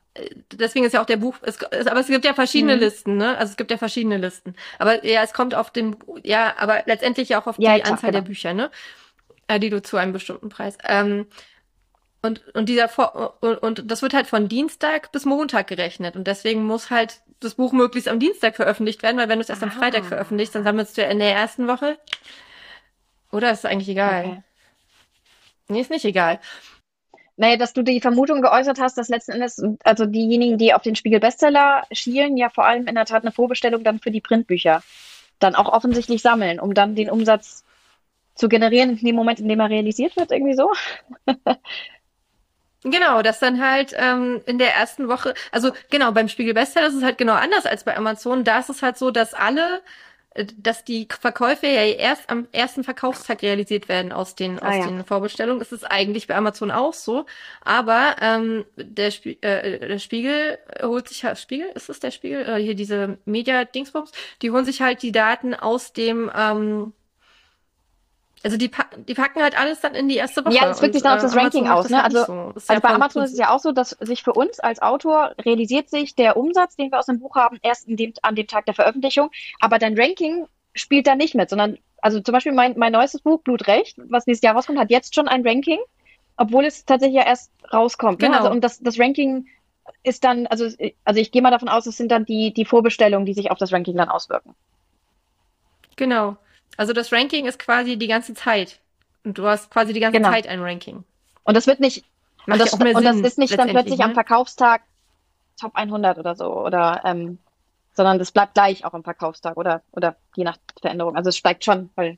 Deswegen 0.51 0.85
ist 0.85 0.93
ja 0.93 1.01
auch 1.01 1.05
der 1.05 1.17
Buch, 1.17 1.35
es, 1.43 1.63
aber 1.63 1.99
es 1.99 2.07
gibt 2.07 2.25
ja 2.25 2.33
verschiedene 2.33 2.75
mhm. 2.75 2.81
Listen, 2.81 3.17
ne? 3.17 3.37
Also 3.37 3.51
es 3.51 3.57
gibt 3.57 3.69
ja 3.69 3.77
verschiedene 3.77 4.17
Listen. 4.17 4.55
Aber 4.79 5.05
ja, 5.05 5.21
es 5.23 5.33
kommt 5.33 5.53
auf 5.53 5.69
den, 5.69 5.95
ja, 6.23 6.55
aber 6.57 6.83
letztendlich 6.85 7.35
auch 7.35 7.45
auf 7.45 7.57
die 7.57 7.63
ja, 7.63 7.77
klar, 7.77 7.91
Anzahl 7.91 8.11
genau. 8.11 8.21
der 8.21 8.27
Bücher, 8.27 8.53
ne? 8.53 8.71
Äh, 9.47 9.59
die 9.59 9.69
du 9.69 9.81
zu 9.81 9.97
einem 9.97 10.11
bestimmten 10.11 10.49
Preis. 10.49 10.77
Ähm, 10.87 11.27
und, 12.21 12.43
und 12.53 12.67
dieser 12.67 12.89
Vor 12.89 13.37
und, 13.41 13.57
und 13.57 13.91
das 13.91 14.01
wird 14.01 14.13
halt 14.13 14.27
von 14.27 14.49
Dienstag 14.49 15.11
bis 15.11 15.25
Montag 15.25 15.67
gerechnet. 15.67 16.15
Und 16.15 16.25
deswegen 16.27 16.63
muss 16.63 16.89
halt 16.89 17.21
das 17.39 17.55
Buch 17.55 17.71
möglichst 17.71 18.09
am 18.09 18.19
Dienstag 18.19 18.55
veröffentlicht 18.55 19.03
werden, 19.03 19.17
weil 19.17 19.29
wenn 19.29 19.39
du 19.39 19.43
es 19.43 19.49
erst 19.49 19.63
ah. 19.63 19.67
am 19.67 19.71
Freitag 19.71 20.05
veröffentlichst, 20.05 20.53
dann 20.55 20.63
sammelst 20.63 20.97
du 20.97 21.01
ja 21.01 21.09
in 21.09 21.19
der 21.19 21.33
ersten 21.33 21.67
Woche. 21.67 21.97
Oder 23.31 23.51
ist 23.51 23.65
eigentlich 23.65 23.89
egal? 23.89 24.25
Okay. 24.25 24.43
Nee, 25.69 25.81
ist 25.81 25.91
nicht 25.91 26.05
egal. 26.05 26.39
Naja, 27.39 27.55
dass 27.55 27.71
du 27.71 27.83
die 27.83 28.01
Vermutung 28.01 28.41
geäußert 28.41 28.81
hast, 28.81 28.97
dass 28.97 29.07
letzten 29.07 29.31
Endes, 29.31 29.63
also 29.85 30.05
diejenigen, 30.05 30.57
die 30.57 30.73
auf 30.73 30.81
den 30.81 30.97
Spiegel 30.97 31.21
Bestseller 31.21 31.83
schielen, 31.89 32.35
ja 32.35 32.49
vor 32.49 32.65
allem 32.65 32.85
in 32.85 32.95
der 32.95 33.05
Tat 33.05 33.23
eine 33.23 33.31
Vorbestellung 33.31 33.81
dann 33.81 33.99
für 33.99 34.11
die 34.11 34.19
Printbücher 34.19 34.83
dann 35.39 35.55
auch 35.55 35.71
offensichtlich 35.71 36.21
sammeln, 36.21 36.59
um 36.59 36.73
dann 36.73 36.95
den 36.95 37.09
Umsatz 37.09 37.63
zu 38.35 38.49
generieren 38.49 38.97
in 38.97 39.05
dem 39.05 39.15
Moment, 39.15 39.39
in 39.39 39.47
dem 39.47 39.61
er 39.61 39.69
realisiert 39.69 40.17
wird, 40.17 40.31
irgendwie 40.31 40.53
so. 40.53 40.69
Genau, 42.83 43.21
das 43.21 43.39
dann 43.39 43.61
halt 43.61 43.93
ähm, 43.97 44.41
in 44.45 44.57
der 44.57 44.73
ersten 44.73 45.09
Woche, 45.09 45.33
also 45.51 45.71
genau, 45.89 46.13
beim 46.13 46.29
Spiegel 46.29 46.53
Bestseller 46.53 46.87
ist 46.87 46.93
es 46.93 47.03
halt 47.03 47.17
genau 47.17 47.33
anders 47.33 47.65
als 47.65 47.83
bei 47.83 47.97
Amazon. 47.97 48.45
Da 48.45 48.59
ist 48.59 48.69
es 48.69 48.81
halt 48.81 48.97
so, 48.97 49.11
dass 49.11 49.33
alle, 49.33 49.81
dass 50.57 50.83
die 50.83 51.07
Verkäufe 51.09 51.65
ja 51.67 51.83
erst 51.83 52.29
am 52.29 52.47
ersten 52.51 52.83
Verkaufstag 52.83 53.41
realisiert 53.41 53.89
werden 53.89 54.11
aus 54.11 54.35
den, 54.35 54.59
Ah, 54.59 54.69
aus 54.69 54.75
ja. 54.77 54.87
den 54.87 55.03
Vorbestellungen. 55.03 55.61
Es 55.61 55.71
ist 55.71 55.83
eigentlich 55.89 56.27
bei 56.27 56.35
Amazon 56.35 56.71
auch 56.71 56.93
so. 56.93 57.25
Aber 57.61 58.15
ähm, 58.21 58.65
der, 58.77 59.11
Spie 59.11 59.37
äh, 59.41 59.79
der 59.87 59.99
Spiegel 59.99 60.59
holt 60.83 61.09
sich 61.09 61.25
halt, 61.25 61.39
Spiegel, 61.39 61.69
ist 61.73 61.89
es 61.89 61.99
der 61.99 62.11
Spiegel? 62.11 62.47
Äh, 62.47 62.61
hier 62.61 62.75
diese 62.75 63.17
Media-Dingsbums, 63.25 64.11
die 64.41 64.51
holen 64.51 64.65
sich 64.65 64.81
halt 64.81 65.01
die 65.01 65.11
Daten 65.11 65.55
aus 65.55 65.93
dem, 65.93 66.31
ähm, 66.35 66.93
also 68.43 68.55
die, 68.57 68.69
pa 68.69 68.85
die 68.95 69.13
packen 69.13 69.41
halt 69.41 69.59
alles 69.59 69.81
dann 69.81 69.95
in 69.95 70.07
die 70.07 70.15
erste 70.15 70.45
Woche. 70.45 70.53
Ja, 70.55 70.65
das 70.65 70.81
wirkt 70.81 70.93
sich 70.93 71.03
dann 71.03 71.17
auf 71.17 71.21
das 71.21 71.35
Ranking 71.35 71.67
Amazon 71.67 71.85
aus, 71.85 71.89
ne? 71.89 72.03
halt 72.03 72.15
Also- 72.15 72.25
so. 72.25 72.33
Also 72.55 72.73
ja 72.73 72.79
bei 72.79 72.89
Amazon 72.89 73.23
ist 73.23 73.33
es 73.33 73.37
ja 73.37 73.49
auch 73.53 73.59
so, 73.59 73.71
dass 73.71 73.89
sich 73.99 74.23
für 74.23 74.33
uns 74.33 74.59
als 74.59 74.81
Autor 74.81 75.33
realisiert 75.43 75.89
sich 75.89 76.15
der 76.15 76.37
Umsatz, 76.37 76.75
den 76.75 76.91
wir 76.91 76.99
aus 76.99 77.07
dem 77.07 77.19
Buch 77.19 77.35
haben, 77.35 77.59
erst 77.61 77.87
dem, 77.87 78.13
an 78.21 78.35
dem 78.35 78.47
Tag 78.47 78.65
der 78.65 78.73
Veröffentlichung. 78.73 79.29
Aber 79.59 79.77
dein 79.77 79.99
Ranking 79.99 80.47
spielt 80.73 81.07
da 81.07 81.15
nicht 81.15 81.35
mit, 81.35 81.49
sondern, 81.49 81.77
also 82.01 82.21
zum 82.21 82.31
Beispiel 82.31 82.53
mein, 82.53 82.77
mein 82.77 82.93
neuestes 82.93 83.21
Buch, 83.21 83.41
Blutrecht, 83.41 83.97
was 84.09 84.25
nächstes 84.25 84.45
Jahr 84.45 84.55
rauskommt, 84.55 84.79
hat 84.79 84.89
jetzt 84.89 85.15
schon 85.15 85.27
ein 85.27 85.45
Ranking, 85.45 85.79
obwohl 86.37 86.63
es 86.65 86.85
tatsächlich 86.85 87.17
ja 87.17 87.25
erst 87.27 87.51
rauskommt. 87.73 88.21
Ne? 88.21 88.27
Genau. 88.27 88.39
Also, 88.39 88.51
und 88.51 88.61
das, 88.61 88.79
das 88.79 88.97
Ranking 88.99 89.47
ist 90.03 90.23
dann, 90.23 90.47
also, 90.47 90.69
also 91.03 91.19
ich 91.19 91.31
gehe 91.31 91.41
mal 91.41 91.51
davon 91.51 91.67
aus, 91.67 91.85
es 91.87 91.97
sind 91.97 92.11
dann 92.11 92.23
die, 92.25 92.53
die 92.53 92.63
Vorbestellungen, 92.65 93.25
die 93.25 93.33
sich 93.33 93.51
auf 93.51 93.57
das 93.57 93.73
Ranking 93.73 93.97
dann 93.97 94.07
auswirken. 94.07 94.55
Genau. 95.97 96.37
Also 96.77 96.93
das 96.93 97.11
Ranking 97.11 97.45
ist 97.45 97.59
quasi 97.59 97.97
die 97.97 98.07
ganze 98.07 98.33
Zeit. 98.33 98.79
Und 99.23 99.37
du 99.37 99.45
hast 99.45 99.69
quasi 99.69 99.93
die 99.93 99.99
ganze 99.99 100.19
Genau. 100.19 100.31
Zeit 100.31 100.47
ein 100.47 100.61
Ranking. 100.61 101.03
Und 101.43 101.57
das 101.57 101.67
wird 101.67 101.79
nicht, 101.79 102.05
Macht 102.45 102.59
und 102.59 102.59
das, 102.59 102.79
ja 102.79 102.97
und 102.97 103.03
das 103.03 103.31
ist 103.31 103.37
nicht 103.37 103.57
dann 103.57 103.69
plötzlich 103.69 104.01
am 104.01 104.09
ne? 104.09 104.13
Verkaufstag 104.13 104.81
Top 105.59 105.75
100 105.75 106.17
oder 106.17 106.35
so, 106.35 106.45
oder, 106.65 107.01
ähm, 107.03 107.37
sondern 107.93 108.17
das 108.17 108.31
bleibt 108.31 108.53
gleich 108.53 108.85
auch 108.85 108.93
am 108.93 109.03
Verkaufstag 109.03 109.57
oder, 109.57 109.81
oder 109.91 110.15
je 110.35 110.45
nach 110.45 110.57
Veränderung. 110.81 111.17
Also 111.17 111.29
es 111.29 111.37
steigt 111.37 111.65
schon, 111.65 111.89
weil 111.95 112.17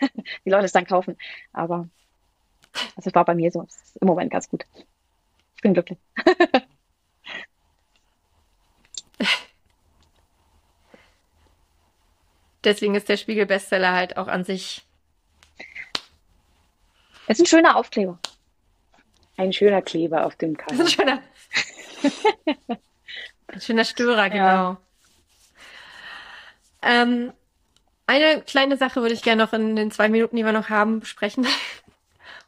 die 0.44 0.50
Leute 0.50 0.64
es 0.64 0.72
dann 0.72 0.86
kaufen. 0.86 1.16
Aber 1.52 1.88
also 2.96 3.08
es 3.10 3.14
war 3.14 3.24
bei 3.24 3.34
mir 3.34 3.50
so. 3.52 3.64
Es 3.68 3.76
ist 3.76 3.96
im 3.98 4.08
Moment 4.08 4.32
ganz 4.32 4.48
gut. 4.48 4.64
Ich 5.56 5.62
bin 5.62 5.74
glücklich. 5.74 5.98
Deswegen 12.64 12.94
ist 12.94 13.08
der 13.08 13.16
Spiegel 13.16 13.46
Bestseller 13.46 13.92
halt 13.92 14.16
auch 14.16 14.28
an 14.28 14.44
sich. 14.44 14.82
Es 17.26 17.38
ist 17.38 17.44
ein 17.44 17.46
schöner 17.46 17.76
Aufkleber. 17.76 18.18
Ein 19.36 19.52
schöner 19.52 19.80
Kleber 19.82 20.26
auf 20.26 20.36
dem 20.36 20.56
Das 20.66 20.78
ist 20.78 20.96
Cover. 20.96 21.12
ein 21.12 21.22
schöner, 22.02 22.18
ein 23.48 23.60
schöner 23.60 23.84
Störer, 23.84 24.28
genau. 24.30 24.76
Ähm, 26.82 27.32
eine 28.06 28.42
kleine 28.42 28.76
Sache 28.76 29.00
würde 29.02 29.14
ich 29.14 29.22
gerne 29.22 29.44
noch 29.44 29.52
in 29.52 29.76
den 29.76 29.90
zwei 29.90 30.08
Minuten, 30.08 30.36
die 30.36 30.44
wir 30.44 30.52
noch 30.52 30.68
haben, 30.68 31.00
besprechen. 31.00 31.46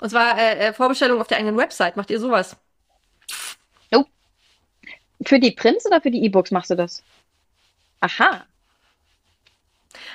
Und 0.01 0.11
zwar 0.11 0.38
äh, 0.38 0.68
äh, 0.68 0.72
Vorbestellung 0.72 1.20
auf 1.20 1.29
der 1.29 1.38
eigenen 1.38 1.57
Website. 1.57 1.96
Macht 1.96 2.11
ihr 2.11 2.20
sowas? 2.20 2.57
Für 5.25 5.38
die 5.38 5.53
Prints 5.53 5.87
oder 5.87 6.01
für 6.01 6.11
die 6.11 6.25
E-Books 6.25 6.51
machst 6.51 6.70
du 6.70 6.75
das? 6.75 7.03
Aha. 8.01 8.46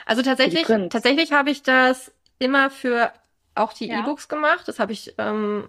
Also 0.08 0.22
tatsächlich, 0.22 0.66
tatsächlich 0.66 1.34
habe 1.34 1.52
ich 1.52 1.64
das 1.64 2.14
immer 2.40 2.70
für 2.70 3.12
auch 3.56 3.74
die 3.74 3.88
Ja. 3.88 4.00
E-Books 4.00 4.30
gemacht. 4.30 4.68
Das 4.68 4.80
habe 4.80 4.94
ich 4.94 5.14
ähm, 5.18 5.68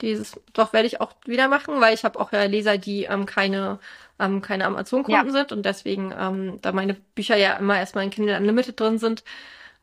dieses, 0.00 0.40
doch 0.52 0.72
werde 0.72 0.86
ich 0.86 1.00
auch 1.00 1.12
wieder 1.24 1.48
machen, 1.48 1.80
weil 1.80 1.92
ich 1.92 2.04
habe 2.04 2.20
auch 2.20 2.30
ja 2.32 2.44
Leser, 2.44 2.78
die 2.78 3.04
ähm, 3.04 3.26
keine 3.26 3.80
ähm, 4.20 4.42
keine 4.42 4.64
Amazon-Kunden 4.66 5.32
sind 5.32 5.52
und 5.52 5.64
deswegen 5.66 6.14
ähm, 6.18 6.58
da 6.62 6.70
meine 6.72 6.94
Bücher 6.94 7.36
ja 7.36 7.54
immer 7.54 7.78
erstmal 7.78 8.04
in 8.04 8.10
Kindle 8.10 8.36
Unlimited 8.36 8.78
drin 8.78 8.98
sind. 8.98 9.24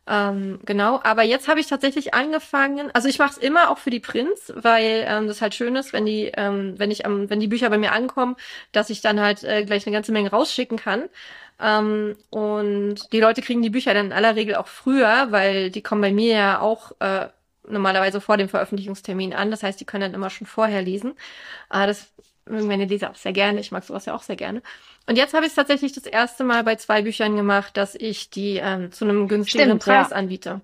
Ähm, 0.05 0.59
genau, 0.65 0.99
aber 1.03 1.23
jetzt 1.23 1.47
habe 1.47 1.61
ich 1.61 1.67
tatsächlich 1.67 2.13
angefangen, 2.13 2.91
also 2.93 3.07
ich 3.07 3.19
mache 3.19 3.31
es 3.31 3.37
immer 3.37 3.69
auch 3.69 3.77
für 3.77 3.89
die 3.89 4.01
Prints, 4.01 4.51
weil 4.55 5.05
ähm, 5.07 5.27
das 5.27 5.41
halt 5.41 5.55
schön 5.55 5.77
ist, 5.77 5.93
wenn 5.93 6.05
die, 6.05 6.29
ähm, 6.35 6.77
wenn 6.77 6.91
ich 6.91 7.05
am, 7.05 7.29
wenn 7.29 7.39
die 7.39 7.47
Bücher 7.47 7.69
bei 7.69 7.77
mir 7.77 7.93
ankommen, 7.93 8.35
dass 8.73 8.89
ich 8.89 8.99
dann 9.01 9.21
halt 9.21 9.43
äh, 9.45 9.63
gleich 9.63 9.87
eine 9.87 9.93
ganze 9.93 10.11
Menge 10.11 10.31
rausschicken 10.31 10.77
kann. 10.77 11.09
Ähm, 11.61 12.17
und 12.31 13.13
die 13.13 13.19
Leute 13.21 13.41
kriegen 13.41 13.61
die 13.61 13.69
Bücher 13.69 13.93
dann 13.93 14.07
in 14.07 14.13
aller 14.13 14.35
Regel 14.35 14.55
auch 14.55 14.67
früher, 14.67 15.27
weil 15.31 15.71
die 15.71 15.81
kommen 15.81 16.01
bei 16.01 16.11
mir 16.11 16.33
ja 16.35 16.59
auch 16.59 16.91
äh, 16.99 17.29
normalerweise 17.67 18.19
vor 18.19 18.35
dem 18.37 18.49
Veröffentlichungstermin 18.49 19.33
an. 19.33 19.51
Das 19.51 19.63
heißt, 19.63 19.79
die 19.79 19.85
können 19.85 20.01
dann 20.01 20.13
immer 20.15 20.29
schon 20.29 20.47
vorher 20.47 20.81
lesen. 20.81 21.13
Äh, 21.71 21.87
das 21.87 22.11
mögen 22.45 22.67
meine 22.67 22.85
Leser 22.85 23.11
auch 23.11 23.15
sehr 23.15 23.33
gerne. 23.33 23.59
Ich 23.59 23.71
mag 23.71 23.83
sowas 23.83 24.05
ja 24.05 24.13
auch 24.15 24.23
sehr 24.23 24.35
gerne. 24.35 24.61
Und 25.07 25.17
jetzt 25.17 25.33
habe 25.33 25.45
ich 25.45 25.51
es 25.51 25.55
tatsächlich 25.55 25.93
das 25.93 26.05
erste 26.05 26.43
Mal 26.43 26.63
bei 26.63 26.75
zwei 26.75 27.01
Büchern 27.01 27.35
gemacht, 27.35 27.75
dass 27.77 27.95
ich 27.95 28.29
die 28.29 28.57
ähm, 28.57 28.91
zu 28.91 29.05
einem 29.05 29.27
günstigeren 29.27 29.79
Stimmt, 29.81 29.85
ja. 29.87 30.01
Preis 30.01 30.11
anbiete. 30.13 30.61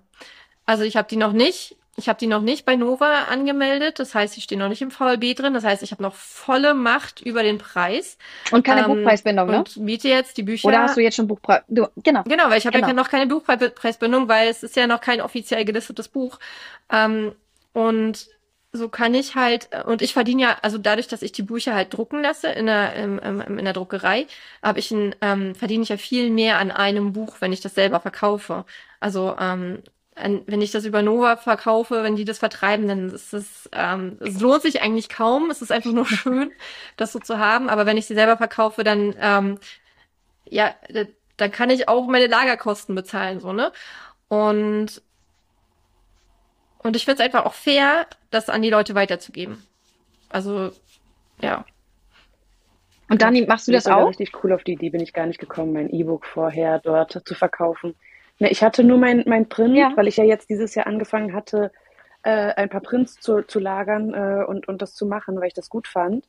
Also 0.66 0.84
ich 0.84 0.96
habe 0.96 1.08
die 1.08 1.16
noch 1.16 1.32
nicht, 1.32 1.76
ich 1.96 2.08
habe 2.08 2.18
die 2.18 2.26
noch 2.26 2.40
nicht 2.40 2.64
bei 2.64 2.76
Nova 2.76 3.24
angemeldet. 3.24 3.98
Das 3.98 4.14
heißt, 4.14 4.34
sie 4.34 4.40
stehen 4.40 4.58
noch 4.60 4.68
nicht 4.68 4.80
im 4.80 4.90
VLB 4.90 5.34
drin. 5.36 5.52
Das 5.52 5.64
heißt, 5.64 5.82
ich 5.82 5.90
habe 5.90 6.02
noch 6.02 6.14
volle 6.14 6.72
Macht 6.72 7.20
über 7.20 7.42
den 7.42 7.58
Preis. 7.58 8.16
Und 8.52 8.64
keine 8.64 8.82
Ähm, 8.82 8.86
Buchpreisbindung, 8.86 9.48
ne? 9.50 9.58
Und 9.58 9.84
biete 9.84 10.08
jetzt 10.08 10.36
die 10.38 10.42
Bücher. 10.42 10.68
Oder 10.68 10.82
hast 10.82 10.96
du 10.96 11.02
jetzt 11.02 11.16
schon 11.16 11.26
Buchpreis? 11.26 11.62
Genau. 11.68 12.22
Genau, 12.24 12.48
weil 12.48 12.58
ich 12.58 12.66
habe 12.66 12.76
Genau. 12.76 12.88
ja 12.88 12.94
noch 12.94 13.08
keine 13.10 13.26
Buchpreisbindung, 13.26 14.28
weil 14.28 14.48
es 14.48 14.62
ist 14.62 14.76
ja 14.76 14.86
noch 14.86 15.00
kein 15.00 15.20
offiziell 15.20 15.64
gelistetes 15.64 16.08
Buch. 16.08 16.38
Ähm, 16.90 17.32
und 17.72 18.28
so 18.72 18.88
kann 18.88 19.14
ich 19.14 19.34
halt, 19.34 19.68
und 19.86 20.00
ich 20.02 20.12
verdiene 20.12 20.42
ja, 20.42 20.58
also 20.62 20.78
dadurch, 20.78 21.08
dass 21.08 21.22
ich 21.22 21.32
die 21.32 21.42
Bücher 21.42 21.74
halt 21.74 21.92
drucken 21.92 22.22
lasse 22.22 22.48
in 22.48 22.66
der, 22.66 22.94
im, 22.94 23.18
in 23.18 23.64
der 23.64 23.72
Druckerei, 23.74 24.26
habe 24.62 24.78
ich 24.78 24.90
ein, 24.92 25.14
ähm, 25.20 25.54
verdiene 25.54 25.82
ich 25.82 25.88
ja 25.88 25.96
viel 25.96 26.30
mehr 26.30 26.58
an 26.58 26.70
einem 26.70 27.12
Buch, 27.12 27.36
wenn 27.40 27.52
ich 27.52 27.60
das 27.60 27.74
selber 27.74 28.00
verkaufe. 28.00 28.64
Also 29.00 29.36
ähm, 29.38 29.82
wenn 30.16 30.60
ich 30.60 30.70
das 30.70 30.84
über 30.84 31.02
Nova 31.02 31.36
verkaufe, 31.36 32.02
wenn 32.02 32.14
die 32.16 32.24
das 32.26 32.38
vertreiben, 32.38 32.86
dann 32.88 33.08
ist 33.10 33.32
es, 33.32 33.68
ähm, 33.72 34.18
es 34.20 34.38
lohnt 34.40 34.62
sich 34.62 34.82
eigentlich 34.82 35.08
kaum. 35.08 35.50
Es 35.50 35.62
ist 35.62 35.72
einfach 35.72 35.92
nur 35.92 36.06
schön, 36.06 36.52
das 36.96 37.12
so 37.12 37.18
zu 37.18 37.38
haben. 37.38 37.68
Aber 37.70 37.86
wenn 37.86 37.96
ich 37.96 38.06
sie 38.06 38.14
selber 38.14 38.36
verkaufe, 38.36 38.84
dann 38.84 39.14
ähm, 39.18 39.58
ja, 40.44 40.74
da- 40.88 41.04
dann 41.36 41.50
kann 41.52 41.70
ich 41.70 41.88
auch 41.88 42.06
meine 42.06 42.26
Lagerkosten 42.26 42.94
bezahlen, 42.94 43.40
so, 43.40 43.52
ne? 43.52 43.72
Und, 44.28 45.02
und 46.82 46.96
ich 46.96 47.04
finde 47.04 47.22
es 47.22 47.24
einfach 47.26 47.44
auch 47.46 47.54
fair, 47.54 48.06
das 48.30 48.48
an 48.48 48.62
die 48.62 48.70
Leute 48.70 48.94
weiterzugeben. 48.94 49.62
Also, 50.28 50.70
ja. 51.40 51.64
Und 53.08 53.22
Dani, 53.22 53.44
machst 53.46 53.66
du 53.66 53.72
das 53.72 53.84
sogar 53.84 54.04
auch? 54.04 54.08
richtig 54.08 54.32
cool 54.44 54.52
auf 54.52 54.62
die 54.62 54.72
Idee 54.74 54.90
bin 54.90 55.00
ich 55.00 55.12
gar 55.12 55.26
nicht 55.26 55.40
gekommen, 55.40 55.72
mein 55.72 55.90
E-Book 55.90 56.24
vorher 56.26 56.78
dort 56.78 57.20
zu 57.24 57.34
verkaufen. 57.34 57.94
Ne, 58.38 58.50
ich 58.50 58.62
hatte 58.62 58.84
nur 58.84 58.98
mein, 58.98 59.24
mein 59.26 59.48
Print, 59.48 59.76
Ja. 59.76 59.92
weil 59.96 60.06
ich 60.08 60.16
ja 60.16 60.24
jetzt 60.24 60.48
dieses 60.48 60.74
Jahr 60.74 60.86
angefangen 60.86 61.34
hatte, 61.34 61.72
äh, 62.22 62.30
ein 62.54 62.68
paar 62.68 62.80
Prints 62.82 63.16
zu, 63.16 63.42
zu 63.42 63.58
lagern 63.58 64.14
äh, 64.14 64.44
und, 64.44 64.68
und 64.68 64.80
das 64.80 64.94
zu 64.94 65.06
machen, 65.06 65.40
weil 65.40 65.48
ich 65.48 65.54
das 65.54 65.68
gut 65.68 65.88
fand. 65.88 66.24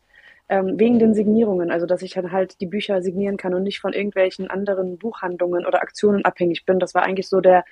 Ähm, 0.50 0.78
wegen 0.78 1.00
den 1.00 1.14
Signierungen, 1.14 1.72
also 1.72 1.86
dass 1.86 2.02
ich 2.02 2.14
dann 2.14 2.34
halt 2.34 2.60
die 2.60 2.66
Bücher 2.66 3.02
signieren 3.02 3.38
kann 3.38 3.54
und 3.54 3.64
nicht 3.64 3.80
von 3.80 3.94
irgendwelchen 3.94 4.50
anderen 4.50 4.98
Buchhandlungen 4.98 5.66
oder 5.66 5.82
Aktionen 5.82 6.26
abhängig 6.26 6.66
bin. 6.66 6.78
Das 6.80 6.94
war 6.94 7.04
eigentlich 7.04 7.30
so 7.30 7.40
der, 7.40 7.64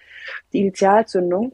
die 0.53 0.59
Initialzündung. 0.61 1.53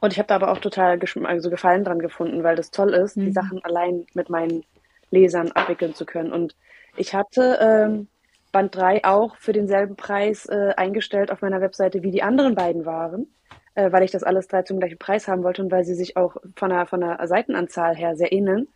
Und 0.00 0.12
ich 0.12 0.18
habe 0.18 0.28
da 0.28 0.36
aber 0.36 0.50
auch 0.50 0.58
total 0.58 0.98
also 1.24 1.50
Gefallen 1.50 1.84
dran 1.84 1.98
gefunden, 1.98 2.42
weil 2.42 2.56
das 2.56 2.70
toll 2.70 2.94
ist, 2.94 3.22
die 3.22 3.28
Mhm. 3.28 3.32
Sachen 3.32 3.64
allein 3.64 4.06
mit 4.14 4.30
meinen 4.30 4.64
Lesern 5.10 5.52
abwickeln 5.52 5.94
zu 5.94 6.06
können. 6.06 6.32
Und 6.32 6.56
ich 6.96 7.14
hatte 7.14 7.58
ähm, 7.60 8.08
Band 8.52 8.74
3 8.74 9.04
auch 9.04 9.36
für 9.36 9.52
denselben 9.52 9.96
Preis 9.96 10.46
äh, 10.46 10.72
eingestellt 10.76 11.30
auf 11.30 11.42
meiner 11.42 11.60
Webseite, 11.60 12.02
wie 12.02 12.10
die 12.10 12.22
anderen 12.22 12.54
beiden 12.54 12.86
waren, 12.86 13.26
äh, 13.74 13.92
weil 13.92 14.02
ich 14.02 14.10
das 14.10 14.22
alles 14.22 14.48
drei 14.48 14.62
zum 14.62 14.78
gleichen 14.80 14.98
Preis 14.98 15.28
haben 15.28 15.42
wollte 15.44 15.62
und 15.62 15.70
weil 15.70 15.84
sie 15.84 15.94
sich 15.94 16.16
auch 16.16 16.36
von 16.56 16.70
der, 16.70 16.86
von 16.86 17.00
der 17.00 17.18
Seitenanzahl 17.26 17.94
her 17.94 18.16
sehr 18.16 18.32
ähneln. 18.32 18.68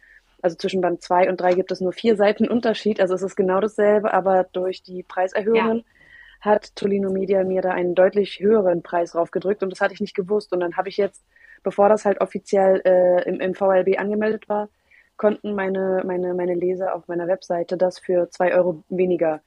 Also 0.42 0.56
zwischen 0.56 0.82
Band 0.82 1.00
2 1.02 1.30
und 1.30 1.40
3 1.40 1.54
gibt 1.54 1.72
es 1.72 1.80
nur 1.80 1.92
vier 1.92 2.16
Seiten 2.16 2.48
Unterschied, 2.48 3.00
also 3.00 3.14
es 3.14 3.22
ist 3.22 3.34
genau 3.36 3.60
dasselbe, 3.60 4.12
aber 4.12 4.44
durch 4.52 4.82
die 4.82 5.02
Preiserhöhungen 5.02 5.84
hat 6.44 6.76
Tolino 6.76 7.10
Media 7.10 7.42
mir 7.44 7.62
da 7.62 7.70
einen 7.70 7.94
deutlich 7.94 8.40
höheren 8.40 8.82
Preis 8.82 9.14
raufgedrückt 9.14 9.62
und 9.62 9.70
das 9.70 9.80
hatte 9.80 9.94
ich 9.94 10.00
nicht 10.00 10.14
gewusst. 10.14 10.52
Und 10.52 10.60
dann 10.60 10.76
habe 10.76 10.88
ich 10.88 10.96
jetzt, 10.96 11.24
bevor 11.62 11.88
das 11.88 12.04
halt 12.04 12.20
offiziell 12.20 12.82
äh, 12.84 13.28
im, 13.28 13.40
im 13.40 13.54
VLB 13.54 13.98
angemeldet 13.98 14.48
war, 14.48 14.68
konnten 15.16 15.54
meine, 15.54 16.02
meine, 16.04 16.34
meine 16.34 16.54
Leser 16.54 16.94
auf 16.94 17.08
meiner 17.08 17.28
Webseite 17.28 17.76
das 17.76 17.98
für 17.98 18.28
zwei 18.30 18.54
Euro 18.54 18.82
weniger 18.88 19.40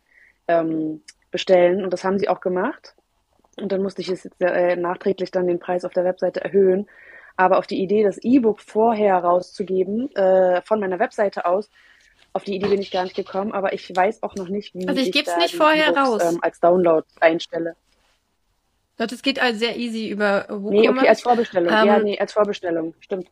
ähm, 0.47 1.01
bestellen. 1.29 1.83
Und 1.83 1.93
das 1.93 2.03
haben 2.03 2.17
sie 2.17 2.29
auch 2.29 2.41
gemacht. 2.41 2.95
Und 3.59 3.71
dann 3.71 3.83
musste 3.83 4.01
ich 4.01 4.07
jetzt, 4.07 4.29
äh, 4.39 4.75
nachträglich 4.75 5.31
dann 5.31 5.47
den 5.47 5.59
Preis 5.59 5.85
auf 5.85 5.93
der 5.93 6.05
Webseite 6.05 6.43
erhöhen. 6.43 6.87
Aber 7.35 7.59
auf 7.59 7.67
die 7.67 7.81
Idee, 7.81 8.03
das 8.03 8.17
E-Book 8.17 8.61
vorher 8.61 9.17
rauszugeben, 9.17 10.09
äh, 10.15 10.61
von 10.63 10.79
meiner 10.79 10.99
Webseite 10.99 11.45
aus, 11.45 11.69
auf 12.37 12.43
die 12.43 12.55
Idee 12.55 12.67
bin 12.67 12.81
ich 12.81 12.91
gar 12.91 13.03
nicht 13.03 13.15
gekommen, 13.15 13.51
aber 13.51 13.73
ich 13.73 13.93
weiß 13.93 14.21
auch 14.21 14.35
noch 14.35 14.47
nicht, 14.47 14.73
wie 14.75 14.87
Also 14.87 15.01
ich 15.01 15.13
ich 15.13 15.23
da 15.23 15.37
nicht 15.37 15.55
vorher 15.55 15.95
raus. 15.97 16.21
Ähm, 16.23 16.37
als 16.41 16.59
Download 16.59 17.05
einstelle. 17.19 17.75
Das 18.95 19.21
geht 19.21 19.39
also 19.39 19.59
sehr 19.59 19.75
easy 19.75 20.07
über 20.07 20.45
WooCommerce. 20.49 20.71
Nee, 20.71 20.89
okay, 20.89 21.07
als 21.07 21.21
Vorbestellung. 21.21 21.73
Ähm, 21.73 21.85
ja, 21.85 21.99
nee, 21.99 22.19
als 22.19 22.33
Vorbestellung. 22.33 22.93
Stimmt. 22.99 23.27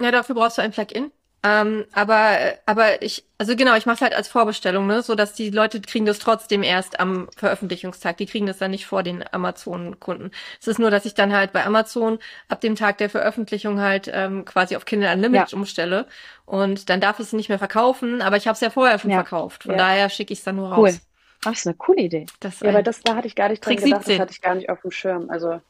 Ja, 0.00 0.12
dafür 0.12 0.36
brauchst 0.36 0.58
du 0.58 0.62
ein 0.62 0.70
Plugin. 0.70 1.10
Ähm, 1.44 1.86
aber, 1.92 2.36
aber 2.66 3.00
ich, 3.00 3.24
also 3.38 3.54
genau, 3.54 3.76
ich 3.76 3.86
mache 3.86 3.94
es 3.96 4.00
halt 4.02 4.12
als 4.14 4.26
Vorbestellung, 4.26 4.88
ne, 4.88 5.02
so 5.02 5.14
dass 5.14 5.34
die 5.34 5.50
Leute 5.50 5.80
kriegen 5.80 6.04
das 6.04 6.18
trotzdem 6.18 6.64
erst 6.64 6.98
am 6.98 7.28
Veröffentlichungstag. 7.36 8.16
Die 8.16 8.26
kriegen 8.26 8.46
das 8.46 8.58
dann 8.58 8.72
nicht 8.72 8.86
vor 8.86 9.04
den 9.04 9.24
Amazon-Kunden. 9.32 10.32
Es 10.60 10.66
ist 10.66 10.80
nur, 10.80 10.90
dass 10.90 11.04
ich 11.06 11.14
dann 11.14 11.32
halt 11.32 11.52
bei 11.52 11.64
Amazon 11.64 12.18
ab 12.48 12.60
dem 12.60 12.74
Tag 12.74 12.98
der 12.98 13.08
Veröffentlichung 13.08 13.80
halt 13.80 14.10
ähm, 14.12 14.44
quasi 14.44 14.74
auf 14.74 14.84
Kindle 14.84 15.12
Unlimited 15.12 15.52
Ja. 15.52 15.56
umstelle 15.58 16.06
und 16.44 16.90
dann 16.90 17.00
darf 17.00 17.20
ich 17.20 17.26
es 17.26 17.32
nicht 17.32 17.48
mehr 17.48 17.58
verkaufen, 17.58 18.20
aber 18.20 18.36
ich 18.36 18.48
habe 18.48 18.54
es 18.54 18.60
ja 18.60 18.70
vorher 18.70 18.98
schon 18.98 19.10
Ja. 19.12 19.18
verkauft. 19.18 19.62
Von 19.62 19.72
Ja. 19.72 19.78
daher 19.78 20.10
schicke 20.10 20.32
ich 20.32 20.40
es 20.40 20.44
dann 20.44 20.56
nur 20.56 20.68
Cool. 20.76 20.88
raus. 20.88 21.00
Ach, 21.44 21.50
das 21.52 21.60
ist 21.60 21.66
eine 21.68 21.76
coole 21.76 22.02
Idee. 22.02 22.26
Das 22.40 22.60
Ja, 22.60 22.70
aber 22.70 22.82
das, 22.82 23.00
da 23.02 23.14
hatte 23.14 23.28
ich 23.28 23.36
gar 23.36 23.48
nicht 23.48 23.64
dran 23.64 23.76
Trick 23.76 23.84
gedacht. 23.84 24.04
17. 24.06 24.18
Das 24.18 24.22
hatte 24.22 24.32
ich 24.32 24.40
gar 24.40 24.54
nicht 24.56 24.70
auf 24.70 24.80
dem 24.80 24.90
Schirm. 24.90 25.30
Also, 25.30 25.60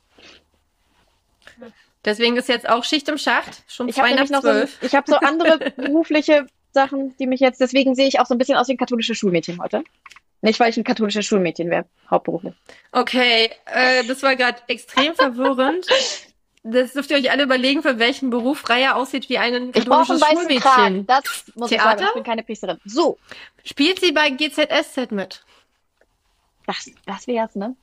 Deswegen 2.08 2.36
ist 2.38 2.48
jetzt 2.48 2.66
auch 2.68 2.84
Schicht 2.84 3.06
im 3.10 3.18
Schacht, 3.18 3.62
schon 3.68 3.88
Ich 3.88 3.96
zwei 3.96 4.10
habe 4.10 4.22
nach 4.22 4.30
noch 4.30 4.42
so, 4.42 4.48
zwölf. 4.48 4.78
ich 4.82 4.94
habe 4.94 5.10
so 5.10 5.16
andere 5.18 5.58
berufliche 5.76 6.46
Sachen, 6.72 7.14
die 7.18 7.26
mich 7.26 7.40
jetzt, 7.40 7.60
deswegen 7.60 7.94
sehe 7.94 8.08
ich 8.08 8.18
auch 8.18 8.24
so 8.26 8.34
ein 8.34 8.38
bisschen 8.38 8.56
aus 8.56 8.68
wie 8.68 8.72
ein 8.72 8.78
katholisches 8.78 9.18
Schulmädchen 9.18 9.60
heute. 9.62 9.84
Nicht, 10.40 10.58
weil 10.58 10.70
ich 10.70 10.76
ein 10.78 10.84
katholisches 10.84 11.26
Schulmädchen 11.26 11.68
wäre, 11.68 11.84
hauptberuflich. 12.10 12.54
Okay, 12.92 13.50
äh, 13.66 14.04
das 14.04 14.22
war 14.22 14.36
gerade 14.36 14.58
extrem 14.68 15.14
verwirrend. 15.14 15.86
Das 16.62 16.92
dürft 16.92 17.10
ihr 17.10 17.16
euch 17.18 17.30
alle 17.30 17.42
überlegen, 17.44 17.82
für 17.82 17.98
welchen 17.98 18.30
Beruf 18.30 18.68
Raya 18.68 18.94
aussieht 18.94 19.28
wie 19.28 19.36
ein 19.38 19.70
Ich 19.74 19.84
brauche 19.84 20.12
einen 20.12 20.20
katholisches 20.20 20.20
weißen 20.48 20.60
Kragen. 20.60 20.82
Schulmädchen. 20.82 21.06
Das 21.06 21.44
muss 21.56 21.70
ich 21.70 21.78
sagen, 21.78 21.96
Theater? 21.98 22.04
ich 22.08 22.14
bin 22.14 22.22
keine 22.24 22.42
Priesterin. 22.42 22.78
So, 22.84 23.18
Spielt 23.64 24.00
sie 24.00 24.12
bei 24.12 24.30
GZSZ 24.30 25.10
mit? 25.10 25.44
das, 26.66 26.90
das 27.06 27.26
wär's, 27.26 27.54
ne? 27.54 27.74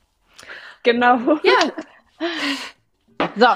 genau. 0.82 1.18
Ja, 1.42 1.72
So, 3.36 3.46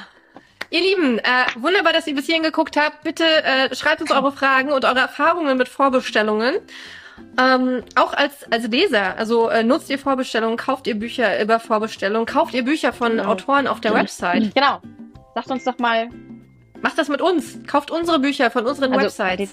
ihr 0.71 0.81
Lieben, 0.81 1.19
äh, 1.19 1.23
wunderbar, 1.57 1.93
dass 1.93 2.07
ihr 2.07 2.15
bis 2.15 2.27
hierhin 2.27 2.43
geguckt 2.43 2.77
habt. 2.77 3.03
Bitte 3.03 3.25
äh, 3.25 3.75
schreibt 3.75 4.01
uns 4.01 4.11
eure 4.11 4.33
Fragen 4.33 4.73
und 4.73 4.85
eure 4.85 5.01
Erfahrungen 5.01 5.57
mit 5.59 5.69
Vorbestellungen. 5.69 6.57
Ähm, 7.39 7.83
auch 7.97 8.15
als, 8.15 8.51
als 8.51 8.67
Leser, 8.69 9.17
also 9.19 9.51
äh, 9.51 9.63
nutzt 9.63 9.91
ihr 9.91 9.99
Vorbestellungen, 9.99 10.57
kauft 10.57 10.87
ihr 10.87 10.99
Bücher 10.99 11.41
über 11.43 11.61
Vorbestellungen, 11.61 12.25
kauft 12.27 12.55
ihr 12.55 12.65
Bücher 12.65 12.93
von 12.95 13.13
Genau. 13.19 13.29
Autoren 13.29 13.67
auf 13.67 13.81
der 13.81 13.93
Website. 13.95 14.55
genau. 14.55 14.81
Sagt 15.35 15.51
uns 15.51 15.65
doch 15.65 15.79
mal, 15.79 16.09
Macht 16.83 16.99
das 16.99 17.09
mit 17.09 17.21
uns. 17.21 17.59
Kauft 17.67 17.91
unsere 17.91 18.19
Bücher 18.19 18.51
von 18.51 18.67
unseren 18.67 18.93
also, 18.93 19.19
Websites. 19.19 19.53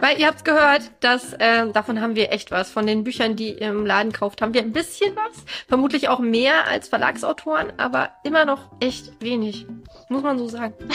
Weil 0.00 0.18
ihr 0.20 0.26
habt's 0.26 0.44
gehört, 0.44 0.90
dass 1.00 1.32
äh, 1.34 1.68
davon 1.72 2.00
haben 2.00 2.14
wir 2.14 2.32
echt 2.32 2.50
was. 2.50 2.70
Von 2.70 2.86
den 2.86 3.04
Büchern, 3.04 3.36
die 3.36 3.52
ihr 3.54 3.68
im 3.68 3.84
Laden 3.84 4.12
kauft, 4.12 4.42
haben 4.42 4.54
wir 4.54 4.62
ein 4.62 4.72
bisschen 4.72 5.14
was. 5.16 5.44
Vermutlich 5.66 6.08
auch 6.08 6.20
mehr 6.20 6.66
als 6.66 6.88
Verlagsautoren, 6.88 7.72
aber 7.78 8.10
immer 8.24 8.44
noch 8.44 8.70
echt 8.80 9.12
wenig. 9.20 9.66
Muss 10.08 10.22
man 10.22 10.38
so 10.38 10.48
sagen. 10.48 10.74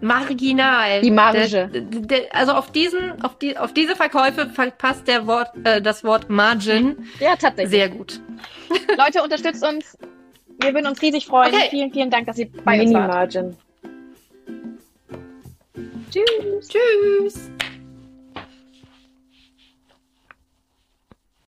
Marginal. 0.00 1.00
Die 1.00 1.10
Marge. 1.10 1.68
Der, 1.72 1.80
der, 1.80 2.34
also 2.34 2.52
auf 2.52 2.70
diesen, 2.70 3.22
auf 3.22 3.38
die, 3.38 3.56
auf 3.56 3.72
diese 3.72 3.96
Verkäufe 3.96 4.46
passt 4.76 5.08
der 5.08 5.26
Wort, 5.26 5.50
äh, 5.64 5.80
das 5.80 6.04
Wort 6.04 6.28
Margin 6.28 7.06
Ja, 7.18 7.36
tatsächlich. 7.36 7.70
sehr 7.70 7.88
gut. 7.88 8.20
Leute, 8.98 9.22
unterstützt 9.22 9.64
uns. 9.64 9.96
Wir 10.60 10.74
würden 10.74 10.86
uns 10.86 11.00
riesig 11.02 11.26
freuen. 11.26 11.54
Okay. 11.54 11.68
Vielen, 11.70 11.92
vielen 11.92 12.10
Dank, 12.10 12.26
dass 12.26 12.38
ihr 12.38 12.50
bei 12.64 12.80
uns 12.80 12.92
wart. 12.92 13.34
Mini-Margin. 13.34 13.56
Tschüss. 16.10 16.68
Tschüss. 16.68 17.55